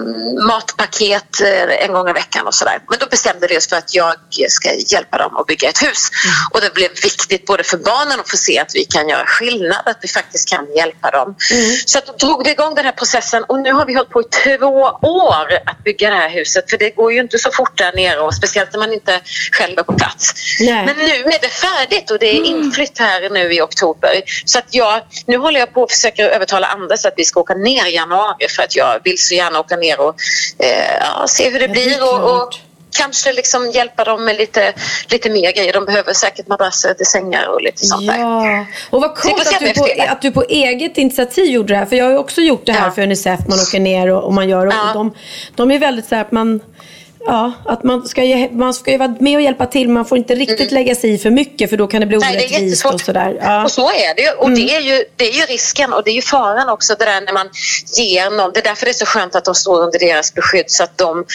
[0.47, 2.79] matpaket eh, en gång i veckan och sådär.
[2.89, 4.15] Men då bestämde vi oss för att jag
[4.49, 6.09] ska hjälpa dem att bygga ett hus.
[6.51, 9.81] Och det blev viktigt både för barnen att få se att vi kan göra skillnad,
[9.85, 11.35] att vi faktiskt kan hjälpa dem.
[11.85, 14.21] Så att då drog vi igång den här processen och nu har vi hållit på
[14.21, 14.67] i två
[15.01, 16.69] år att bygga det här huset.
[16.69, 19.21] För det går ju inte så fort där nere och speciellt när man inte
[19.51, 20.33] själv är på plats.
[20.59, 20.88] Nej.
[20.97, 24.21] Men nu är det färdigt och det är inflytt här nu i oktober.
[24.45, 27.53] Så att jag, nu håller jag på att försöka övertala Anders att vi ska åka
[27.53, 30.15] ner i januari för att jag vill så gärna åka ner och
[30.57, 32.53] eh, ja, se hur det blir och, och
[32.97, 34.73] kanske liksom hjälpa dem med lite,
[35.09, 35.73] lite mer grejer.
[35.73, 38.19] De behöver säkert madrasser till sängar och lite sånt där.
[38.19, 41.85] Ja, och vad coolt att du, på, att du på eget initiativ gjorde det här.
[41.85, 42.91] För jag har ju också gjort det här Ja.
[42.91, 43.39] för Unicef.
[43.47, 44.91] Man åker ner och, och man gör och Ja.
[44.93, 45.15] de,
[45.55, 46.61] de är väldigt så här att man
[47.25, 49.89] Ja, att man ska, ju, man ska ju vara med och hjälpa till.
[49.89, 52.27] Man får inte riktigt lägga sig i för mycket för då kan det bli Mm.
[52.27, 52.93] Nej, det är orättvist jättesvårt.
[52.93, 53.39] och sådär.
[53.41, 53.63] Ja.
[53.63, 54.29] Och så är det ju.
[54.31, 57.05] Och det, är ju, det är ju risken och det är ju faran också det
[57.05, 57.49] där när man
[57.97, 58.51] ger någon.
[58.53, 60.97] Det är därför det är så skönt att de står under deras beskydd så att
[60.97, 61.25] de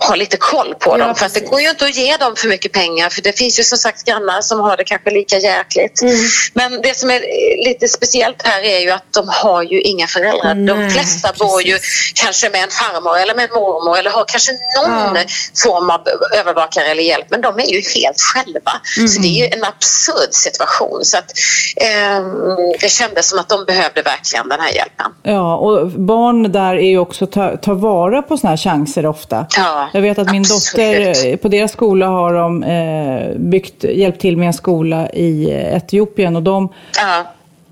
[0.00, 1.14] har lite koll på Ja, dem.
[1.14, 1.50] För att det precis.
[1.50, 4.04] går ju inte att ge dem för mycket pengar för det finns ju som sagt
[4.04, 6.02] grannar som har det kanske lika jäkligt.
[6.02, 6.16] Mm.
[6.54, 10.06] Men det som är eh, lite speciellt här är ju att de har ju inga
[10.06, 10.54] föräldrar.
[10.54, 11.78] de Nej, flesta bor ju
[12.14, 15.22] kanske med en farmor eller med en mormor eller har kanske någon Ja.
[15.64, 16.00] form av
[16.38, 18.72] övervakare eller hjälp men de är ju helt själva.
[19.08, 21.04] Så det är ju en absurd situation.
[21.04, 21.32] Så att,
[21.76, 22.24] ehm,
[22.80, 25.06] det kändes som att de behövde verkligen den här hjälpen.
[25.22, 29.46] Ja, och barn där är ju också ta, ta vara på sådana här chanser ofta.
[29.56, 30.88] Ja, Jag vet att min absolut.
[31.14, 35.50] dotter, eh, på deras skola har de eh, byggt, hjälpt till med en skola i
[35.50, 36.68] eh, Etiopien och de
[36.98, 37.24] Ja.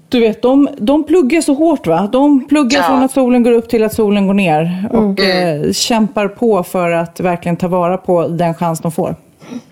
[0.08, 2.08] du vet, de, de pluggar så hårt va?
[2.12, 2.84] De pluggar Ja.
[2.86, 4.88] från att solen går upp till att solen går ner.
[4.92, 9.14] Och eh, kämpar på för att verkligen ta vara på den chans de får.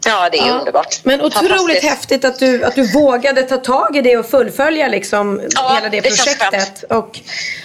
[0.07, 1.01] Ja, det är underbart.
[1.03, 5.41] Men otroligt häftigt att du, att du vågade ta tag i det och fullfölja liksom
[5.55, 6.85] Ja, hela det, det projektet.
[6.91, 7.21] Och,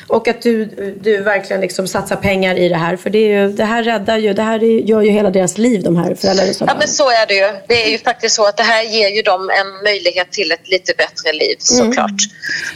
[0.07, 0.65] och att du,
[1.01, 2.95] du verkligen liksom satsar pengar i det här.
[2.97, 5.57] För det, är ju, det här räddar ju, det här är- gör ju hela deras
[5.57, 7.51] liv, de här föräldralösa Ja, men så är det ju.
[7.67, 10.67] Det är ju faktiskt så att det här ger ju dem en möjlighet till ett
[10.69, 12.11] lite bättre liv såklart.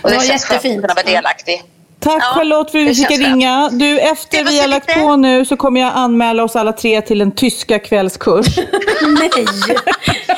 [0.01, 0.75] Och det Ja, känns skönt jättefint.
[0.85, 1.63] att kunna vara delaktig.
[2.05, 3.69] Tack Ja, Charlotte för att vi fick ringa.
[3.71, 4.99] Du, efter vi har lagt lite.
[4.99, 8.57] på nu så kommer jag anmäla oss alla tre till en tyska kvällskurs.
[9.01, 9.45] Nej!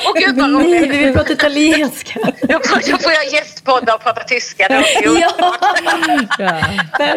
[0.06, 2.20] Åh gud vad Nej, vi vill prata italienska.
[2.42, 4.66] Då får, då får jag gästpodda och prata tyska.
[4.68, 5.30] Ja.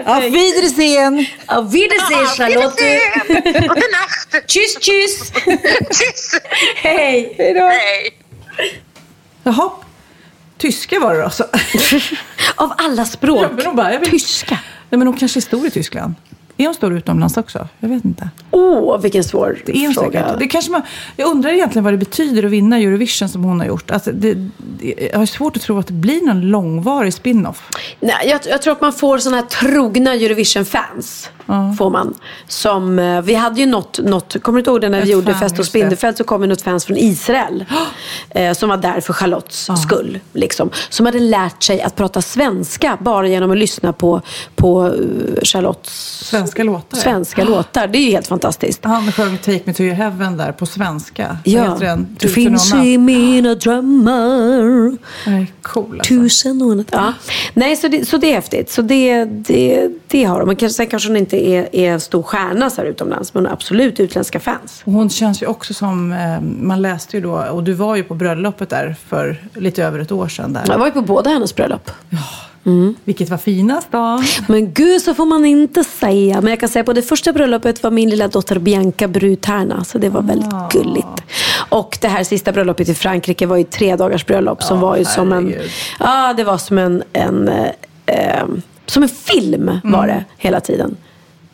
[0.06, 0.24] Auf.
[0.24, 1.26] Wiedersehen!
[1.46, 2.82] Auf Wiedersehen Charlotte.
[2.82, 3.68] Wiedersehen.
[3.68, 4.48] Gute Nacht.
[4.48, 5.32] Tschüss, tschüss.
[5.90, 6.40] Tschüss.
[6.76, 7.36] Hej.
[7.38, 8.14] Hej.
[9.44, 9.72] Jaha,
[10.62, 11.46] tyska var det alltså.
[12.56, 13.44] Av alla språk.
[13.44, 14.60] Ja, men de bara, jag Tyska.
[14.90, 16.14] Nej, men de kanske är stor i Tyskland.
[16.58, 17.68] Är de stor utomlands också?
[17.80, 18.30] Jag vet inte.
[18.52, 20.36] Åh, vilken svår Det är fråga.
[20.40, 20.82] Det kanske man,
[21.16, 23.92] jag undrar egentligen vad det betyder att vinna Eurovision som hon har gjort.
[23.92, 27.70] Alltså, det, det, jag har svårt att tro att det blir någon långvarig spin-off.
[28.00, 31.30] Nej, jag, jag tror att man får såna här trogna Eurovision-fans.
[31.78, 32.14] Får man.
[32.48, 35.10] Som, eh, vi hade ju något, något kommer du inte ihåg det när vi Ett
[35.10, 35.66] gjorde fan, Fest och.
[35.66, 37.66] Spindelfält så kom det något fans från Israel.
[38.30, 40.20] eh, som var där för Charlottes skull.
[40.34, 40.70] Liksom.
[40.90, 44.22] Som hade lärt sig att prata svenska bara genom att lyssna på,
[44.56, 46.98] på eh, Charlottes Svenska låtar.
[46.98, 47.88] svenska låtar.
[47.88, 48.86] Det är ju helt fantastiskt.
[48.86, 51.38] Han sjöng Take Me To Your Heaven där på svenska.
[51.44, 52.18] Ja, den?
[52.20, 54.98] du finns i mina drömmar.
[55.62, 56.14] Cool alltså.
[56.14, 56.86] Tusen och en.
[56.92, 57.14] Ja.
[57.54, 58.72] Nej, så det, så det är häftigt.
[58.72, 60.48] Så det, det, det har de.
[60.48, 63.34] Men kanske, sen kanske hon inte är, är en stor stjärna så här utomlands.
[63.34, 64.82] Men hon har absolut utländska fans.
[64.86, 68.16] Hon känns ju också som, eh, man läste ju då, och du var ju på
[68.16, 70.64] bröllopet där för lite över ett år sedan där.
[70.68, 71.92] Jag var ju på båda hennes bröllop.
[73.04, 74.24] Vilket var finast då?
[74.48, 76.42] Men gud så får man inte säga.
[76.42, 79.84] Men jag kan säga på det första bröllopet var min lilla dotter Bianca brudtärna.
[79.84, 80.70] Så det var väldigt Ah.
[80.74, 81.08] gulligt.
[81.70, 84.64] Och det här sista bröllopet i Frankrike var ju tre dagars bröllop.
[84.64, 85.54] Som Ja, var ju som en...
[86.00, 87.04] Ja, det var som en...
[87.14, 87.66] en eh,
[88.06, 88.46] eh,
[88.86, 90.08] som en film var Mm.
[90.16, 90.98] det hela tiden.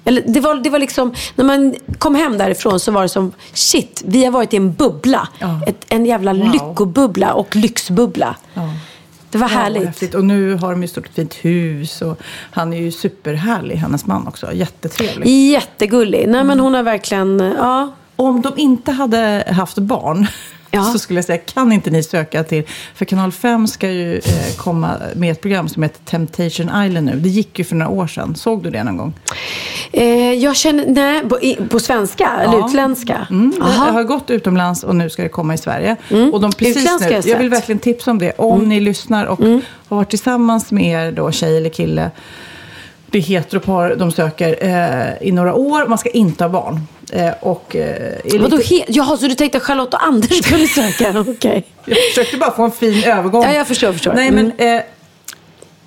[0.08, 3.32] Eller det var, det var liksom, när man kom hem därifrån så var det som,
[3.54, 5.28] shit, vi har varit i en bubbla.
[5.40, 5.62] Ja.
[5.68, 6.52] Ett, en jävla Wow.
[6.54, 8.36] lyckobubbla och lyxbubbla.
[8.54, 8.74] Ja.
[9.32, 9.86] Det var Ja, härligt.
[9.86, 10.14] häftigt.
[10.16, 12.20] Och nu har de ju stort fint hus och
[12.52, 14.54] han är ju superhärlig, hennes man också.
[14.54, 15.52] Jättetrevlig.
[15.52, 16.28] Jättegullig.
[16.28, 17.92] Nej men hon har verkligen, ja.
[18.16, 20.28] Om de inte hade haft barn,
[20.72, 20.84] Ja.
[20.84, 22.64] så skulle jag säga, kan inte ni söka till...
[22.96, 27.16] För Kanal 5 ska ju eh, komma med ett program som heter Temptation Island nu.
[27.20, 28.36] Det gick ju för några år sedan.
[28.36, 29.14] Såg du det någon gång?
[29.98, 32.68] Eh, jag känner, nej, på, på svenska eller Ja.
[32.68, 33.28] utländska?
[33.30, 33.54] Mm.
[33.60, 35.96] Jag har gått utomlands och nu ska det komma i Sverige.
[36.12, 36.34] Mm.
[36.34, 37.48] Och de precis Utländska nu, jag jag vill.
[37.48, 37.50] Mm.
[37.50, 38.32] verkligen tipsa om det.
[38.38, 39.40] Om ni lyssnar och
[39.88, 42.12] har varit tillsammans med er då, tjej eller kille.
[43.12, 45.88] Det är heteropar de söker eh, i några år.
[45.88, 46.80] Man ska inte ha barn.
[47.14, 50.68] Eh, och, eh, Vadå, lite- he- Jaha, så du tänkte att Charlotte och Anders skulle
[50.68, 51.20] söka?
[51.28, 51.66] Okej.
[51.86, 53.44] Jag försökte bara få en fin övergång.
[53.44, 54.14] Ja, jag förstår, förstår.
[54.14, 54.52] Nej, Mm.
[54.58, 54.82] men, eh,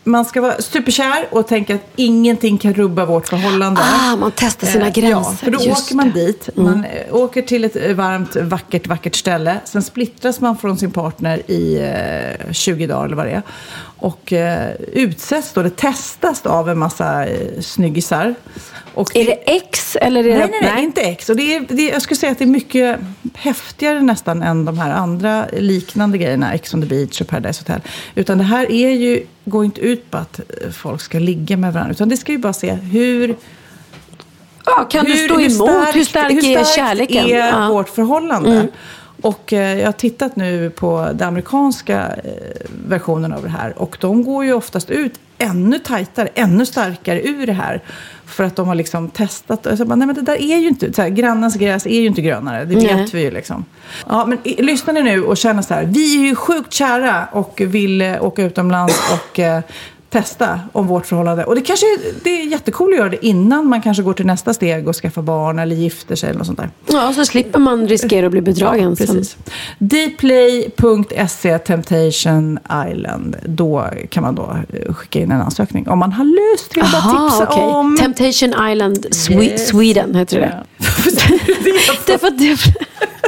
[0.04, 3.80] man ska vara superkär och tänka att ingenting kan rubba vårt förhållande.
[3.84, 5.30] Ah, man testar sina Eh, gränser.
[5.30, 6.26] Ja, för då Just åker man det.
[6.26, 6.48] dit.
[6.56, 9.60] Man eh, åker till ett eh, varmt, vackert, vackert ställe.
[9.64, 11.78] Sen splittras man från sin partner i
[12.46, 13.42] eh, 20 dagar eller vad det är.
[13.96, 18.34] Och eh, utsätts då, det testas av en massa eh, snyggisar.
[19.00, 20.60] Och Är det X eller är Nej, det...
[20.60, 21.28] nej, nej, inte X.
[21.28, 23.00] Och det är, det jag skulle säga att det är mycket
[23.34, 27.80] häftigare nästan än de här andra liknande grejerna, Ex on the beach och Paradise Hotel.
[28.14, 31.72] Utan det här är ju, går inte ut på att eh, folk ska ligga med
[31.72, 33.36] varandra, utan det ska ju bara se hur...
[34.66, 35.94] Ja, kan du stå emot?
[35.94, 37.24] Hur stark är kärleken?
[37.24, 37.68] är Ja.
[37.68, 38.50] vårt förhållande?
[38.50, 38.68] Mm.
[39.22, 42.30] Och eh, jag har tittat nu på den amerikanska eh,
[42.86, 43.78] versionen av det här.
[43.78, 47.80] Och de går ju oftast ut ännu tajtare, ännu starkare ur det här.
[48.30, 49.66] För att de har liksom testat.
[49.66, 52.00] Och så bara, nej men det där är ju inte, så här, grannens gräs är
[52.00, 52.64] ju inte grönare.
[52.64, 53.06] Det vet Nej.
[53.12, 53.64] vi ju liksom.
[54.08, 57.26] Ja, men i- lyssnar ni nu och känner så här, vi är ju sjukt kära
[57.32, 59.60] och vill eh, åka utomlands och eh,
[60.10, 61.44] testa om vårt förhållande.
[61.44, 61.86] Och det kanske
[62.24, 65.22] det är jättekul att göra det innan man kanske går till nästa steg och skaffar
[65.22, 66.70] barn eller gifter sig eller något sånt där.
[66.86, 68.96] Ja, så slipper man riskera att bli bedragen.
[68.96, 69.36] Precis.
[69.78, 72.58] Dplay.se Temptation
[72.90, 73.36] Island.
[73.44, 75.88] Då kan man då eh, skicka in en ansökning.
[75.88, 77.62] Om man har lust jag bara tipsa okej.
[77.64, 77.96] om.
[78.00, 79.68] Temptation Island Swe- Yes.
[79.68, 80.64] Sweden heter det.
[82.06, 82.58] Därför att det...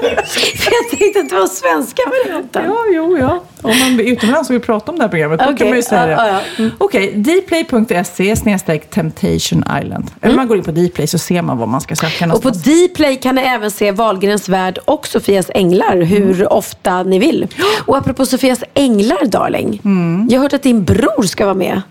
[0.57, 2.63] För jag tänkte att det var svenska varianten.
[2.67, 3.45] Ja, jo, ja.
[3.63, 5.77] Om man är utomlands och vill prata om det här programmet, då Okej, kan man
[5.77, 6.13] ju säga det.
[6.13, 6.41] ja, ja.
[6.59, 6.71] Mm.
[6.79, 10.11] Okej, dplay.se snedstreck Temptation Island.
[10.21, 12.37] Eller man går in på Dplay så ser man vad man ska söka Mm.
[12.37, 12.89] Och på någonstans.
[12.95, 16.47] Dplay kan ni även se Wahlgrens värld och Sofias änglar hur Mm.
[16.51, 17.47] ofta ni vill.
[17.87, 19.81] Och apropå Sofias änglar, darling.
[19.85, 20.27] Mm.
[20.31, 21.83] Jag har hört att din bror ska vara med.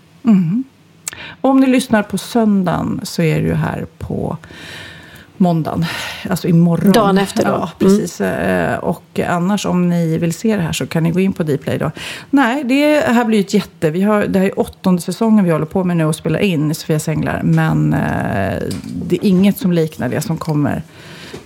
[1.40, 4.36] Om ni lyssnar på söndagen så är ju här på
[5.42, 5.84] måndagen.
[6.30, 6.92] Alltså imorgon.
[6.92, 7.50] Dagen efter då.
[7.50, 8.20] Ja, precis.
[8.20, 11.42] Eh, Och annars om ni vill se det här så kan ni gå in på
[11.42, 11.90] Dplay då.
[12.30, 13.90] Nej, det här blir ju ett jätte...
[13.90, 16.70] Vi har, det här är åttonde säsongen vi håller på med nu och spelar in
[16.70, 17.40] i Sofias Änglar.
[17.44, 20.82] Men eh, det är inget som liknar det som kommer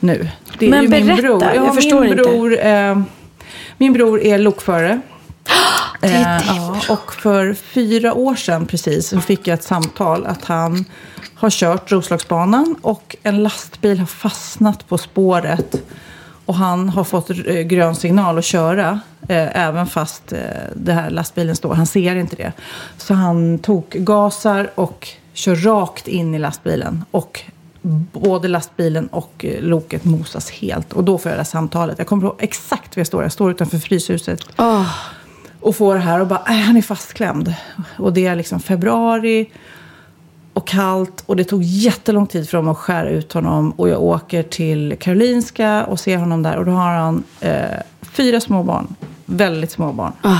[0.00, 0.28] nu.
[0.58, 1.44] Det är Men ju min berätta, bror.
[1.54, 2.22] jag förstår min inte.
[2.22, 2.98] bror, eh,
[3.78, 5.00] min bror är lokförare.
[6.00, 9.64] Det är Eh, dig, ja, och för fyra år sedan precis så fick jag ett
[9.64, 10.84] samtal att han
[11.36, 15.82] har kört Roslagsbanan och en lastbil har fastnat på spåret.
[16.46, 20.38] Och han har fått eh, grön signal att köra, eh, även fast eh,
[20.76, 21.74] det här lastbilen står.
[21.74, 22.52] Han ser inte det.
[22.96, 27.04] Så han tog gasar och kör rakt in i lastbilen.
[27.10, 27.40] Och
[28.12, 30.92] både lastbilen och eh, loket mosas helt.
[30.92, 31.98] Och då får jag det här samtalet.
[31.98, 33.22] Jag kommer ihåg exakt var jag står.
[33.22, 34.40] Jag står utanför Fryshuset.
[34.58, 34.90] Åh,
[35.60, 37.54] Och får det här och bara, äh, han är fastklämd.
[37.98, 39.50] Och det är liksom februari
[40.56, 41.22] och kallt.
[41.26, 43.70] Och det tog jättelång tid för dem att skära ut honom.
[43.70, 46.56] Och jag åker till Karolinska och ser honom där.
[46.56, 47.62] Och då har han eh,
[48.02, 48.94] fyra små barn.
[49.26, 50.12] Väldigt små barn.
[50.22, 50.38] ah.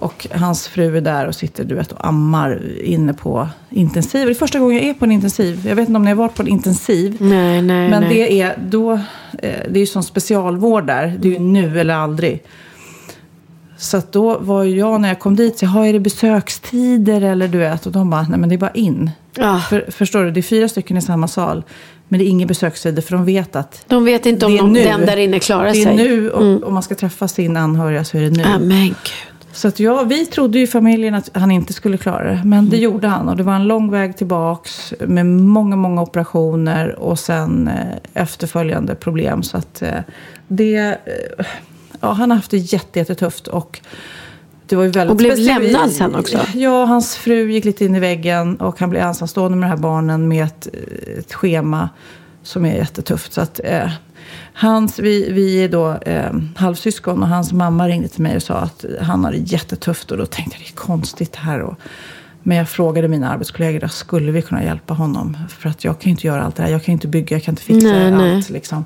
[0.00, 4.26] Och hans fru är där och sitter du vet, och ammar inne på intensiv.
[4.26, 5.66] Det är första gången jag är på en intensiv.
[5.66, 7.16] Jag vet inte om ni har varit på en intensiv.
[7.20, 8.08] Nej, nej, Men nej.
[8.14, 9.00] det är då, eh,
[9.42, 11.16] det är ju som specialvård där.
[11.18, 12.42] Det är ju nu eller aldrig.
[13.76, 17.20] Så att då var jag när jag kom dit, så jag, "Ha, är det besökstider
[17.20, 17.86] eller du vet?
[17.86, 19.10] Och de bara, nej men det är bara in.
[19.40, 19.58] Ah.
[19.60, 21.64] För, förstår du, det är fyra stycken i samma sal.
[22.08, 24.84] Men det är inga besökstider för de vet att De vet inte om nu.
[24.84, 25.96] den där inne klarar det är sig.
[25.96, 26.62] nu och Mm.
[26.64, 28.44] om man ska träffa sin anhöriga så är det nu.
[28.44, 28.94] Ah, men gud.
[29.52, 32.40] Så att ja, vi trodde ju i familjen att han inte skulle klara det.
[32.44, 32.70] Men Mm.
[32.70, 33.28] det gjorde han.
[33.28, 38.94] Och det var en lång väg tillbaks med många, många operationer och sen eh, efterföljande
[38.94, 39.42] problem.
[39.42, 39.90] Så att eh,
[40.48, 40.76] det...
[40.76, 41.46] Eh,
[42.00, 43.46] ja, han har haft det jätte, jättetufft.
[43.48, 43.80] Och
[44.68, 45.62] det var ju väldigt Och blev speciellt.
[45.72, 46.38] lämnad sen också?
[46.54, 49.82] Ja, hans fru gick lite in i väggen och han blev ensamstående med de här
[49.82, 50.68] barnen med ett,
[51.18, 51.88] ett schema
[52.42, 53.32] som är jättetufft.
[53.32, 53.90] Så att, eh,
[54.52, 58.54] hans, vi, vi är då eh, halvsyskon och hans mamma ringde till mig och sa
[58.54, 60.10] att han har det jättetufft.
[60.10, 61.60] Och då tänkte jag, det är konstigt det här.
[61.60, 61.74] Och,
[62.42, 65.36] men jag frågade mina arbetskollegor, då, skulle vi kunna hjälpa honom?
[65.48, 66.70] För att jag kan ju inte göra allt det här.
[66.70, 68.16] Jag kan ju inte bygga, jag kan inte fixa Nej, allt.
[68.16, 68.42] nej.
[68.48, 68.84] Liksom.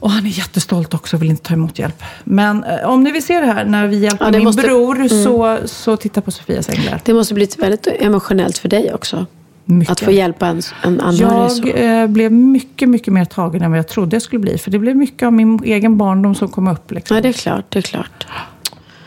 [0.00, 2.02] Och han är jättestolt också och vill inte ta emot hjälp.
[2.24, 4.96] Men eh, om ni vill se det här när vi hjälper Ja, min måste- bror
[4.96, 5.08] Mm.
[5.08, 7.00] så, så titta på Sofias änglar.
[7.04, 9.26] Det måste bli väldigt emotionellt för dig också.
[9.64, 9.92] Mycket.
[9.92, 11.74] Att få hjälpa en, en anhörig.
[11.76, 14.58] Jag eh, blev mycket, mycket mer tagen än vad jag trodde jag skulle bli.
[14.58, 16.90] För det blev mycket av min egen barndom som kom upp.
[16.90, 17.16] Liksom.
[17.16, 17.64] Ja, det är klart.
[17.68, 18.26] Det är klart.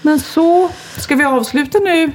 [0.02, 2.12] Men så, ska vi avsluta nu?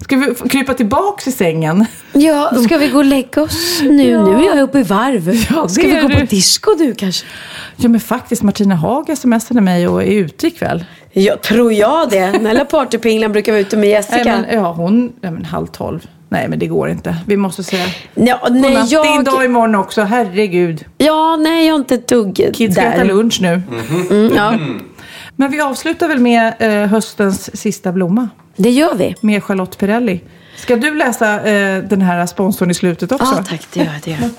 [0.00, 1.86] Ska vi krypa tillbaks i sängen?
[2.12, 4.10] Ja, ska vi gå och lägga oss nu?
[4.10, 4.24] Ja.
[4.26, 5.46] Nu är jag uppe i varv.
[5.50, 6.24] Ja, ska vi är gå på du.
[6.26, 7.26] disco du kanske?
[7.76, 8.42] Ja, men faktiskt.
[8.42, 10.84] Martina Haag smsade mig och är ute ikväll.
[11.12, 12.20] Ja, tror jag det.
[12.20, 14.16] Den lilla partypinglan brukar vara ute med Jessica.
[14.24, 15.12] Nej, men, ja, hon...
[15.20, 16.06] Ja, men halv tolv.
[16.28, 17.16] Nej, men det går inte.
[17.26, 17.84] Vi måste säga
[18.14, 18.90] Ja, nej, godnatt.
[18.90, 19.44] Det är en dag jag...
[19.44, 20.02] imorgon också.
[20.02, 20.84] Herregud.
[20.98, 23.62] Ja, nej, jag har inte ett dugg Kids ska äta lunch nu.
[24.10, 24.54] Mm, ja,
[25.40, 28.28] Men vi avslutar väl med eh, höstens sista blomma.
[28.56, 29.14] det gör vi.
[29.20, 30.20] Med Charlotte Perrelli.
[30.56, 33.34] Ska du läsa eh, den här sponsorn i slutet också?
[33.36, 33.66] Ja, tack.
[33.72, 34.02] Det gör jag.
[34.04, 34.30] Det gör.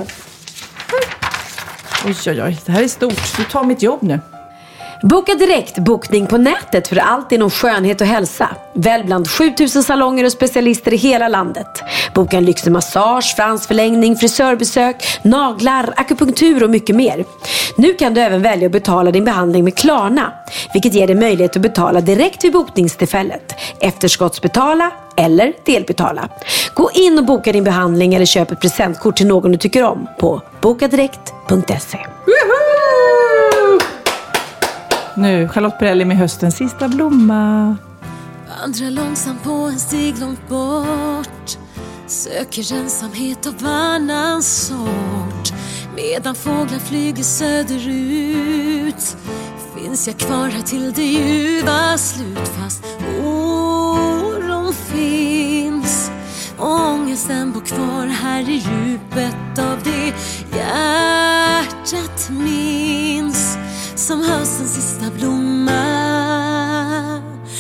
[2.06, 2.58] Oj, oj, oj.
[2.66, 3.38] Det här är stort.
[3.38, 4.20] Du tar mitt jobb nu.
[5.04, 8.50] Boka direkt bokning på nätet för allt inom skönhet och hälsa.
[8.74, 11.84] Välj bland 7000 salonger och specialister i hela landet.
[12.14, 17.26] Boka en lyxig massage, fransförlängning, frisörbesök, naglar, akupunktur och mycket mer.
[17.78, 20.34] Nu kan du även välja att betala din behandling med Klarna,
[20.74, 26.30] vilket ger dig möjlighet att betala direkt vid bokningstillfället, efterskottsbetala eller delbetala.
[26.74, 30.08] Gå in och boka din behandling eller köp ett presentkort till någon du tycker om
[30.20, 31.98] på bokadirekt.se.
[35.20, 37.78] Nu, Charlotte Perrelli med höstens sista blomma.
[38.62, 41.58] Vandrar långsamt på en stig långt bort.
[42.08, 45.54] Söker ensamhet av annan sort.
[45.96, 49.18] Medan fåglar flyger söderut.
[49.76, 52.86] Finns jag kvar här till det ljuva slut Fast
[53.24, 56.12] oron finns.
[56.58, 60.14] Ångesten bor kvar här i djupet av det
[60.58, 63.49] hjärtat minns.
[64.00, 65.84] Som höstens sista blomma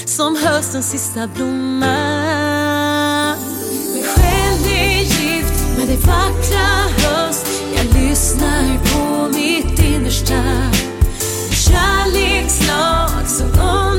[0.06, 1.96] Som höstens sista blomma
[3.94, 6.68] Min själ är gift med det vackra
[6.98, 10.44] höst Jag lyssnar på mitt innersta.
[11.52, 13.99] Kärlekslag som om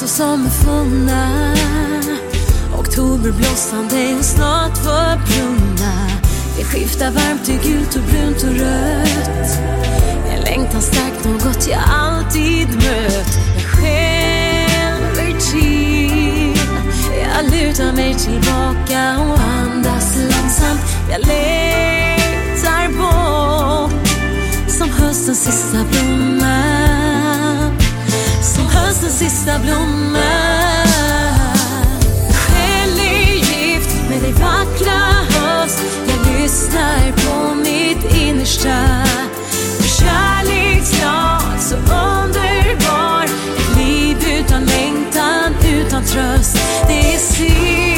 [0.00, 1.54] känslor som är funna.
[2.78, 6.08] Oktoberblossande och snart förbrunna
[6.56, 9.58] Det skiftar varmt till gult och brunt och rött.
[10.28, 13.38] En längtan stark, något jag alltid mött.
[13.54, 16.58] Jag skälver till.
[17.22, 20.80] Jag lutar mig tillbaka och andas långsamt.
[21.10, 24.08] Jag längtar bort
[24.68, 27.15] Som höstens sista blomma
[28.96, 30.18] som höstens sista blomma
[32.32, 35.00] Själ är gift med dig vackra
[35.30, 39.04] höst Jag lyssnar på mitt innersta.
[39.98, 43.24] Kärlekslag så underbar.
[43.24, 46.58] Ett liv utan längtan, utan tröst.
[46.88, 47.95] Det är sista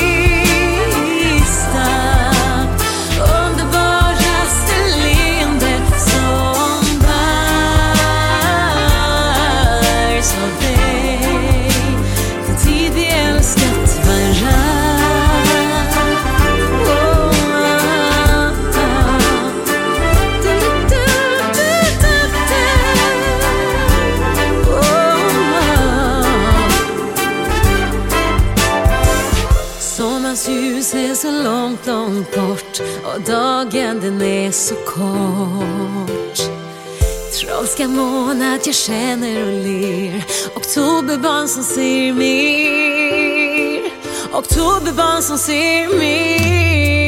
[37.69, 40.25] älskar månad jag känner och ler.
[40.55, 43.93] Oktoberbarn som ser mer.
[44.33, 47.08] Oktoberbarn som ser mer.